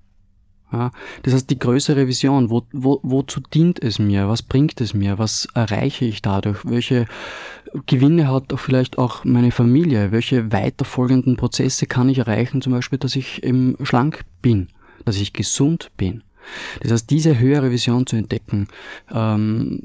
Ja, 0.70 0.90
das 1.22 1.32
heißt, 1.32 1.48
die 1.48 1.58
größere 1.58 2.06
Vision, 2.06 2.50
wo, 2.50 2.62
wo, 2.72 3.00
wozu 3.02 3.40
dient 3.40 3.82
es 3.82 3.98
mir? 3.98 4.28
Was 4.28 4.42
bringt 4.42 4.80
es 4.82 4.92
mir? 4.92 5.18
Was 5.18 5.48
erreiche 5.54 6.04
ich 6.04 6.20
dadurch? 6.20 6.58
Welche 6.64 7.06
Gewinne 7.86 8.28
hat 8.28 8.52
auch 8.52 8.58
vielleicht 8.58 8.98
auch 8.98 9.24
meine 9.24 9.50
Familie? 9.50 10.12
Welche 10.12 10.52
weiterfolgenden 10.52 11.36
Prozesse 11.36 11.86
kann 11.86 12.10
ich 12.10 12.18
erreichen? 12.18 12.60
Zum 12.60 12.72
Beispiel, 12.72 12.98
dass 12.98 13.16
ich 13.16 13.42
eben 13.44 13.76
schlank 13.82 14.24
bin, 14.42 14.68
dass 15.06 15.16
ich 15.16 15.32
gesund 15.32 15.90
bin. 15.96 16.22
Das 16.80 16.92
heißt, 16.92 17.10
diese 17.10 17.38
höhere 17.38 17.70
Vision 17.70 18.06
zu 18.06 18.16
entdecken, 18.16 18.68
ähm, 19.10 19.80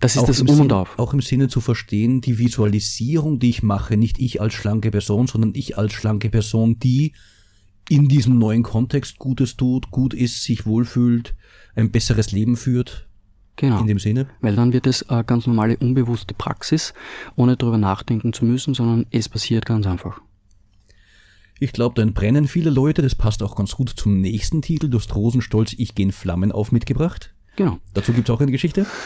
das 0.00 0.16
ist 0.16 0.22
Auch 0.22 0.26
das 0.26 0.40
im 0.40 0.48
Um 0.50 0.60
und 0.60 0.72
Auf. 0.72 0.98
Auch 0.98 1.14
im 1.14 1.22
Sinne 1.22 1.48
zu 1.48 1.60
verstehen, 1.62 2.20
die 2.20 2.38
Visualisierung, 2.38 3.38
die 3.38 3.48
ich 3.48 3.62
mache, 3.62 3.96
nicht 3.96 4.18
ich 4.18 4.40
als 4.40 4.52
schlanke 4.52 4.90
Person, 4.90 5.26
sondern 5.26 5.52
ich 5.54 5.78
als 5.78 5.94
schlanke 5.94 6.28
Person, 6.28 6.78
die 6.78 7.14
in 7.88 8.08
diesem 8.08 8.38
neuen 8.38 8.62
Kontext 8.62 9.18
Gutes 9.18 9.56
tut, 9.56 9.90
gut 9.90 10.14
ist, 10.14 10.42
sich 10.42 10.66
wohlfühlt, 10.66 11.34
ein 11.74 11.90
besseres 11.90 12.32
Leben 12.32 12.56
führt. 12.56 13.08
Genau. 13.56 13.80
In 13.80 13.86
dem 13.86 13.98
Sinne. 13.98 14.26
Weil 14.40 14.56
dann 14.56 14.72
wird 14.72 14.86
es 14.86 15.08
eine 15.08 15.24
ganz 15.24 15.46
normale, 15.46 15.76
unbewusste 15.76 16.34
Praxis, 16.34 16.92
ohne 17.36 17.56
darüber 17.56 17.78
nachdenken 17.78 18.32
zu 18.32 18.44
müssen, 18.44 18.74
sondern 18.74 19.06
es 19.10 19.28
passiert 19.28 19.64
ganz 19.64 19.86
einfach. 19.86 20.20
Ich 21.60 21.72
glaube, 21.72 21.94
dann 21.94 22.14
brennen 22.14 22.48
viele 22.48 22.70
Leute. 22.70 23.00
Das 23.02 23.14
passt 23.14 23.42
auch 23.42 23.54
ganz 23.54 23.72
gut 23.76 23.90
zum 23.90 24.20
nächsten 24.20 24.60
Titel. 24.60 24.88
Du 24.88 24.98
hast 24.98 25.14
Rosenstolz, 25.14 25.74
ich 25.78 25.94
gehen 25.94 26.10
Flammen 26.10 26.50
auf 26.50 26.72
mitgebracht. 26.72 27.33
Genau. 27.56 27.78
Dazu 27.92 28.12
gibt's 28.12 28.30
auch 28.30 28.40
eine 28.40 28.52
Geschichte. 28.52 28.86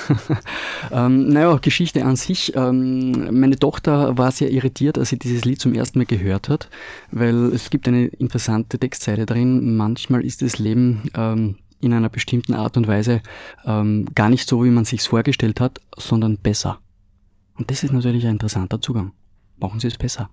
Ähm, 0.90 1.28
naja, 1.28 1.56
Geschichte 1.56 2.04
an 2.04 2.16
sich. 2.16 2.54
Ähm, 2.54 3.38
meine 3.38 3.58
Tochter 3.58 4.16
war 4.16 4.30
sehr 4.30 4.50
irritiert, 4.50 4.96
als 4.96 5.10
sie 5.10 5.18
dieses 5.18 5.44
Lied 5.44 5.60
zum 5.60 5.74
ersten 5.74 5.98
Mal 5.98 6.06
gehört 6.06 6.48
hat, 6.48 6.70
weil 7.10 7.52
es 7.52 7.68
gibt 7.68 7.88
eine 7.88 8.06
interessante 8.06 8.78
Textzeile 8.78 9.26
drin. 9.26 9.76
Manchmal 9.76 10.24
ist 10.24 10.40
das 10.40 10.58
Leben 10.58 11.10
ähm, 11.14 11.56
in 11.80 11.92
einer 11.92 12.08
bestimmten 12.08 12.54
Art 12.54 12.76
und 12.76 12.86
Weise 12.86 13.22
ähm, 13.66 14.06
gar 14.14 14.30
nicht 14.30 14.48
so, 14.48 14.64
wie 14.64 14.70
man 14.70 14.84
sich's 14.84 15.06
vorgestellt 15.06 15.60
hat, 15.60 15.80
sondern 15.96 16.38
besser. 16.38 16.78
Und 17.56 17.70
das 17.70 17.82
ist 17.82 17.92
natürlich 17.92 18.24
ein 18.24 18.32
interessanter 18.32 18.80
Zugang. 18.80 19.12
Machen 19.58 19.80
Sie 19.80 19.88
es 19.88 19.98
besser. 19.98 20.30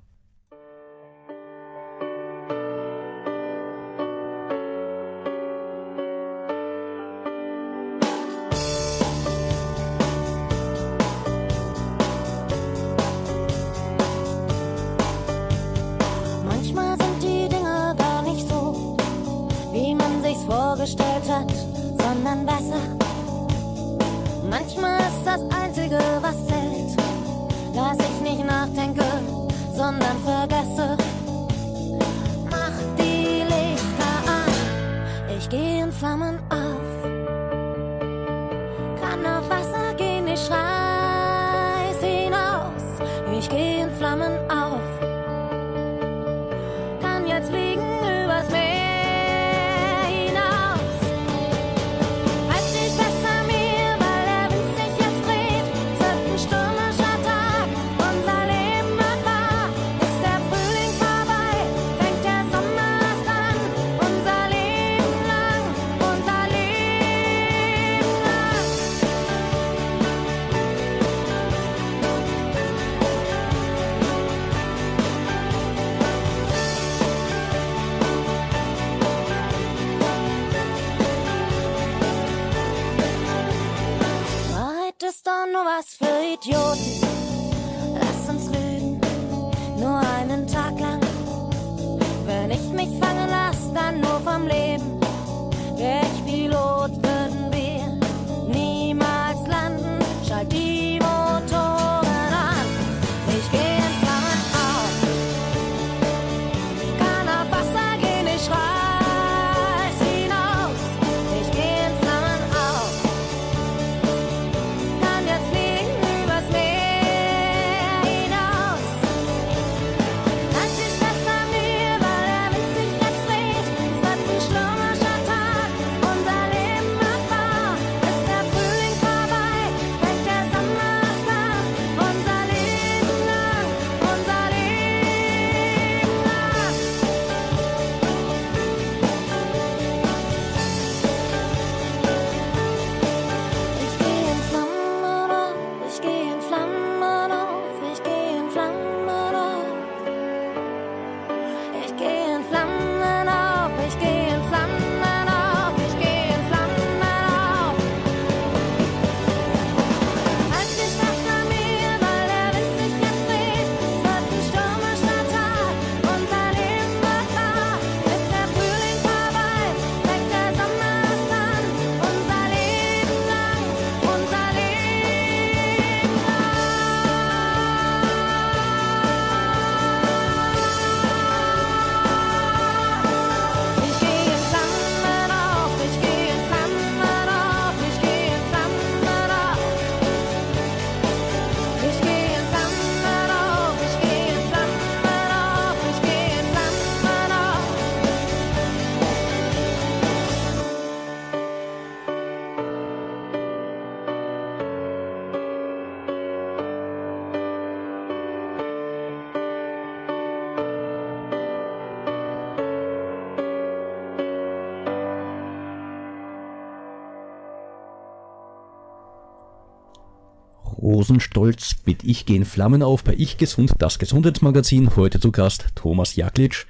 Rosenstolz 221.05 221.75
mit 221.85 222.03
Ich 222.03 222.25
gehen 222.25 222.45
Flammen 222.45 222.81
auf 222.81 223.03
bei 223.03 223.13
Ich 223.15 223.37
Gesund, 223.37 223.73
das 223.77 223.99
Gesundheitsmagazin. 223.99 224.95
Heute 224.95 225.19
zu 225.19 225.31
Gast 225.31 225.67
Thomas 225.75 226.15
Jaklitsch. 226.15 226.65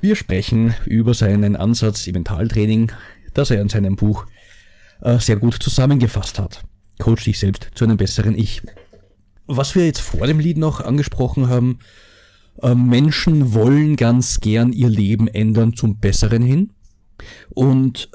Wir 0.00 0.16
sprechen 0.16 0.74
über 0.86 1.12
seinen 1.12 1.54
Ansatz 1.54 2.06
im 2.06 2.14
Mentaltraining, 2.14 2.92
das 3.34 3.50
er 3.50 3.60
in 3.60 3.68
seinem 3.68 3.96
Buch 3.96 4.24
äh, 5.02 5.18
sehr 5.18 5.36
gut 5.36 5.62
zusammengefasst 5.62 6.38
hat. 6.38 6.62
Coach 6.98 7.24
dich 7.24 7.38
selbst 7.38 7.72
zu 7.74 7.84
einem 7.84 7.98
besseren 7.98 8.38
Ich. 8.38 8.62
Was 9.46 9.74
wir 9.74 9.84
jetzt 9.84 10.00
vor 10.00 10.26
dem 10.26 10.40
Lied 10.40 10.56
noch 10.56 10.80
angesprochen 10.80 11.50
haben, 11.50 11.80
äh, 12.62 12.74
Menschen 12.74 13.52
wollen 13.52 13.96
ganz 13.96 14.40
gern 14.40 14.72
ihr 14.72 14.88
Leben 14.88 15.28
ändern 15.28 15.74
zum 15.74 15.98
Besseren 15.98 16.42
hin. 16.42 16.70
Und 17.50 18.08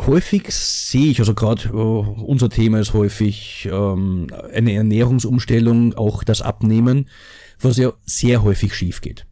häufig 0.00 0.50
sehe 0.50 1.10
ich, 1.10 1.20
also 1.20 1.34
gerade 1.34 1.68
äh, 1.68 1.72
unser 1.72 2.48
Thema 2.48 2.80
ist 2.80 2.94
häufig 2.94 3.68
ähm, 3.70 4.28
eine 4.52 4.72
Ernährungsumstellung, 4.72 5.94
auch 5.94 6.24
das 6.24 6.42
Abnehmen, 6.42 7.08
was 7.60 7.76
ja 7.76 7.92
sehr 8.04 8.42
häufig 8.42 8.74
schief 8.74 9.00
geht. 9.00 9.26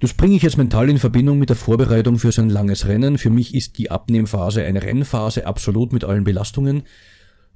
Das 0.00 0.12
bringe 0.12 0.36
ich 0.36 0.42
jetzt 0.42 0.58
mental 0.58 0.90
in 0.90 0.98
Verbindung 0.98 1.38
mit 1.38 1.48
der 1.48 1.56
Vorbereitung 1.56 2.18
für 2.18 2.30
so 2.30 2.42
ein 2.42 2.50
langes 2.50 2.86
Rennen. 2.86 3.16
Für 3.16 3.30
mich 3.30 3.54
ist 3.54 3.78
die 3.78 3.90
Abnehmphase 3.90 4.62
eine 4.62 4.82
Rennphase, 4.82 5.46
absolut 5.46 5.92
mit 5.92 6.04
allen 6.04 6.24
Belastungen. 6.24 6.82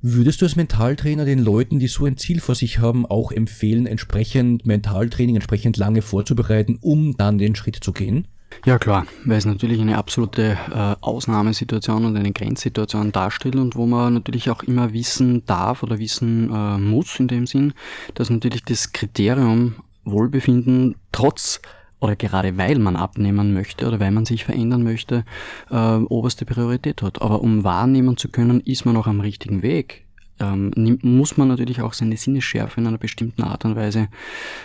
Würdest 0.01 0.41
du 0.41 0.47
als 0.47 0.57
Mentaltrainer 0.57 1.27
den 1.27 1.39
Leuten, 1.39 1.79
die 1.79 1.87
so 1.87 2.07
ein 2.07 2.17
Ziel 2.17 2.41
vor 2.41 2.55
sich 2.55 2.79
haben, 2.79 3.05
auch 3.05 3.33
empfehlen, 3.33 3.87
entsprechend 3.87 4.65
Mentaltraining, 4.65 5.37
entsprechend 5.37 5.77
lange 5.77 6.01
vorzubereiten, 6.01 6.79
um 6.81 7.19
dann 7.19 7.37
den 7.37 7.55
Schritt 7.55 7.77
zu 7.77 7.93
gehen? 7.93 8.27
Ja 8.67 8.79
klar, 8.79 9.07
weil 9.25 9.39
es 9.39 9.47
natürlich 9.47 9.81
eine 9.81 9.97
absolute 9.97 10.59
äh, 10.71 10.97
Ausnahmesituation 11.01 12.05
und 12.05 12.17
eine 12.17 12.33
Grenzsituation 12.33 13.13
darstellt 13.13 13.57
und 13.57 13.75
wo 13.75 13.87
man 13.87 14.15
natürlich 14.15 14.51
auch 14.51 14.63
immer 14.63 14.93
wissen 14.93 15.45
darf 15.47 15.83
oder 15.83 15.99
wissen 15.99 16.51
äh, 16.53 16.79
muss 16.79 17.19
in 17.19 17.29
dem 17.29 17.47
Sinn, 17.47 17.73
dass 18.15 18.29
natürlich 18.29 18.65
das 18.65 18.93
Kriterium 18.93 19.77
Wohlbefinden 20.05 20.97
trotz 21.13 21.61
oder 22.01 22.17
gerade 22.17 22.57
weil 22.57 22.79
man 22.79 22.97
abnehmen 22.97 23.53
möchte 23.53 23.87
oder 23.87 24.01
weil 24.01 24.11
man 24.11 24.25
sich 24.25 24.45
verändern 24.45 24.83
möchte, 24.83 25.25
äh, 25.71 25.97
oberste 25.97 26.45
Priorität 26.47 27.03
hat. 27.03 27.21
Aber 27.23 27.43
um 27.43 27.63
wahrnehmen 27.65 28.17
zu 28.17 28.29
können, 28.29 28.61
ist 28.61 28.85
man 28.85 28.95
noch 28.95 29.07
am 29.07 29.21
richtigen 29.21 29.63
Weg. 29.63 30.07
Ähm, 30.41 30.99
muss 31.03 31.37
man 31.37 31.49
natürlich 31.49 31.83
auch 31.83 31.93
seine 31.93 32.17
Sinnesschärfe 32.17 32.81
in 32.81 32.87
einer 32.87 32.99
bestimmten 32.99 33.43
Art 33.43 33.65
und 33.65 33.77
Weise 33.77 34.09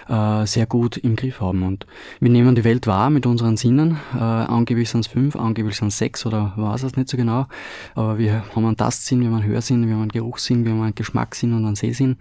äh, 0.08 0.46
sehr 0.46 0.66
gut 0.66 0.98
im 0.98 1.16
Griff 1.16 1.42
haben. 1.42 1.64
Und 1.64 1.86
wir 2.20 2.30
nehmen 2.30 2.56
die 2.56 2.64
Welt 2.64 2.88
wahr 2.88 3.10
mit 3.10 3.26
unseren 3.26 3.58
Sinnen. 3.58 3.98
Äh, 4.14 4.20
angeblich 4.20 4.90
sind 4.90 5.02
es 5.02 5.08
fünf, 5.08 5.36
angeblich 5.36 5.78
sind 5.78 5.90
es 5.90 5.98
sechs 5.98 6.26
oder 6.26 6.54
weiß 6.56 6.84
es 6.84 6.96
nicht 6.96 7.10
so 7.10 7.18
genau. 7.18 7.48
Aber 7.94 8.18
wir 8.18 8.44
haben 8.56 8.66
einen 8.66 8.78
Tastsinn, 8.78 9.20
wir 9.20 9.28
haben 9.28 9.36
einen 9.36 9.46
Hörsinn, 9.46 9.88
wir 9.88 9.94
haben 9.94 10.04
einen 10.04 10.12
Geruchssinn, 10.12 10.66
wir 10.66 10.72
haben 10.72 10.82
einen 10.82 10.96
Geschmackssinn 10.96 11.54
und 11.54 11.66
einen 11.66 11.76
Sehsinn. 11.76 12.18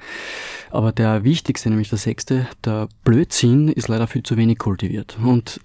Aber 0.71 0.93
der 0.93 1.25
wichtigste, 1.25 1.71
nämlich 1.71 1.89
der 1.89 1.99
sechste, 1.99 2.49
der 2.65 2.89
Blödsinn, 3.05 3.69
ist 3.69 3.89
leider 3.89 4.07
viel 4.07 4.23
zu 4.23 4.37
wenig 4.37 4.59
kultiviert. 4.59 5.17
Und 5.25 5.61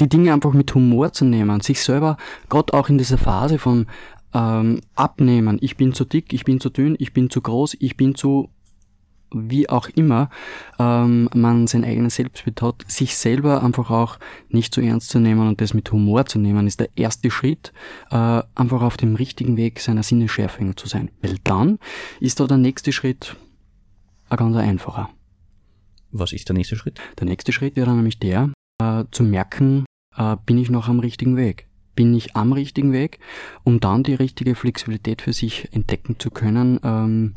die 0.00 0.08
Dinge 0.08 0.32
einfach 0.32 0.52
mit 0.52 0.74
Humor 0.74 1.12
zu 1.12 1.24
nehmen, 1.24 1.60
sich 1.60 1.80
selber, 1.80 2.16
gerade 2.48 2.74
auch 2.74 2.88
in 2.88 2.98
dieser 2.98 3.18
Phase 3.18 3.58
von 3.58 3.86
ähm, 4.34 4.80
Abnehmen, 4.94 5.58
ich 5.60 5.76
bin 5.76 5.92
zu 5.92 6.04
dick, 6.04 6.32
ich 6.32 6.44
bin 6.44 6.60
zu 6.60 6.70
dünn, 6.70 6.96
ich 6.98 7.12
bin 7.12 7.30
zu 7.30 7.40
groß, 7.40 7.76
ich 7.80 7.96
bin 7.96 8.14
zu 8.14 8.50
wie 9.32 9.68
auch 9.68 9.88
immer 9.88 10.30
ähm, 10.78 11.28
man 11.34 11.66
sein 11.66 11.84
eigenes 11.84 12.16
Selbstbild 12.16 12.62
hat, 12.62 12.84
sich 12.86 13.16
selber 13.16 13.62
einfach 13.62 13.90
auch 13.90 14.18
nicht 14.48 14.74
so 14.74 14.80
ernst 14.80 15.10
zu 15.10 15.18
nehmen 15.18 15.48
und 15.48 15.60
das 15.60 15.74
mit 15.74 15.90
Humor 15.90 16.26
zu 16.26 16.38
nehmen, 16.38 16.66
ist 16.66 16.80
der 16.80 16.90
erste 16.96 17.30
Schritt, 17.30 17.72
äh, 18.10 18.42
einfach 18.54 18.82
auf 18.82 18.96
dem 18.96 19.16
richtigen 19.16 19.56
Weg 19.56 19.80
seiner 19.80 20.02
Sinnesschärfe 20.02 20.74
zu 20.76 20.86
sein. 20.86 21.10
Weil 21.22 21.36
dann 21.44 21.78
ist 22.20 22.40
da 22.40 22.46
der 22.46 22.58
nächste 22.58 22.92
Schritt 22.92 23.36
ein 24.28 24.36
ganz 24.36 24.56
einfacher. 24.56 25.10
Was 26.12 26.32
ist 26.32 26.48
der 26.48 26.54
nächste 26.54 26.76
Schritt? 26.76 27.00
Der 27.18 27.26
nächste 27.26 27.52
Schritt 27.52 27.76
wäre 27.76 27.86
dann 27.86 27.96
nämlich 27.96 28.18
der, 28.18 28.52
äh, 28.80 29.04
zu 29.10 29.22
merken, 29.22 29.84
äh, 30.16 30.36
bin 30.46 30.58
ich 30.58 30.70
noch 30.70 30.88
am 30.88 31.00
richtigen 31.00 31.36
Weg? 31.36 31.66
Bin 31.96 32.14
ich 32.14 32.36
am 32.36 32.52
richtigen 32.52 32.92
Weg, 32.92 33.18
um 33.64 33.80
dann 33.80 34.04
die 34.04 34.14
richtige 34.14 34.54
Flexibilität 34.54 35.22
für 35.22 35.32
sich 35.32 35.68
entdecken 35.72 36.16
zu 36.20 36.30
können? 36.30 36.78
Ähm, 36.84 37.34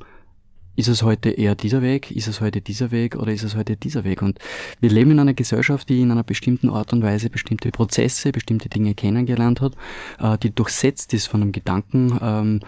ist 0.80 0.88
es 0.88 1.04
heute 1.04 1.32
eher 1.32 1.56
dieser 1.56 1.82
Weg? 1.82 2.10
Ist 2.10 2.30
es 2.30 2.40
heute 2.40 2.62
dieser 2.62 2.90
Weg 2.92 3.18
oder 3.18 3.34
ist 3.34 3.44
es 3.44 3.54
heute 3.58 3.76
dieser 3.76 4.06
Weg? 4.06 4.22
Und 4.22 4.40
wir 4.80 4.90
leben 4.90 5.12
in 5.12 5.20
einer 5.20 5.34
Gesellschaft, 5.34 5.90
die 5.90 6.00
in 6.00 6.10
einer 6.10 6.24
bestimmten 6.24 6.70
Art 6.70 6.94
und 6.94 7.04
Weise 7.04 7.30
bestimmte 7.30 7.70
Prozesse, 7.70 8.32
bestimmte 8.32 8.70
Dinge 8.70 8.96
kennengelernt 8.96 9.60
hat, 9.60 9.74
äh, 10.20 10.38
die 10.38 10.56
durchsetzt 10.56 11.14
ist 11.14 11.28
von 11.28 11.42
einem 11.42 11.52
Gedanken, 11.52 12.18
ähm, 12.22 12.60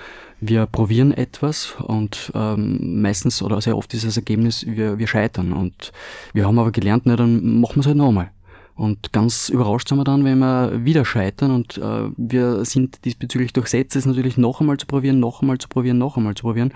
wir 0.42 0.66
probieren 0.66 1.14
etwas 1.14 1.76
und 1.78 2.34
ähm, 2.36 3.02
meistens 3.02 3.42
oder 3.42 3.62
sehr 3.62 3.78
oft 3.78 3.94
ist 3.94 4.04
das 4.04 4.18
Ergebnis, 4.18 4.66
wir, 4.68 5.00
wir 5.00 5.08
scheitern. 5.08 5.54
Und 5.54 5.94
wir 6.34 6.46
haben 6.46 6.60
aber 6.60 6.72
gelernt, 6.72 7.04
na, 7.06 7.16
dann 7.16 7.62
machen 7.62 7.76
wir 7.76 7.82
es 7.82 7.88
halt 7.88 7.96
nochmal. 7.96 8.32
Und 8.76 9.14
ganz 9.14 9.50
überrascht 9.50 9.90
sind 9.90 9.98
wir 9.98 10.04
dann, 10.04 10.24
wenn 10.24 10.40
wir 10.40 10.86
wieder 10.86 11.06
scheitern 11.06 11.52
und 11.52 11.78
äh, 11.78 12.10
wir 12.18 12.66
sind 12.66 13.06
diesbezüglich 13.06 13.54
durchsetzt, 13.54 13.96
es 13.96 14.06
natürlich 14.06 14.38
noch 14.38 14.62
einmal 14.62 14.78
zu 14.78 14.88
probieren, 14.88 15.20
noch 15.20 15.42
einmal 15.42 15.58
zu 15.58 15.68
probieren, 15.68 15.98
noch 15.98 16.18
einmal 16.18 16.36
zu 16.36 16.44
probieren, 16.44 16.74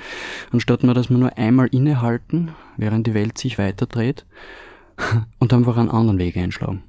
anstatt 0.52 0.84
nur, 0.84 0.94
dass 0.94 1.10
wir 1.10 1.18
nur 1.18 1.38
einmal 1.38 1.68
innehalten, 1.68 2.52
während 2.78 3.08
die 3.08 3.14
Welt 3.14 3.38
sich 3.38 3.58
weiter 3.58 3.86
dreht 3.86 4.26
und 5.40 5.54
einfach 5.54 5.78
einen 5.78 5.90
anderen 5.90 6.20
Weg 6.20 6.38
einschlagen. 6.38 6.84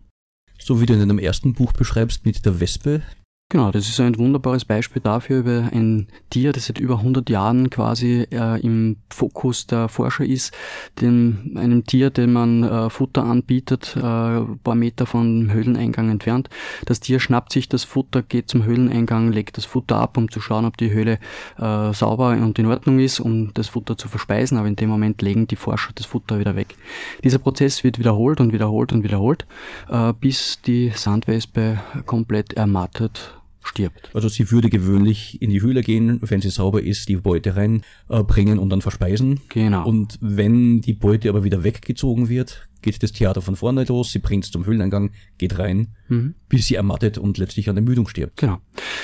So 0.59 0.81
wie 0.81 0.87
du 0.87 0.95
in 0.95 1.01
deinem 1.01 1.19
ersten 1.19 1.55
Buch 1.55 1.73
beschreibst 1.73 2.25
mit 2.25 2.45
der 2.45 2.61
Wespe, 2.61 3.03
Genau, 3.49 3.71
das 3.71 3.89
ist 3.89 4.01
ein 4.01 4.19
wunderbares 4.19 4.65
Beispiel 4.65 5.01
dafür 5.01 5.39
über 5.39 5.69
ein 5.73 6.09
Tier, 6.31 6.51
das 6.51 6.67
seit 6.67 6.81
über 6.81 6.95
100 6.99 7.31
Jahren 7.31 7.71
quasi 7.71 8.27
äh, 8.33 8.61
im 8.61 8.97
Fokus 9.09 9.69
der 9.69 9.89
Forscher 9.89 10.25
ist, 10.25 10.53
dem, 11.01 11.53
einem 11.55 11.85
Tier, 11.85 12.11
dem 12.11 12.33
man 12.33 12.65
äh, 12.65 12.91
Futter 12.91 13.23
anbietet, 13.23 13.95
äh, 13.97 14.01
ein 14.01 14.59
paar 14.65 14.75
Meter 14.75 15.07
vom 15.07 15.53
Höhleneingang 15.53 16.11
entfernt. 16.11 16.51
Das 16.87 16.99
Tier 16.99 17.21
schnappt 17.21 17.53
sich 17.53 17.69
das 17.69 17.85
Futter, 17.85 18.25
geht 18.25 18.49
zum 18.49 18.65
Höhleneingang, 18.65 19.31
legt 19.31 19.59
das 19.59 19.65
Futter 19.65 19.95
ab, 19.95 20.19
um 20.19 20.29
zu 20.29 20.41
schauen, 20.41 20.65
ob 20.65 20.77
die 20.77 20.91
Höhle 20.91 21.21
äh, 21.57 21.93
sauber 21.93 22.31
und 22.31 22.59
in 22.59 22.67
Ordnung 22.67 22.99
ist, 22.99 23.21
um 23.21 23.55
das 23.55 23.69
Futter 23.69 23.97
zu 23.97 24.09
verspeisen, 24.09 24.59
aber 24.59 24.67
in 24.67 24.75
dem 24.75 24.89
Moment 24.89 25.23
legen 25.23 25.47
die 25.47 25.55
Forscher 25.55 25.93
das 25.95 26.07
Futter 26.07 26.41
wieder 26.41 26.57
weg. 26.57 26.75
Dieser 27.23 27.39
Prozess 27.39 27.85
wird 27.85 28.01
wiederholt 28.01 28.41
und 28.41 28.53
wiederholt 28.53 28.93
und 28.93 29.05
wiederholt, 29.05 29.47
äh, 29.89 30.13
bis 30.15 30.61
die 30.63 30.91
Sandwespe 30.93 31.79
komplett 32.07 32.55
ermattet 32.55 33.36
stirbt. 33.67 34.11
Also 34.15 34.29
sie 34.29 34.51
würde 34.51 34.71
gewöhnlich 34.71 35.41
in 35.43 35.51
die 35.51 35.61
Höhle 35.61 35.83
gehen, 35.83 36.19
wenn 36.23 36.41
sie 36.41 36.51
sauber 36.51 36.83
ist, 36.83 37.09
die 37.09 37.17
Beute 37.17 37.55
reinbringen 37.57 38.59
und 38.59 38.71
dann 38.71 38.81
verspeisen. 38.83 39.41
Genau. 39.49 39.87
Und 39.87 40.19
wenn 40.21 40.81
die 40.81 40.93
Beute 40.95 41.29
aber 41.29 41.45
wieder 41.45 41.65
weggezogen 41.65 42.29
wird, 42.29 42.69
geht 42.83 43.03
das 43.03 43.11
Theater 43.13 43.43
von 43.43 43.57
vorne 43.57 43.85
los, 43.85 44.13
sie 44.13 44.21
bringt 44.21 44.45
es 44.45 44.51
zum 44.53 44.65
Höhleneingang, 44.65 45.11
geht 45.39 45.59
rein, 45.59 45.89
Mhm. 46.09 46.35
bis 46.49 46.69
sie 46.69 46.77
ermattet 46.77 47.19
und 47.19 47.37
letztlich 47.37 47.69
an 47.69 47.77
Ermüdung 47.77 48.07
stirbt. 48.07 48.37
Genau. 48.37 48.59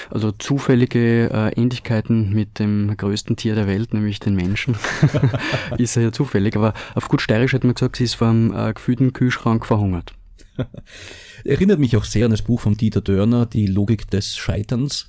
Also 0.08 0.30
zufällige 0.30 1.30
äh, 1.32 1.60
Ähnlichkeiten 1.60 2.32
mit 2.32 2.60
dem 2.60 2.96
größten 2.96 3.34
Tier 3.34 3.56
der 3.56 3.66
Welt, 3.66 3.92
nämlich 3.92 4.20
den 4.20 4.36
Menschen, 4.36 4.76
ist 5.78 5.96
ja 5.96 6.12
zufällig. 6.12 6.54
Aber 6.56 6.74
auf 6.94 7.08
gut 7.08 7.22
steirisch 7.22 7.54
hat 7.54 7.64
man 7.64 7.74
gesagt, 7.74 7.96
sie 7.96 8.04
ist 8.04 8.14
vom 8.14 8.54
äh, 8.54 8.72
gefühlten 8.72 9.12
Kühlschrank 9.12 9.66
verhungert. 9.66 10.14
Erinnert 11.44 11.80
mich 11.80 11.96
auch 11.96 12.04
sehr 12.04 12.26
an 12.26 12.30
das 12.30 12.42
Buch 12.42 12.60
von 12.60 12.76
Dieter 12.76 13.00
Dörner, 13.00 13.46
Die 13.46 13.66
Logik 13.66 14.08
des 14.10 14.36
Scheiterns, 14.36 15.08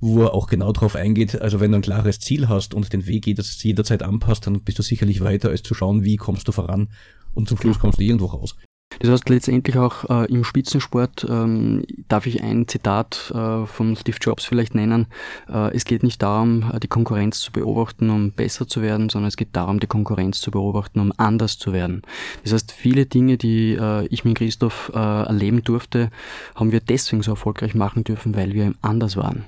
wo 0.00 0.22
er 0.22 0.34
auch 0.34 0.46
genau 0.46 0.72
darauf 0.72 0.94
eingeht, 0.94 1.40
also 1.40 1.60
wenn 1.60 1.72
du 1.72 1.78
ein 1.78 1.82
klares 1.82 2.20
Ziel 2.20 2.48
hast 2.48 2.74
und 2.74 2.92
den 2.92 3.06
Weg 3.06 3.26
jederzeit 3.26 4.02
anpasst, 4.02 4.46
dann 4.46 4.60
bist 4.60 4.78
du 4.78 4.82
sicherlich 4.82 5.20
weiter, 5.22 5.48
als 5.48 5.62
zu 5.62 5.74
schauen, 5.74 6.04
wie 6.04 6.16
kommst 6.16 6.48
du 6.48 6.52
voran 6.52 6.88
und 7.34 7.48
zum 7.48 7.58
Schluss 7.58 7.78
kommst 7.78 7.98
du 7.98 8.02
irgendwo 8.02 8.26
raus. 8.26 8.56
Das 8.98 9.08
heißt 9.08 9.28
letztendlich 9.28 9.78
auch 9.78 10.04
äh, 10.10 10.30
im 10.30 10.44
Spitzensport 10.44 11.26
ähm, 11.28 11.84
darf 12.08 12.26
ich 12.26 12.42
ein 12.42 12.66
Zitat 12.68 13.32
äh, 13.34 13.64
von 13.64 13.96
Steve 13.96 14.18
Jobs 14.20 14.44
vielleicht 14.44 14.74
nennen. 14.74 15.06
Äh, 15.48 15.74
es 15.74 15.84
geht 15.84 16.02
nicht 16.02 16.20
darum, 16.20 16.70
äh, 16.74 16.80
die 16.80 16.88
Konkurrenz 16.88 17.40
zu 17.40 17.52
beobachten, 17.52 18.10
um 18.10 18.32
besser 18.32 18.66
zu 18.66 18.82
werden, 18.82 19.08
sondern 19.08 19.28
es 19.28 19.36
geht 19.36 19.50
darum, 19.52 19.80
die 19.80 19.86
Konkurrenz 19.86 20.40
zu 20.40 20.50
beobachten, 20.50 21.00
um 21.00 21.12
anders 21.16 21.56
zu 21.58 21.72
werden. 21.72 22.02
Das 22.42 22.52
heißt, 22.52 22.72
viele 22.72 23.06
Dinge, 23.06 23.38
die 23.38 23.72
äh, 23.72 24.06
ich 24.08 24.24
mit 24.24 24.36
Christoph 24.36 24.90
äh, 24.94 24.98
erleben 24.98 25.62
durfte, 25.62 26.10
haben 26.54 26.72
wir 26.72 26.80
deswegen 26.80 27.22
so 27.22 27.30
erfolgreich 27.30 27.74
machen 27.74 28.04
dürfen, 28.04 28.34
weil 28.34 28.52
wir 28.52 28.74
anders 28.82 29.16
waren. 29.16 29.44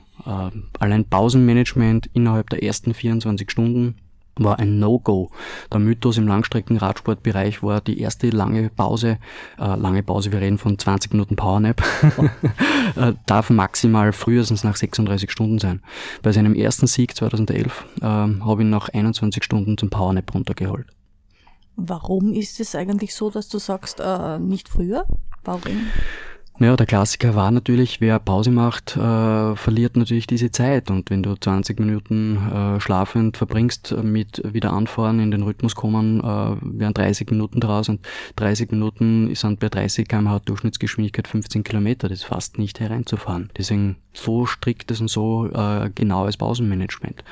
Allein 0.78 1.04
Pausenmanagement 1.04 2.08
innerhalb 2.12 2.48
der 2.50 2.62
ersten 2.62 2.94
24 2.94 3.50
Stunden 3.50 3.96
war 4.36 4.58
ein 4.58 4.78
No-Go. 4.78 5.30
Der 5.72 5.80
Mythos 5.80 6.16
im 6.16 6.26
Langstreckenradsportbereich 6.26 7.62
war 7.62 7.80
die 7.80 8.00
erste 8.00 8.30
lange 8.30 8.70
Pause, 8.70 9.18
äh, 9.58 9.76
lange 9.76 10.02
Pause, 10.02 10.32
wir 10.32 10.40
reden 10.40 10.58
von 10.58 10.78
20 10.78 11.12
Minuten 11.12 11.36
Powernap, 11.36 11.82
äh, 12.96 13.12
darf 13.26 13.50
maximal 13.50 14.12
frühestens 14.12 14.64
nach 14.64 14.76
36 14.76 15.30
Stunden 15.30 15.58
sein. 15.58 15.82
Bei 16.22 16.32
seinem 16.32 16.54
ersten 16.54 16.86
Sieg 16.86 17.14
2011 17.16 17.84
ähm, 18.00 18.44
habe 18.44 18.62
ich 18.62 18.66
ihn 18.66 18.70
nach 18.70 18.88
21 18.88 19.44
Stunden 19.44 19.76
zum 19.76 19.90
Powernap 19.90 20.34
runtergeholt. 20.34 20.86
Warum 21.76 22.32
ist 22.32 22.60
es 22.60 22.74
eigentlich 22.74 23.14
so, 23.14 23.30
dass 23.30 23.48
du 23.48 23.58
sagst, 23.58 24.00
äh, 24.00 24.38
nicht 24.38 24.68
früher? 24.68 25.06
Warum? 25.44 25.88
Naja, 26.62 26.76
der 26.76 26.86
Klassiker 26.86 27.34
war 27.34 27.50
natürlich, 27.50 28.00
wer 28.00 28.20
Pause 28.20 28.52
macht, 28.52 28.96
äh, 28.96 29.56
verliert 29.56 29.96
natürlich 29.96 30.28
diese 30.28 30.52
Zeit. 30.52 30.92
Und 30.92 31.10
wenn 31.10 31.24
du 31.24 31.34
20 31.34 31.80
Minuten 31.80 32.36
äh, 32.36 32.80
schlafend 32.80 33.36
verbringst 33.36 33.90
äh, 33.90 34.04
mit 34.04 34.40
wieder 34.44 34.72
anfahren, 34.72 35.18
in 35.18 35.32
den 35.32 35.42
Rhythmus 35.42 35.74
kommen, 35.74 36.20
äh, 36.20 36.56
wären 36.62 36.94
30 36.94 37.28
Minuten 37.32 37.58
draus 37.58 37.88
und 37.88 38.06
30 38.36 38.70
Minuten 38.70 39.34
sind 39.34 39.58
bei 39.58 39.70
30 39.70 40.06
km/h 40.06 40.38
Durchschnittsgeschwindigkeit 40.44 41.26
15 41.26 41.64
Kilometer. 41.64 42.08
Das 42.08 42.18
ist 42.18 42.26
fast 42.26 42.58
nicht 42.58 42.78
hereinzufahren. 42.78 43.50
Deswegen 43.58 43.96
so 44.12 44.46
striktes 44.46 45.00
und 45.00 45.08
so 45.08 45.48
äh, 45.48 45.90
genaues 45.92 46.36
Pausenmanagement. 46.36 47.24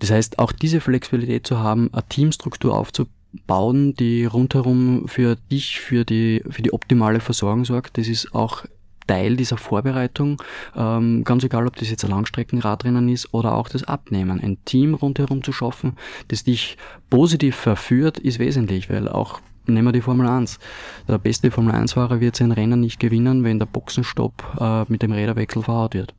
Das 0.00 0.10
heißt, 0.10 0.40
auch 0.40 0.50
diese 0.50 0.80
Flexibilität 0.80 1.46
zu 1.46 1.60
haben, 1.60 1.88
eine 1.92 2.02
Teamstruktur 2.08 2.76
aufzubauen, 2.76 3.14
die 3.32 4.24
rundherum 4.24 5.06
für 5.06 5.36
dich, 5.36 5.80
für 5.80 6.04
die, 6.04 6.42
für 6.48 6.62
die 6.62 6.72
optimale 6.72 7.20
Versorgung 7.20 7.64
sorgt, 7.64 7.98
das 7.98 8.08
ist 8.08 8.34
auch 8.34 8.64
Teil 9.06 9.36
dieser 9.36 9.56
Vorbereitung, 9.56 10.40
ähm, 10.76 11.24
ganz 11.24 11.42
egal, 11.42 11.66
ob 11.66 11.76
das 11.76 11.90
jetzt 11.90 12.04
ein 12.04 12.10
Langstreckenradrennen 12.10 13.08
ist 13.08 13.32
oder 13.32 13.54
auch 13.54 13.68
das 13.68 13.84
Abnehmen. 13.84 14.40
Ein 14.40 14.62
Team 14.64 14.94
rundherum 14.94 15.42
zu 15.42 15.52
schaffen, 15.52 15.96
das 16.28 16.44
dich 16.44 16.76
positiv 17.10 17.56
verführt, 17.56 18.18
ist 18.18 18.38
wesentlich, 18.38 18.88
weil 18.88 19.08
auch 19.08 19.40
Nehmen 19.70 19.88
wir 19.88 19.92
die 19.92 20.00
Formel 20.00 20.26
1. 20.26 20.58
Der 21.08 21.18
beste 21.18 21.50
Formel 21.50 21.74
1-Fahrer 21.74 22.20
wird 22.20 22.36
sein 22.36 22.52
Rennen 22.52 22.80
nicht 22.80 22.98
gewinnen, 22.98 23.44
wenn 23.44 23.58
der 23.58 23.66
Boxenstopp 23.66 24.42
äh, 24.58 24.84
mit 24.90 25.02
dem 25.02 25.12
Räderwechsel 25.12 25.62
verhaut 25.62 25.92
wird. 25.92 26.14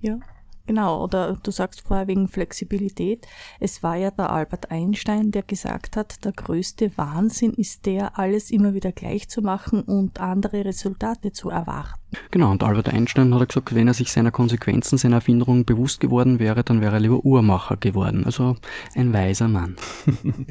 Ja, 0.00 0.18
genau. 0.66 1.02
Oder 1.02 1.38
du 1.42 1.50
sagst 1.50 1.82
vorher 1.82 2.06
wegen 2.06 2.28
Flexibilität. 2.28 3.26
Es 3.60 3.82
war 3.82 3.96
ja 3.96 4.10
der 4.10 4.30
Albert 4.30 4.70
Einstein, 4.70 5.30
der 5.30 5.42
gesagt 5.42 5.96
hat, 5.96 6.24
der 6.24 6.32
größte 6.32 6.96
Wahnsinn 6.96 7.52
ist 7.52 7.86
der, 7.86 8.18
alles 8.18 8.50
immer 8.50 8.74
wieder 8.74 8.92
gleich 8.92 9.28
zu 9.28 9.42
machen 9.42 9.82
und 9.82 10.20
andere 10.20 10.64
Resultate 10.64 11.32
zu 11.32 11.50
erwarten. 11.50 12.00
Genau, 12.30 12.50
und 12.50 12.62
Albert 12.62 12.88
Einstein 12.88 13.34
hat 13.34 13.48
gesagt, 13.48 13.74
wenn 13.74 13.88
er 13.88 13.94
sich 13.94 14.12
seiner 14.12 14.30
Konsequenzen, 14.30 14.98
seiner 14.98 15.16
Erfinderung 15.16 15.64
bewusst 15.64 16.00
geworden 16.00 16.38
wäre, 16.38 16.62
dann 16.62 16.80
wäre 16.80 16.94
er 16.94 17.00
lieber 17.00 17.24
Uhrmacher 17.24 17.76
geworden. 17.76 18.24
Also 18.24 18.56
ein 18.94 19.12
weiser 19.12 19.48
Mann. 19.48 19.76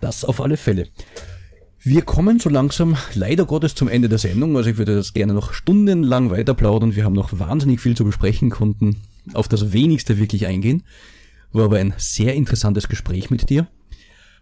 Das 0.00 0.24
auf 0.24 0.40
alle 0.40 0.56
Fälle. 0.56 0.88
Wir 1.80 2.02
kommen 2.02 2.40
so 2.40 2.50
langsam 2.50 2.96
leider 3.14 3.44
Gottes 3.44 3.76
zum 3.76 3.88
Ende 3.88 4.08
der 4.08 4.18
Sendung. 4.18 4.56
Also 4.56 4.70
ich 4.70 4.78
würde 4.78 4.96
das 4.96 5.12
gerne 5.12 5.32
noch 5.32 5.52
stundenlang 5.52 6.30
weiter 6.30 6.54
plaudern. 6.54 6.96
Wir 6.96 7.04
haben 7.04 7.12
noch 7.12 7.38
wahnsinnig 7.38 7.80
viel 7.80 7.96
zu 7.96 8.04
besprechen, 8.04 8.50
konnten 8.50 8.96
auf 9.32 9.46
das 9.46 9.72
wenigste 9.72 10.18
wirklich 10.18 10.46
eingehen. 10.46 10.82
War 11.52 11.66
aber 11.66 11.78
ein 11.78 11.94
sehr 11.96 12.34
interessantes 12.34 12.88
Gespräch 12.88 13.30
mit 13.30 13.48
dir. 13.48 13.68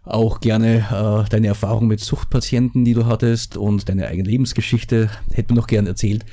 Auch 0.03 0.39
gerne 0.39 0.87
äh, 0.89 1.29
deine 1.29 1.47
Erfahrung 1.47 1.87
mit 1.87 1.99
Suchtpatienten, 1.99 2.85
die 2.85 2.93
du 2.93 3.05
hattest 3.05 3.55
und 3.55 3.87
deine 3.87 4.07
eigene 4.07 4.29
Lebensgeschichte 4.29 5.09
hätten 5.31 5.51
wir 5.51 5.57
noch 5.57 5.67
gern 5.67 5.85
erzählt. 5.85 6.25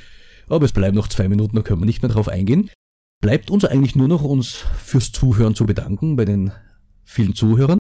Aber 0.47 0.65
es 0.65 0.71
bleiben 0.71 0.95
noch 0.95 1.07
zwei 1.07 1.27
Minuten, 1.27 1.55
da 1.55 1.61
können 1.61 1.81
wir 1.81 1.85
nicht 1.85 2.01
mehr 2.01 2.11
drauf 2.11 2.29
eingehen. 2.29 2.71
Bleibt 3.21 3.51
uns 3.51 3.65
eigentlich 3.65 3.95
nur 3.95 4.07
noch 4.07 4.23
uns 4.23 4.63
fürs 4.83 5.11
Zuhören 5.11 5.55
zu 5.55 5.65
bedanken 5.65 6.15
bei 6.15 6.25
den 6.25 6.51
vielen 7.03 7.35
Zuhörern. 7.35 7.77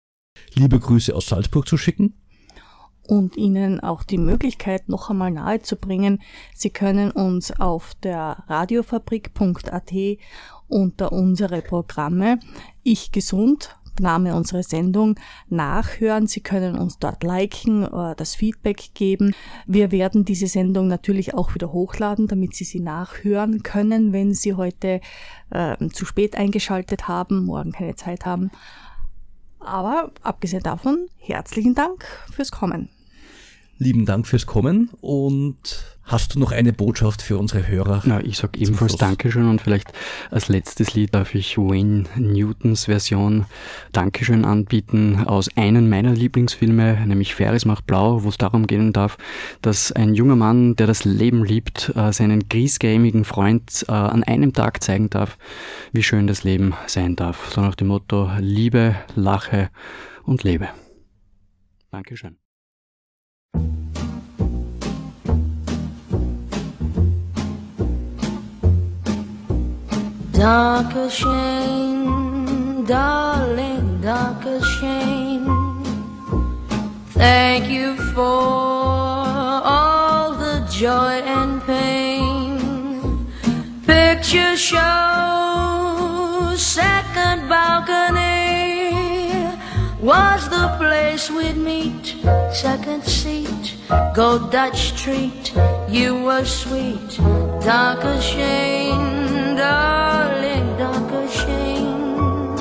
Liebe 0.54 0.78
Grüße 0.78 1.14
aus 1.14 1.26
Salzburg 1.26 1.68
zu 1.68 1.76
schicken. 1.76 2.19
Und 3.10 3.36
Ihnen 3.36 3.80
auch 3.80 4.04
die 4.04 4.18
Möglichkeit 4.18 4.88
noch 4.88 5.10
einmal 5.10 5.32
nahezubringen. 5.32 6.22
Sie 6.54 6.70
können 6.70 7.10
uns 7.10 7.50
auf 7.50 7.94
der 8.04 8.44
radiofabrik.at 8.46 9.92
unter 10.68 11.10
unsere 11.10 11.60
Programme 11.60 12.38
Ich 12.84 13.10
Gesund, 13.10 13.76
Name 13.98 14.36
unserer 14.36 14.62
Sendung, 14.62 15.18
nachhören. 15.48 16.28
Sie 16.28 16.40
können 16.40 16.78
uns 16.78 17.00
dort 17.00 17.24
liken 17.24 17.82
das 18.16 18.36
Feedback 18.36 18.94
geben. 18.94 19.34
Wir 19.66 19.90
werden 19.90 20.24
diese 20.24 20.46
Sendung 20.46 20.86
natürlich 20.86 21.34
auch 21.34 21.52
wieder 21.56 21.72
hochladen, 21.72 22.28
damit 22.28 22.54
Sie 22.54 22.64
sie 22.64 22.78
nachhören 22.78 23.64
können, 23.64 24.12
wenn 24.12 24.34
Sie 24.34 24.54
heute 24.54 25.00
äh, 25.50 25.88
zu 25.88 26.06
spät 26.06 26.36
eingeschaltet 26.36 27.08
haben, 27.08 27.44
morgen 27.44 27.72
keine 27.72 27.96
Zeit 27.96 28.24
haben. 28.24 28.52
Aber 29.58 30.12
abgesehen 30.22 30.62
davon, 30.62 31.08
herzlichen 31.18 31.74
Dank 31.74 32.06
fürs 32.32 32.52
Kommen. 32.52 32.88
Lieben 33.82 34.04
Dank 34.04 34.26
fürs 34.26 34.44
Kommen 34.44 34.90
und 35.00 35.56
hast 36.02 36.34
du 36.34 36.38
noch 36.38 36.52
eine 36.52 36.74
Botschaft 36.74 37.22
für 37.22 37.38
unsere 37.38 37.66
Hörer? 37.66 38.02
Na, 38.04 38.22
ich 38.22 38.36
sag 38.36 38.58
ebenfalls. 38.58 38.96
Dankeschön 38.96 39.48
und 39.48 39.62
vielleicht 39.62 39.94
als 40.30 40.48
letztes 40.48 40.92
Lied 40.92 41.14
darf 41.14 41.34
ich 41.34 41.56
Wayne 41.56 42.04
Newtons 42.14 42.84
Version 42.84 43.46
Dankeschön 43.92 44.44
anbieten 44.44 45.24
aus 45.24 45.48
einem 45.56 45.88
meiner 45.88 46.12
Lieblingsfilme, 46.12 47.06
nämlich 47.06 47.34
Ferris 47.34 47.64
macht 47.64 47.86
blau, 47.86 48.22
wo 48.22 48.28
es 48.28 48.36
darum 48.36 48.66
gehen 48.66 48.92
darf, 48.92 49.16
dass 49.62 49.92
ein 49.92 50.12
junger 50.12 50.36
Mann, 50.36 50.76
der 50.76 50.86
das 50.86 51.06
Leben 51.06 51.42
liebt, 51.42 51.90
äh, 51.96 52.12
seinen 52.12 52.50
griesgrämigen 52.50 53.24
Freund 53.24 53.86
äh, 53.88 53.92
an 53.92 54.22
einem 54.24 54.52
Tag 54.52 54.82
zeigen 54.82 55.08
darf, 55.08 55.38
wie 55.92 56.02
schön 56.02 56.26
das 56.26 56.44
Leben 56.44 56.74
sein 56.86 57.16
darf. 57.16 57.50
So 57.54 57.62
nach 57.62 57.76
dem 57.76 57.88
Motto 57.88 58.30
Liebe, 58.40 58.94
Lache 59.14 59.70
und 60.24 60.44
Lebe. 60.44 60.68
Dankeschön. 61.90 62.39
Darker 70.40 71.10
shame, 71.10 72.86
darling, 72.86 74.00
darker 74.00 74.58
shame. 74.62 75.84
Thank 77.10 77.68
you 77.68 77.94
for 78.14 78.40
all 79.74 80.32
the 80.32 80.66
joy 80.70 81.20
and 81.26 81.60
pain. 81.64 83.26
Picture 83.84 84.56
show, 84.56 86.54
second 86.56 87.46
balcony 87.46 88.29
was 90.02 90.48
the 90.48 90.68
place 90.78 91.30
we'd 91.30 91.56
meet. 91.56 92.16
Second 92.52 93.04
seat, 93.04 93.76
go 94.14 94.38
Dutch 94.50 94.94
treat. 95.00 95.52
You 95.88 96.22
were 96.22 96.44
sweet, 96.44 97.18
darker 97.62 98.20
shame, 98.20 99.56
darling, 99.56 100.76
darker 100.78 101.28
shame. 101.28 102.56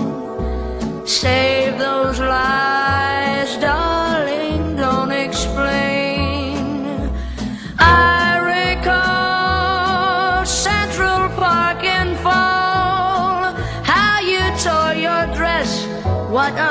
Save 1.05 1.77
those 1.79 2.19
lies, 2.19 3.57
darling, 3.57 4.75
don't 4.75 5.11
explain. 5.11 7.09
I 7.79 8.37
recall 8.75 10.45
Central 10.45 11.29
Park 11.37 11.83
in 11.83 12.15
fall, 12.17 13.53
how 13.83 14.19
you 14.19 14.51
tore 14.57 14.93
your 14.93 15.25
dress, 15.35 15.85
what 16.29 16.53
a 16.57 16.68